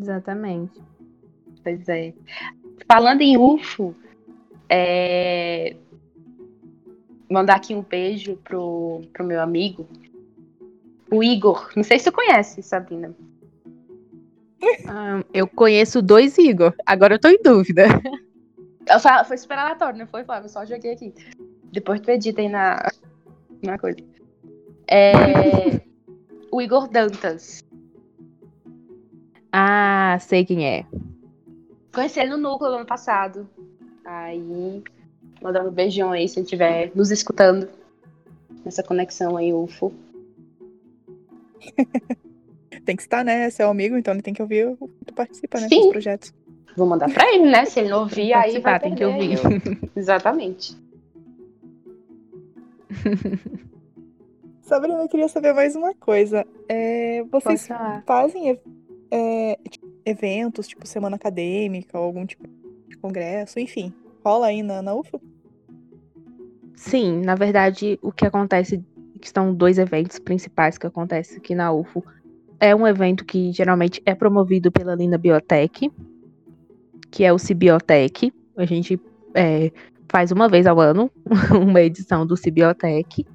Exatamente. 0.00 0.80
Pois 1.62 1.88
é. 1.88 2.14
Falando 2.90 3.20
em 3.20 3.36
UFO, 3.36 3.94
é... 4.68 5.76
mandar 7.30 7.56
aqui 7.56 7.74
um 7.74 7.82
beijo 7.82 8.36
pro, 8.36 9.02
pro 9.12 9.24
meu 9.24 9.40
amigo, 9.40 9.86
o 11.10 11.22
Igor. 11.22 11.70
Não 11.76 11.84
sei 11.84 11.98
se 11.98 12.10
tu 12.10 12.12
conhece, 12.12 12.62
Sabrina. 12.62 13.14
Ah, 14.86 15.24
eu 15.32 15.48
conheço 15.48 16.02
dois 16.02 16.36
Igor, 16.36 16.74
agora 16.84 17.14
eu 17.14 17.18
tô 17.18 17.28
em 17.28 17.40
dúvida. 17.42 17.84
Foi 19.26 19.38
super 19.38 19.56
aleatório, 19.56 19.98
não 19.98 20.06
foi, 20.06 20.22
Flávio? 20.22 20.46
Eu 20.46 20.50
só 20.50 20.66
joguei 20.66 20.92
aqui. 20.92 21.14
Depois 21.72 21.98
tu 22.00 22.10
edita 22.10 22.42
aí 22.42 22.48
na, 22.48 22.90
na 23.62 23.78
coisa. 23.78 23.96
É... 24.90 25.12
o 26.50 26.60
Igor 26.60 26.88
Dantas. 26.88 27.64
Ah, 29.52 30.18
sei 30.20 30.44
quem 30.44 30.66
é. 30.66 30.84
Conheci 31.92 32.20
ele 32.20 32.30
no 32.30 32.38
núcleo 32.38 32.70
do 32.70 32.76
ano 32.78 32.86
passado. 32.86 33.48
Aí, 34.04 34.82
mandando 35.40 35.68
um 35.68 35.72
beijão 35.72 36.10
aí 36.10 36.28
se 36.28 36.38
ele 36.38 36.44
estiver 36.44 36.90
nos 36.94 37.10
escutando. 37.10 37.68
Nessa 38.64 38.82
conexão 38.82 39.36
aí, 39.36 39.52
UFO. 39.52 39.92
Tem 42.84 42.96
que 42.96 43.02
estar, 43.02 43.24
né? 43.24 43.48
Seu 43.50 43.68
amigo, 43.68 43.96
então 43.96 44.14
ele 44.14 44.22
tem 44.22 44.32
que 44.32 44.40
ouvir 44.40 44.66
o 44.80 44.88
que 44.88 45.04
tu 45.06 45.14
participa, 45.14 45.60
né? 45.60 45.68
Sim. 45.68 45.82
Dos 45.82 45.90
projetos. 45.90 46.34
Vou 46.76 46.86
mandar 46.86 47.12
pra 47.12 47.30
ele, 47.32 47.50
né? 47.50 47.64
Se 47.66 47.80
ele 47.80 47.90
não 47.90 48.00
ouvir, 48.00 48.32
aí 48.32 48.58
vai 48.58 48.80
tem 48.80 48.94
que 48.94 49.04
ouvir. 49.04 49.38
Exatamente. 49.94 50.76
Sabrina, 54.70 55.02
eu 55.02 55.08
queria 55.08 55.26
saber 55.26 55.52
mais 55.52 55.74
uma 55.74 55.92
coisa. 55.96 56.46
É, 56.68 57.24
vocês 57.24 57.68
fazem 58.06 58.56
é, 59.10 59.58
eventos, 60.06 60.68
tipo 60.68 60.86
semana 60.86 61.16
acadêmica, 61.16 61.98
ou 61.98 62.04
algum 62.04 62.24
tipo 62.24 62.48
de 62.88 62.96
congresso, 62.96 63.58
enfim. 63.58 63.92
Rola 64.24 64.46
aí 64.46 64.62
na, 64.62 64.80
na 64.80 64.94
UFO? 64.94 65.20
Sim, 66.76 67.20
na 67.20 67.34
verdade, 67.34 67.98
o 68.00 68.12
que 68.12 68.24
acontece, 68.24 68.80
que 69.20 69.28
são 69.28 69.52
dois 69.52 69.76
eventos 69.76 70.20
principais 70.20 70.78
que 70.78 70.86
acontecem 70.86 71.38
aqui 71.38 71.52
na 71.52 71.72
UFO. 71.72 72.04
É 72.60 72.72
um 72.72 72.86
evento 72.86 73.24
que 73.24 73.50
geralmente 73.50 74.00
é 74.06 74.14
promovido 74.14 74.70
pela 74.70 74.94
Linda 74.94 75.18
Biotech, 75.18 75.90
que 77.10 77.24
é 77.24 77.32
o 77.32 77.40
Cibiotech. 77.40 78.32
A 78.56 78.64
gente 78.64 79.00
é, 79.34 79.72
faz 80.08 80.30
uma 80.30 80.48
vez 80.48 80.64
ao 80.64 80.78
ano 80.78 81.10
uma 81.60 81.80
edição 81.80 82.24
do 82.24 82.36
Cibiotech. 82.36 83.26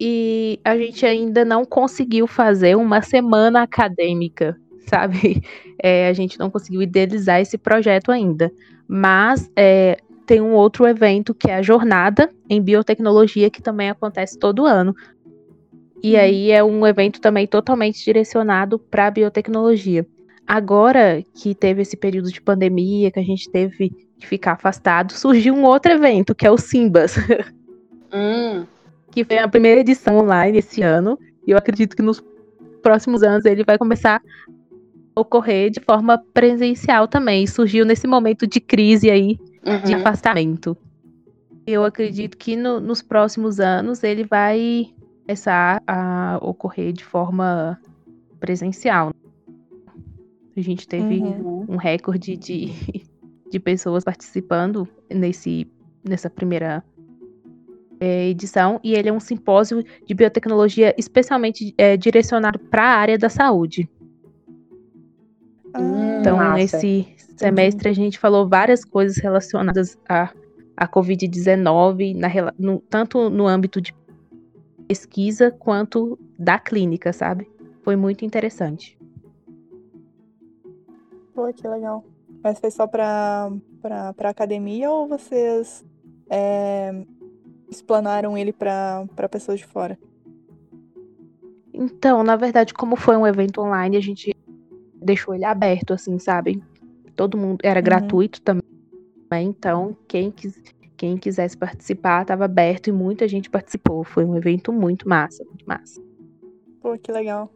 E 0.00 0.60
a 0.64 0.76
gente 0.76 1.06
ainda 1.06 1.44
não 1.44 1.64
conseguiu 1.64 2.26
fazer 2.26 2.76
uma 2.76 3.02
semana 3.02 3.62
acadêmica, 3.62 4.56
sabe? 4.88 5.42
É, 5.82 6.08
a 6.08 6.12
gente 6.12 6.38
não 6.38 6.50
conseguiu 6.50 6.82
idealizar 6.82 7.40
esse 7.40 7.56
projeto 7.58 8.10
ainda. 8.10 8.50
Mas 8.88 9.50
é, 9.56 9.98
tem 10.26 10.40
um 10.40 10.52
outro 10.52 10.86
evento 10.86 11.34
que 11.34 11.50
é 11.50 11.56
a 11.56 11.62
Jornada 11.62 12.28
em 12.48 12.60
Biotecnologia, 12.60 13.50
que 13.50 13.62
também 13.62 13.90
acontece 13.90 14.38
todo 14.38 14.66
ano. 14.66 14.94
E 16.02 16.14
Uhum. 16.14 16.20
aí 16.20 16.50
é 16.50 16.62
um 16.64 16.86
evento 16.86 17.20
também 17.20 17.46
totalmente 17.46 18.04
direcionado 18.04 18.78
para 18.78 19.06
a 19.06 19.10
biotecnologia. 19.10 20.06
Agora 20.46 21.22
que 21.34 21.54
teve 21.54 21.82
esse 21.82 21.96
período 21.96 22.30
de 22.30 22.40
pandemia, 22.40 23.10
que 23.10 23.18
a 23.20 23.22
gente 23.22 23.50
teve 23.50 23.90
que 24.18 24.26
ficar 24.26 24.52
afastado, 24.52 25.12
surgiu 25.12 25.54
um 25.54 25.64
outro 25.64 25.92
evento, 25.92 26.34
que 26.34 26.46
é 26.46 26.50
o 26.50 26.58
Simbas, 26.58 27.14
Hum, 28.12 28.66
que 29.12 29.24
foi 29.24 29.38
a 29.38 29.46
primeira 29.48 29.80
edição 29.80 30.16
online 30.18 30.58
esse 30.58 30.82
ano. 30.82 31.18
E 31.46 31.50
eu 31.52 31.58
acredito 31.58 31.94
que 31.94 32.02
nos 32.02 32.22
próximos 32.82 33.22
anos 33.22 33.44
ele 33.44 33.62
vai 33.62 33.78
começar 33.78 34.20
a 35.14 35.20
ocorrer 35.20 35.70
de 35.70 35.78
forma 35.80 36.18
presencial 36.34 37.06
também. 37.06 37.46
Surgiu 37.46 37.84
nesse 37.84 38.06
momento 38.06 38.46
de 38.46 38.58
crise 38.60 39.10
aí 39.10 39.38
de 39.84 39.92
uhum. 39.94 40.00
afastamento. 40.00 40.76
Eu 41.66 41.84
acredito 41.84 42.36
que 42.36 42.56
no- 42.56 42.80
nos 42.80 43.02
próximos 43.02 43.60
anos 43.60 44.02
ele 44.02 44.24
vai 44.24 44.90
começar 45.24 45.80
a 45.86 46.38
ocorrer 46.42 46.92
de 46.92 47.04
forma 47.04 47.78
presencial. 48.40 49.12
A 50.56 50.60
gente 50.60 50.86
teve 50.88 51.18
Uhum. 51.20 51.64
um 51.68 51.76
recorde 51.76 52.36
de, 52.36 52.72
de 53.50 53.60
pessoas 53.60 54.02
participando 54.04 54.88
nesse, 55.08 55.66
nessa 56.04 56.28
primeira 56.28 56.82
é, 58.02 58.28
edição, 58.30 58.80
e 58.82 58.94
ele 58.94 59.08
é 59.08 59.12
um 59.12 59.20
simpósio 59.20 59.84
de 60.04 60.12
biotecnologia 60.12 60.92
especialmente 60.98 61.72
é, 61.78 61.96
direcionado 61.96 62.58
para 62.58 62.82
a 62.82 62.96
área 62.96 63.16
da 63.16 63.28
saúde. 63.28 63.88
Ah, 65.72 65.80
Então, 66.18 66.36
Massa. 66.36 66.54
nesse 66.78 67.06
semestre, 67.36 67.88
a 67.88 67.92
gente 67.92 68.18
falou 68.18 68.48
várias 68.48 68.84
coisas 68.84 69.18
relacionadas 69.18 69.96
à, 70.08 70.32
à 70.76 70.88
Covid-19, 70.88 72.14
na 72.18 72.26
rela- 72.26 72.52
no- 72.58 72.80
tanto 72.90 73.30
no 73.30 73.46
âmbito 73.46 73.80
de 73.80 73.94
pesquisa 74.88 75.52
quanto 75.52 76.18
da 76.36 76.58
clínica, 76.58 77.12
sabe? 77.12 77.48
Foi 77.84 77.94
muito 77.94 78.24
interessante. 78.24 78.98
Pô, 81.34 81.52
que 81.52 81.66
legal. 81.68 82.04
Mas 82.42 82.58
foi 82.58 82.70
só 82.72 82.88
pra, 82.88 83.48
pra 84.16 84.28
academia 84.30 84.90
ou 84.90 85.06
vocês 85.06 85.84
é, 86.28 87.04
explanaram 87.72 88.36
ele 88.36 88.52
pra 88.52 89.06
pessoas 89.30 89.58
de 89.58 89.66
fora? 89.66 89.98
Então, 91.72 92.22
na 92.22 92.36
verdade, 92.36 92.74
como 92.74 92.96
foi 92.96 93.16
um 93.16 93.26
evento 93.26 93.60
online, 93.60 93.96
a 93.96 94.00
gente 94.00 94.36
deixou 94.96 95.34
ele 95.34 95.44
aberto, 95.44 95.92
assim, 95.94 96.18
sabe? 96.18 96.62
Todo 97.16 97.36
mundo 97.36 97.58
era 97.62 97.80
Uhum. 97.80 97.84
gratuito 97.84 98.40
também, 98.42 98.62
então 99.32 99.96
quem, 100.06 100.30
quis, 100.30 100.54
quem 100.96 101.16
quisesse 101.16 101.56
participar 101.56 102.22
estava 102.22 102.44
aberto 102.44 102.88
e 102.88 102.92
muita 102.92 103.26
gente 103.26 103.50
participou. 103.50 104.04
Foi 104.04 104.24
um 104.24 104.36
evento 104.36 104.72
muito 104.72 105.08
massa, 105.08 105.42
muito 105.44 105.64
massa. 105.66 106.00
Pô, 106.80 106.96
que 106.98 107.10
legal. 107.10 107.50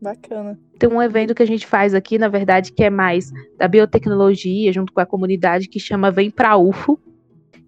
Bacana. 0.00 0.58
Tem 0.78 0.90
um 0.90 1.00
evento 1.00 1.32
que 1.34 1.42
a 1.42 1.46
gente 1.46 1.64
faz 1.66 1.94
aqui, 1.94 2.18
na 2.18 2.28
verdade, 2.28 2.72
que 2.72 2.82
é 2.82 2.90
mais 2.90 3.30
da 3.56 3.68
biotecnologia, 3.68 4.72
junto 4.72 4.92
com 4.92 5.00
a 5.00 5.06
comunidade, 5.06 5.68
que 5.68 5.78
chama 5.78 6.10
Vem 6.10 6.28
Pra 6.28 6.56
UFO. 6.56 6.98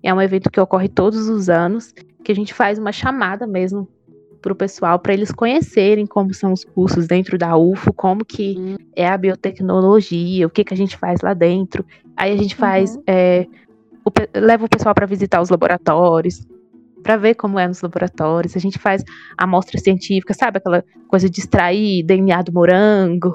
É 0.04 0.12
um 0.12 0.20
evento 0.20 0.50
que 0.50 0.60
ocorre 0.60 0.88
todos 0.88 1.28
os 1.28 1.48
anos, 1.48 1.92
que 2.22 2.30
a 2.30 2.34
gente 2.34 2.52
faz 2.52 2.78
uma 2.78 2.92
chamada 2.92 3.46
mesmo 3.46 3.88
para 4.42 4.52
o 4.52 4.56
pessoal, 4.56 4.98
para 4.98 5.14
eles 5.14 5.32
conhecerem 5.32 6.06
como 6.06 6.34
são 6.34 6.52
os 6.52 6.62
cursos 6.62 7.06
dentro 7.06 7.38
da 7.38 7.56
UFO, 7.56 7.90
como 7.94 8.22
que 8.22 8.54
Hum. 8.58 8.76
é 8.94 9.08
a 9.08 9.16
biotecnologia, 9.16 10.46
o 10.46 10.50
que, 10.50 10.62
que 10.62 10.74
a 10.74 10.76
gente 10.76 10.98
faz 10.98 11.22
lá 11.22 11.32
dentro. 11.32 11.82
Aí 12.14 12.30
a 12.32 12.36
gente 12.36 12.54
faz, 12.54 12.94
Uhum. 12.96 13.02
é, 13.06 13.46
o 14.04 14.10
leva 14.38 14.66
o 14.66 14.68
pessoal 14.68 14.94
para 14.94 15.06
visitar 15.06 15.40
os 15.40 15.48
laboratórios, 15.48 16.46
para 17.02 17.16
ver 17.16 17.34
como 17.36 17.58
é 17.58 17.66
nos 17.66 17.80
laboratórios. 17.80 18.54
A 18.54 18.60
gente 18.60 18.78
faz 18.78 19.02
amostra 19.38 19.80
científica, 19.80 20.34
sabe 20.34 20.58
aquela 20.58 20.84
coisa 21.08 21.28
de 21.30 21.40
extrair 21.40 22.02
DNA 22.04 22.42
do 22.42 22.52
morango, 22.52 23.34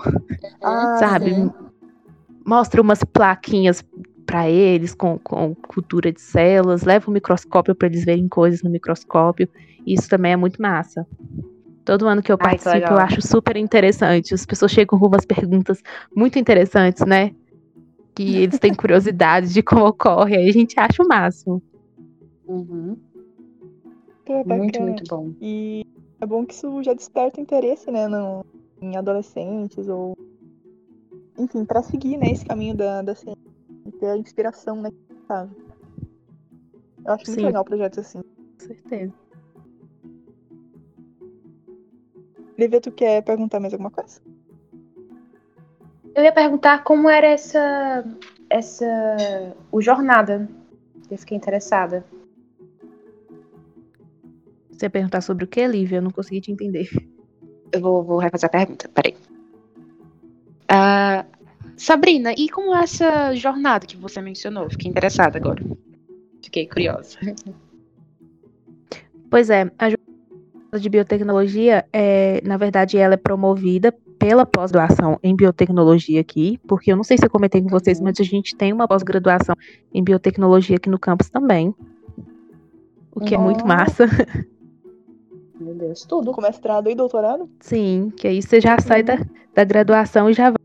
Ah, 0.61 0.97
sabe? 0.99 1.33
sim. 1.33 1.49
Mostra 2.45 2.81
umas 2.81 3.03
plaquinhas 3.03 3.83
para 4.25 4.49
eles 4.49 4.93
com, 4.93 5.17
com 5.19 5.55
cultura 5.55 6.11
de 6.11 6.21
células, 6.21 6.83
leva 6.83 7.09
o 7.09 7.13
microscópio 7.13 7.75
para 7.75 7.87
eles 7.87 8.05
verem 8.05 8.27
coisas 8.27 8.61
no 8.61 8.69
microscópio. 8.69 9.49
Isso 9.85 10.07
também 10.07 10.33
é 10.33 10.35
muito 10.35 10.61
massa. 10.61 11.05
Todo 11.83 12.07
ano 12.07 12.21
que 12.21 12.31
eu 12.31 12.37
Ai, 12.39 12.57
que 12.57 12.63
participo, 12.63 12.93
eu 12.93 12.99
acho 12.99 13.21
super 13.21 13.57
interessante. 13.57 14.33
As 14.33 14.45
pessoas 14.45 14.71
chegam 14.71 14.99
com 14.99 15.07
umas 15.07 15.25
perguntas 15.25 15.81
muito 16.15 16.37
interessantes, 16.37 17.05
né? 17.05 17.31
Que 18.13 18.37
eles 18.37 18.59
têm 18.59 18.73
curiosidade 18.75 19.51
de 19.51 19.63
como 19.63 19.87
ocorre, 19.87 20.35
aí 20.37 20.49
a 20.49 20.53
gente 20.53 20.79
acha 20.79 21.01
o 21.01 21.07
máximo. 21.07 21.61
Uhum. 22.47 22.97
Pô, 24.25 24.43
Muito, 24.45 24.81
muito 24.81 25.03
bom. 25.09 25.31
E 25.41 25.83
é 26.21 26.25
bom 26.25 26.45
que 26.45 26.53
isso 26.53 26.83
já 26.83 26.93
desperta 26.93 27.41
interesse, 27.41 27.89
né, 27.89 28.07
no, 28.07 28.45
em 28.81 28.95
adolescentes 28.95 29.87
ou. 29.87 30.13
Enfim, 31.37 31.65
pra 31.65 31.81
seguir, 31.81 32.17
né, 32.17 32.29
esse 32.29 32.45
caminho 32.45 32.75
da, 32.75 33.01
da 33.01 33.15
ciência. 33.15 33.39
E 33.89 33.91
Ter 33.91 34.07
a 34.07 34.17
inspiração, 34.17 34.81
né, 34.81 34.89
sabe? 35.27 35.55
Eu 37.05 37.13
acho 37.13 37.25
muito 37.27 37.39
Sim. 37.39 37.45
legal 37.45 37.65
projetos 37.65 37.99
assim. 37.99 38.19
Com 38.19 38.65
certeza. 38.65 39.13
Lívia, 42.57 42.81
tu 42.81 42.91
quer 42.91 43.23
perguntar 43.23 43.59
mais 43.59 43.73
alguma 43.73 43.89
coisa? 43.89 44.21
Eu 46.13 46.23
ia 46.23 46.31
perguntar 46.31 46.83
como 46.83 47.09
era 47.09 47.27
essa. 47.27 48.05
essa. 48.49 48.85
o 49.71 49.81
jornada. 49.81 50.47
Eu 51.09 51.17
fiquei 51.17 51.37
interessada. 51.37 52.05
Você 54.71 54.85
ia 54.85 54.89
perguntar 54.89 55.21
sobre 55.21 55.45
o 55.45 55.47
que, 55.47 55.65
Lívia? 55.65 55.97
Eu 55.97 56.01
não 56.01 56.11
consegui 56.11 56.41
te 56.41 56.51
entender. 56.51 56.89
Eu 57.71 57.81
vou, 57.81 58.03
vou 58.03 58.17
refazer 58.17 58.47
a 58.47 58.51
pergunta, 58.51 58.89
peraí. 58.89 59.15
Ah, 60.67 61.08
Sabrina, 61.79 62.33
e 62.37 62.49
como 62.49 62.75
é 62.75 62.83
essa 62.83 63.33
jornada 63.35 63.87
que 63.87 63.95
você 63.95 64.21
mencionou? 64.21 64.69
Fiquei 64.69 64.91
interessada 64.91 65.37
agora. 65.37 65.63
Fiquei 66.43 66.67
curiosa. 66.67 67.17
Pois 69.29 69.49
é, 69.49 69.71
a 69.79 69.85
jornada 69.89 70.77
de 70.77 70.89
biotecnologia, 70.89 71.85
é, 71.93 72.41
na 72.43 72.57
verdade, 72.57 72.97
ela 72.97 73.13
é 73.13 73.17
promovida 73.17 73.93
pela 74.19 74.45
pós-graduação 74.45 75.17
em 75.23 75.33
biotecnologia 75.33 76.19
aqui, 76.19 76.59
porque 76.67 76.91
eu 76.91 76.97
não 76.97 77.03
sei 77.05 77.17
se 77.17 77.25
eu 77.25 77.29
comentei 77.29 77.61
com 77.61 77.69
vocês, 77.69 77.97
Uhum. 77.99 78.03
mas 78.03 78.19
a 78.19 78.23
gente 78.23 78.57
tem 78.57 78.73
uma 78.73 78.85
pós-graduação 78.85 79.55
em 79.93 80.03
biotecnologia 80.03 80.75
aqui 80.75 80.89
no 80.89 80.99
campus 80.99 81.29
também. 81.29 81.73
O 83.15 83.21
que 83.21 83.33
é 83.33 83.37
muito 83.37 83.65
Nossa. 83.65 84.05
massa. 84.05 84.05
Meu 85.57 85.73
Deus, 85.75 86.03
tudo. 86.03 86.33
Com 86.33 86.41
mestrado 86.41 86.89
e 86.89 86.95
doutorado? 86.95 87.49
Sim, 87.61 88.11
que 88.17 88.27
aí 88.27 88.41
você 88.41 88.59
já 88.59 88.77
sai 88.79 89.01
da, 89.01 89.17
da 89.55 89.63
graduação 89.63 90.29
e 90.29 90.33
já 90.33 90.49
vai. 90.49 90.58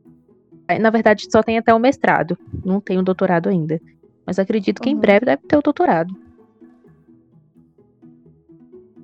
Na 0.81 0.91
verdade, 0.91 1.27
só 1.31 1.43
tem 1.43 1.59
até 1.59 1.75
o 1.75 1.79
mestrado. 1.79 2.39
Não 2.65 2.81
tem 2.81 2.99
o 2.99 3.03
doutorado 3.03 3.49
ainda. 3.49 3.81
Mas 4.27 4.39
acredito 4.39 4.81
que 4.81 4.89
em 4.91 4.95
Uhum. 4.95 5.01
breve 5.01 5.27
deve 5.27 5.43
ter 5.47 5.57
o 5.57 5.62
doutorado. 5.62 6.15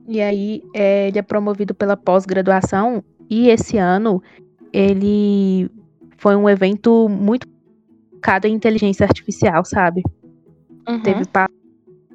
E 0.08 0.20
aí, 0.20 0.62
é, 0.74 1.08
ele 1.08 1.18
é 1.18 1.22
promovido 1.22 1.74
pela 1.74 1.96
pós-graduação. 1.96 3.04
E 3.28 3.48
esse 3.48 3.76
ano, 3.78 4.22
ele 4.72 5.70
foi 6.16 6.34
um 6.34 6.48
evento 6.48 7.08
muito 7.08 7.46
focado 8.14 8.46
em 8.46 8.54
inteligência 8.54 9.04
artificial, 9.04 9.64
sabe? 9.64 10.02
Uhum. 10.88 11.00
Teve 11.00 11.24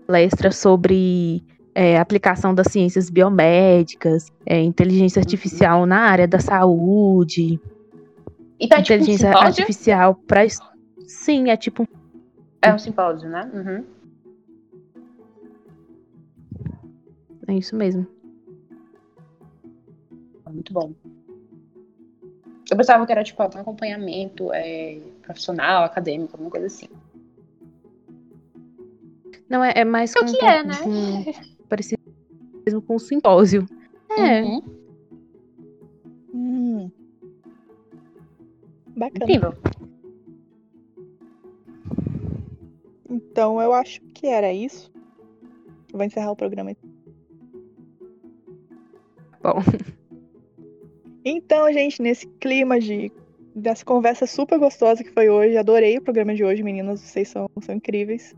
palestra 0.07 0.51
sobre 0.51 1.43
é, 1.73 1.97
aplicação 1.97 2.53
das 2.53 2.67
ciências 2.67 3.09
biomédicas, 3.09 4.31
é, 4.45 4.61
inteligência 4.61 5.19
artificial 5.19 5.85
na 5.85 5.99
área 6.01 6.27
da 6.27 6.39
saúde, 6.39 7.59
E 8.59 8.67
tá 8.67 8.81
tipo 8.81 8.93
um 8.93 8.97
inteligência 8.97 9.27
simpósio? 9.27 9.47
artificial 9.47 10.15
para 10.27 10.41
sim, 11.07 11.49
é 11.49 11.57
tipo 11.57 11.83
um- 11.83 11.87
É 12.61 12.73
um 12.73 12.79
simpósio, 12.79 13.29
né? 13.29 13.49
Uhum. 13.53 13.85
é 17.47 17.53
isso 17.53 17.75
mesmo. 17.75 18.07
Muito 20.49 20.73
bom. 20.73 20.93
Eu 22.71 22.77
pensava 22.77 23.05
que 23.05 23.11
era 23.11 23.23
tipo 23.23 23.41
algum 23.41 23.59
acompanhamento 23.59 24.51
é, 24.53 24.99
profissional, 25.21 25.83
acadêmico, 25.83 26.31
alguma 26.33 26.49
coisa 26.49 26.65
assim. 26.67 26.87
Não 29.47 29.63
é, 29.63 29.73
é 29.75 29.85
mais 29.85 30.15
É 30.15 30.19
o 30.19 30.25
que 30.25 30.37
é, 30.43 30.63
né? 30.63 30.75
parecido 31.69 32.01
mesmo 32.65 32.81
com 32.81 32.95
um 32.95 32.99
simpósio. 32.99 33.65
É, 34.17 34.41
Uhum. 34.41 34.61
Incrível. 39.15 39.53
Então 43.09 43.61
eu 43.61 43.73
acho 43.73 44.01
que 44.13 44.27
era 44.27 44.51
isso. 44.51 44.91
Vou 45.91 46.03
encerrar 46.03 46.31
o 46.31 46.35
programa. 46.35 46.75
Bom. 49.41 49.61
Então, 51.27 51.73
gente, 51.73 52.03
nesse 52.03 52.27
clima 52.39 52.79
de 52.79 53.11
dessa 53.55 53.83
conversa 53.83 54.27
super 54.27 54.59
gostosa 54.59 55.03
que 55.03 55.09
foi 55.09 55.27
hoje, 55.27 55.57
adorei 55.57 55.97
o 55.97 56.01
programa 56.03 56.35
de 56.35 56.43
hoje, 56.43 56.61
meninas, 56.61 57.01
vocês 57.01 57.29
são, 57.29 57.49
são 57.61 57.73
incríveis. 57.73 58.35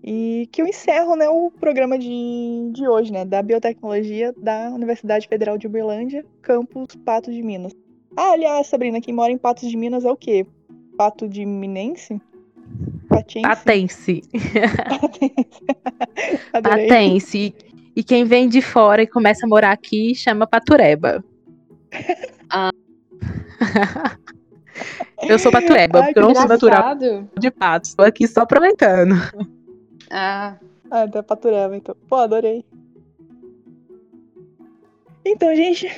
E 0.00 0.48
que 0.52 0.62
eu 0.62 0.66
encerro, 0.66 1.16
né, 1.16 1.28
o 1.28 1.50
programa 1.50 1.98
de, 1.98 2.70
de 2.72 2.86
hoje, 2.86 3.10
né, 3.10 3.24
da 3.24 3.42
biotecnologia 3.42 4.32
da 4.36 4.70
Universidade 4.70 5.26
Federal 5.26 5.58
de 5.58 5.66
Uberlândia, 5.66 6.24
campus 6.40 6.94
Pato 7.04 7.32
de 7.32 7.42
Minas. 7.42 7.72
Ah, 8.16 8.32
aliás, 8.32 8.66
Sabrina, 8.68 9.00
quem 9.00 9.14
mora 9.14 9.32
em 9.32 9.38
Patos 9.38 9.68
de 9.68 9.76
Minas 9.76 10.04
é 10.04 10.10
o 10.10 10.16
quê? 10.16 10.46
Pato 10.96 11.28
de 11.28 11.44
Minense? 11.44 12.20
Patense? 13.08 14.22
Patense. 14.88 15.64
Patense. 16.62 17.54
E 17.96 18.02
quem 18.02 18.24
vem 18.24 18.48
de 18.48 18.60
fora 18.60 19.02
e 19.02 19.06
começa 19.06 19.46
a 19.46 19.48
morar 19.48 19.72
aqui 19.72 20.14
chama 20.14 20.46
Patureba. 20.46 21.24
Ah. 22.50 22.70
eu 25.28 25.38
sou 25.38 25.52
Patureba, 25.52 26.00
Ai, 26.00 26.06
porque 26.06 26.18
eu 26.18 26.22
não 26.24 26.34
sou 26.34 26.48
natural 26.48 26.96
de 27.38 27.50
patos. 27.50 27.90
Estou 27.90 28.04
aqui 28.04 28.26
só 28.26 28.42
aproveitando. 28.42 29.14
Ah, 30.10 30.56
Ah, 30.90 31.04
então 31.04 31.20
é 31.20 31.22
Patureba, 31.22 31.76
então. 31.76 31.96
Pô, 32.08 32.16
adorei. 32.16 32.64
Então, 35.24 35.54
gente, 35.54 35.88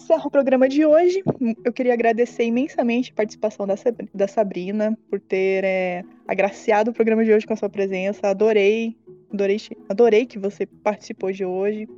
encerro 0.00 0.26
o 0.26 0.30
programa 0.30 0.68
de 0.68 0.84
hoje. 0.84 1.22
Eu 1.64 1.72
queria 1.72 1.92
agradecer 1.92 2.44
imensamente 2.44 3.12
a 3.12 3.14
participação 3.14 3.66
da, 3.66 3.76
Sab- 3.76 4.08
da 4.14 4.26
Sabrina 4.26 4.96
por 5.10 5.20
ter 5.20 5.62
é, 5.64 6.04
agraciado 6.26 6.90
o 6.90 6.94
programa 6.94 7.24
de 7.24 7.32
hoje 7.32 7.46
com 7.46 7.52
a 7.52 7.56
sua 7.56 7.68
presença. 7.68 8.28
Adorei, 8.28 8.96
adorei, 9.32 9.58
adorei 9.88 10.26
que 10.26 10.38
você 10.38 10.66
participou 10.66 11.30
de 11.30 11.44
hoje. 11.44 11.88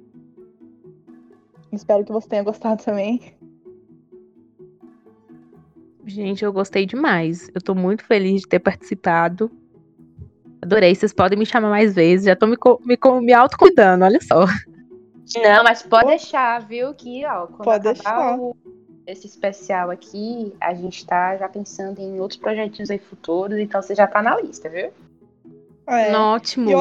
Espero 1.73 2.05
que 2.05 2.13
você 2.13 2.29
tenha 2.29 2.43
gostado 2.43 2.83
também. 2.85 3.21
Gente, 6.05 6.45
eu 6.45 6.53
gostei 6.53 6.85
demais. 6.85 7.49
Eu 7.55 7.63
tô 7.63 7.75
muito 7.75 8.05
feliz 8.05 8.43
de 8.43 8.49
ter 8.49 8.59
participado. 8.59 9.51
Adorei. 10.61 10.95
Vocês 10.95 11.13
podem 11.13 11.39
me 11.39 11.47
chamar 11.47 11.71
mais 11.71 11.95
vezes. 11.95 12.27
Já 12.27 12.37
tô 12.37 12.47
me, 12.47 12.57
me, 12.85 12.99
me 13.21 13.33
autocuidando, 13.33 14.05
olha 14.05 14.21
só. 14.21 14.45
Não, 15.37 15.65
mas 15.65 15.83
pode 15.83 16.07
deixar, 16.07 16.67
viu? 16.67 16.93
Que, 16.95 17.25
ó, 17.25 17.47
quando 17.47 17.65
Pode 17.65 17.89
acabar 17.89 18.37
deixar. 18.37 18.39
o- 18.39 18.57
esse 19.07 19.27
especial 19.27 19.91
aqui, 19.91 20.53
a 20.61 20.73
gente 20.75 21.05
tá 21.05 21.37
já 21.37 21.49
pensando 21.49 22.01
em 22.01 22.21
outros 22.21 22.39
projetinhos 22.39 22.89
aí 22.91 22.99
futuros, 22.99 23.59
então 23.59 23.83
você 23.83 23.95
já 23.95 24.07
tá 24.07 24.23
na 24.23 24.41
lista, 24.41 24.69
viu? 24.69 24.93
É. 25.89 26.17
Ótimo. 26.17 26.71
E 26.71 26.75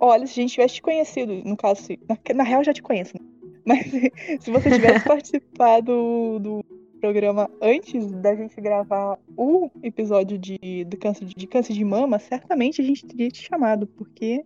olha, 0.00 0.26
se 0.26 0.40
a 0.40 0.42
gente 0.42 0.52
tivesse 0.52 0.74
te 0.76 0.82
conhecido, 0.82 1.34
no 1.44 1.56
caso, 1.56 1.82
se- 1.82 1.98
na, 2.08 2.16
na 2.34 2.42
real 2.42 2.60
eu 2.60 2.64
já 2.64 2.72
te 2.72 2.82
conheço, 2.82 3.14
né? 3.14 3.26
Mas 3.66 3.80
se 4.40 4.50
você 4.50 4.70
tivesse 4.70 5.04
participado 5.04 6.38
do 6.40 6.64
programa 6.98 7.50
antes 7.60 8.10
da 8.12 8.34
gente 8.34 8.58
gravar 8.60 9.18
o 9.36 9.70
episódio 9.82 10.38
de, 10.38 10.84
do 10.86 10.96
câncer, 10.96 11.26
de 11.26 11.46
câncer 11.46 11.72
de 11.74 11.84
mama, 11.84 12.18
certamente 12.18 12.80
a 12.80 12.84
gente 12.84 13.04
teria 13.06 13.28
te 13.28 13.42
chamado, 13.46 13.86
porque 13.86 14.42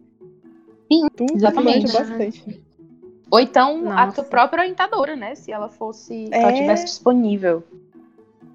Sim, 0.91 1.07
tu 1.16 1.26
exatamente. 1.35 1.85
manja 1.87 1.99
bastante. 1.99 2.61
Ou 3.35 3.41
então 3.41 3.91
a 3.91 4.07
Nossa. 4.07 4.22
tua 4.22 4.24
própria 4.30 4.61
orientadora, 4.62 5.16
né? 5.16 5.35
Se 5.35 5.51
ela 5.51 5.68
fosse, 5.68 6.28
se 6.28 6.32
É. 6.32 6.41
ela 6.41 6.53
tivesse 6.53 6.85
disponível. 6.85 7.64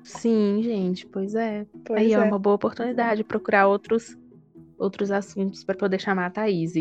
Sim, 0.05 0.61
gente, 0.63 1.05
pois 1.05 1.35
é. 1.35 1.65
Pois 1.83 1.99
Aí 1.99 2.13
é 2.13 2.15
é. 2.15 2.19
uma 2.19 2.39
boa 2.39 2.55
oportunidade 2.55 3.21
procurar 3.25 3.67
outros, 3.67 4.17
outros 4.77 5.11
assuntos 5.11 5.65
para 5.65 5.75
poder 5.75 5.99
chamar 5.99 6.27
a 6.27 6.29
Thaís. 6.29 6.75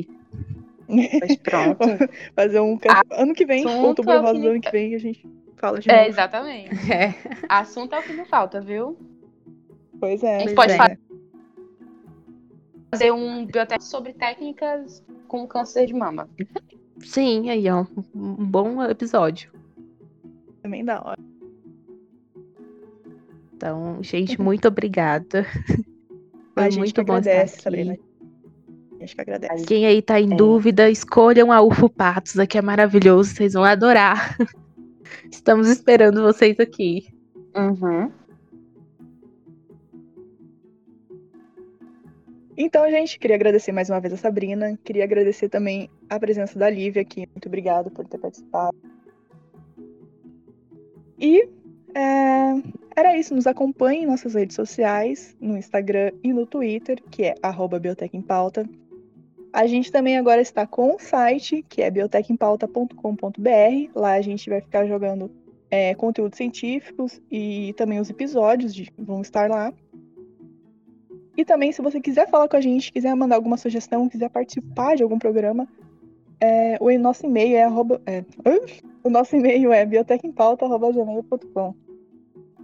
Mas 0.88 1.36
pronto. 1.42 1.78
Fazer 2.36 2.61
um 2.61 2.78
ano 3.11 3.34
que 3.34 3.44
vem, 3.44 3.66
outubro 3.66 4.12
é 4.12 4.18
rosa 4.18 4.38
do 4.38 4.46
ano 4.49 4.61
que 4.61 4.70
vem, 4.70 4.94
a 4.94 4.99
gente 4.99 5.26
fala 5.57 5.80
de 5.80 5.90
é, 5.90 5.96
novo. 5.96 6.09
exatamente. 6.09 6.70
É. 6.92 7.14
Assunto 7.49 7.96
é 7.96 7.99
o 7.99 8.03
que 8.05 8.12
não 8.12 8.26
falta, 8.26 8.61
viu? 8.61 8.96
Pois 9.99 10.22
é. 10.22 10.36
A 10.36 10.38
gente 10.38 10.55
Pois 10.55 10.76
pode 10.76 10.92
é. 10.92 10.99
fazer 12.92 13.11
um 13.11 13.44
biblioteca 13.44 13.82
sobre 13.82 14.12
técnicas 14.12 15.03
com 15.26 15.49
câncer 15.49 15.84
de 15.86 15.94
mama. 15.94 16.28
Sim, 17.05 17.51
aí, 17.51 17.68
ó. 17.70 17.86
Um 18.14 18.44
bom 18.46 18.82
episódio. 18.84 19.51
Também 20.62 20.84
da 20.84 21.01
hora. 21.03 21.18
Então, 23.55 23.99
gente, 24.03 24.40
muito 24.40 24.68
obrigada. 24.68 25.44
Foi 26.55 26.64
a 26.64 26.70
gente 26.70 26.78
muito 26.78 26.94
que 26.94 27.05
bom 27.05 27.18
estar 27.18 27.30
agradece, 27.30 27.55
aqui. 27.55 27.62
Sabrina. 27.62 27.99
A 28.96 29.01
gente 29.01 29.14
que 29.14 29.20
agradece. 29.20 29.64
Quem 29.66 29.86
aí 29.86 30.03
tá 30.03 30.20
em 30.20 30.32
É. 30.32 30.36
dúvida, 30.36 30.90
escolham 30.90 31.53
a 31.53 31.61
UFO 31.62 31.88
Patos, 31.88 32.38
aqui 32.38 32.59
é 32.59 32.62
maravilhoso, 32.62 33.30
vocês 33.34 33.53
vão 33.55 33.64
adorar. 33.64 34.36
Estamos 35.30 35.68
esperando 35.68 36.22
vocês 36.22 36.59
aqui. 36.61 37.07
Uhum. 37.57 38.11
Então, 42.61 42.90
gente, 42.90 43.20
queria 43.20 43.36
agradecer 43.36 43.70
mais 43.70 43.88
uma 43.88 44.00
vez 44.00 44.12
a 44.12 44.16
Sabrina. 44.16 44.76
Queria 44.82 45.04
agradecer 45.04 45.48
também 45.48 45.88
a 46.11 46.18
presença 46.18 46.59
da 46.59 46.68
Lívia 46.68 47.02
aqui. 47.02 47.24
Muito 47.28 47.46
obrigada 47.46 47.88
por 47.88 48.04
ter 48.04 48.18
participado. 48.18 48.76
E 51.16 51.48
é, 51.94 52.61
era 52.96 53.16
isso. 53.16 53.32
Nos 53.32 53.46
acompanhe 53.46 54.02
em 54.02 54.06
nossas 54.06 54.34
redes 54.34 54.56
sociais, 54.56 55.36
no 55.40 55.56
Instagram 55.56 56.11
e 56.20 56.32
no 56.32 56.44
Twitter, 56.44 57.00
que 57.12 57.26
é 57.26 57.36
Pauta. 58.26 58.68
A 59.52 59.64
gente 59.68 59.92
também 59.92 60.18
agora 60.18 60.40
está 60.40 60.66
com 60.66 60.96
o 60.96 60.98
site, 60.98 61.64
que 61.68 61.80
é 61.80 61.88
biotechempauta.com.br. 61.92 63.90
Lá 63.94 64.14
a 64.14 64.20
gente 64.20 64.50
vai 64.50 64.61
ficar 64.61 64.84
jogando 64.84 65.30
é, 65.70 65.94
conteúdos 65.94 66.36
científicos 66.36 67.22
e 67.30 67.72
também 67.74 68.00
os 68.00 68.11
episódios 68.11 68.74
de, 68.74 68.92
vão 68.98 69.20
estar 69.20 69.48
lá. 69.48 69.72
E 71.39 71.45
também, 71.45 71.70
se 71.70 71.80
você 71.80 72.01
quiser 72.01 72.28
falar 72.28 72.49
com 72.49 72.57
a 72.57 72.61
gente, 72.61 72.93
quiser 72.93 73.14
mandar 73.14 73.36
alguma 73.36 73.57
sugestão, 73.57 74.09
quiser 74.09 74.28
participar 74.28 74.97
de 74.97 75.05
algum 75.05 75.20
programa, 75.20 75.68
é, 76.41 76.76
o 76.80 76.91
nosso 76.99 77.26
e-mail 77.26 77.57
é, 77.57 77.62
arroba, 77.62 78.03
é 78.05 78.24
o 79.05 79.09
nosso 79.09 79.36
e-mail 79.36 79.72
é. 79.72 79.86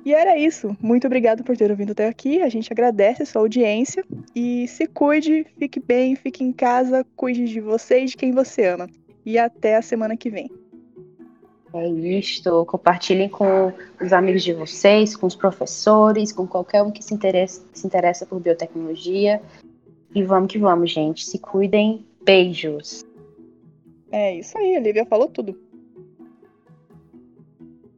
E 0.05 0.13
era 0.13 0.37
isso. 0.37 0.77
Muito 0.83 1.07
obrigado 1.07 1.45
por 1.45 1.57
ter 1.57 1.71
ouvido 1.71 1.93
até 1.93 2.09
aqui. 2.09 2.43
A 2.43 2.49
gente 2.49 2.73
agradece 2.73 3.23
a 3.23 3.27
sua 3.27 3.43
audiência. 3.43 4.05
E 4.35 4.67
se 4.67 4.89
cuide, 4.89 5.47
fique 5.57 5.79
bem, 5.79 6.17
fique 6.17 6.43
em 6.43 6.53
casa, 6.53 7.07
cuide 7.15 7.45
de 7.45 7.61
você 7.61 8.01
e 8.01 8.07
de 8.07 8.17
quem 8.17 8.33
você 8.33 8.67
ama. 8.67 8.91
E 9.25 9.39
até 9.39 9.77
a 9.77 9.83
semana 9.83 10.17
que 10.17 10.29
vem. 10.29 10.51
É 11.75 11.89
isto. 11.89 12.65
Compartilhem 12.67 13.29
com 13.29 13.73
os 14.01 14.13
amigos 14.13 14.45
de 14.45 14.53
vocês, 14.53 15.17
com 15.17 15.27
os 15.27 15.35
professores, 15.35 16.31
com 16.31 16.47
qualquer 16.47 16.83
um 16.83 16.91
que 16.93 17.03
se 17.03 17.13
interessa, 17.13 17.63
se 17.73 17.85
interessa 17.85 18.25
por 18.25 18.39
biotecnologia. 18.39 19.43
E 20.15 20.23
vamos 20.23 20.53
que 20.53 20.59
vamos, 20.59 20.93
gente. 20.93 21.27
Se 21.27 21.37
cuidem. 21.39 22.07
Beijos. 22.25 23.05
É 24.13 24.37
isso 24.37 24.57
aí, 24.57 24.77
a 24.77 24.81
Lívia 24.81 25.05
falou 25.05 25.29
tudo. 25.29 25.59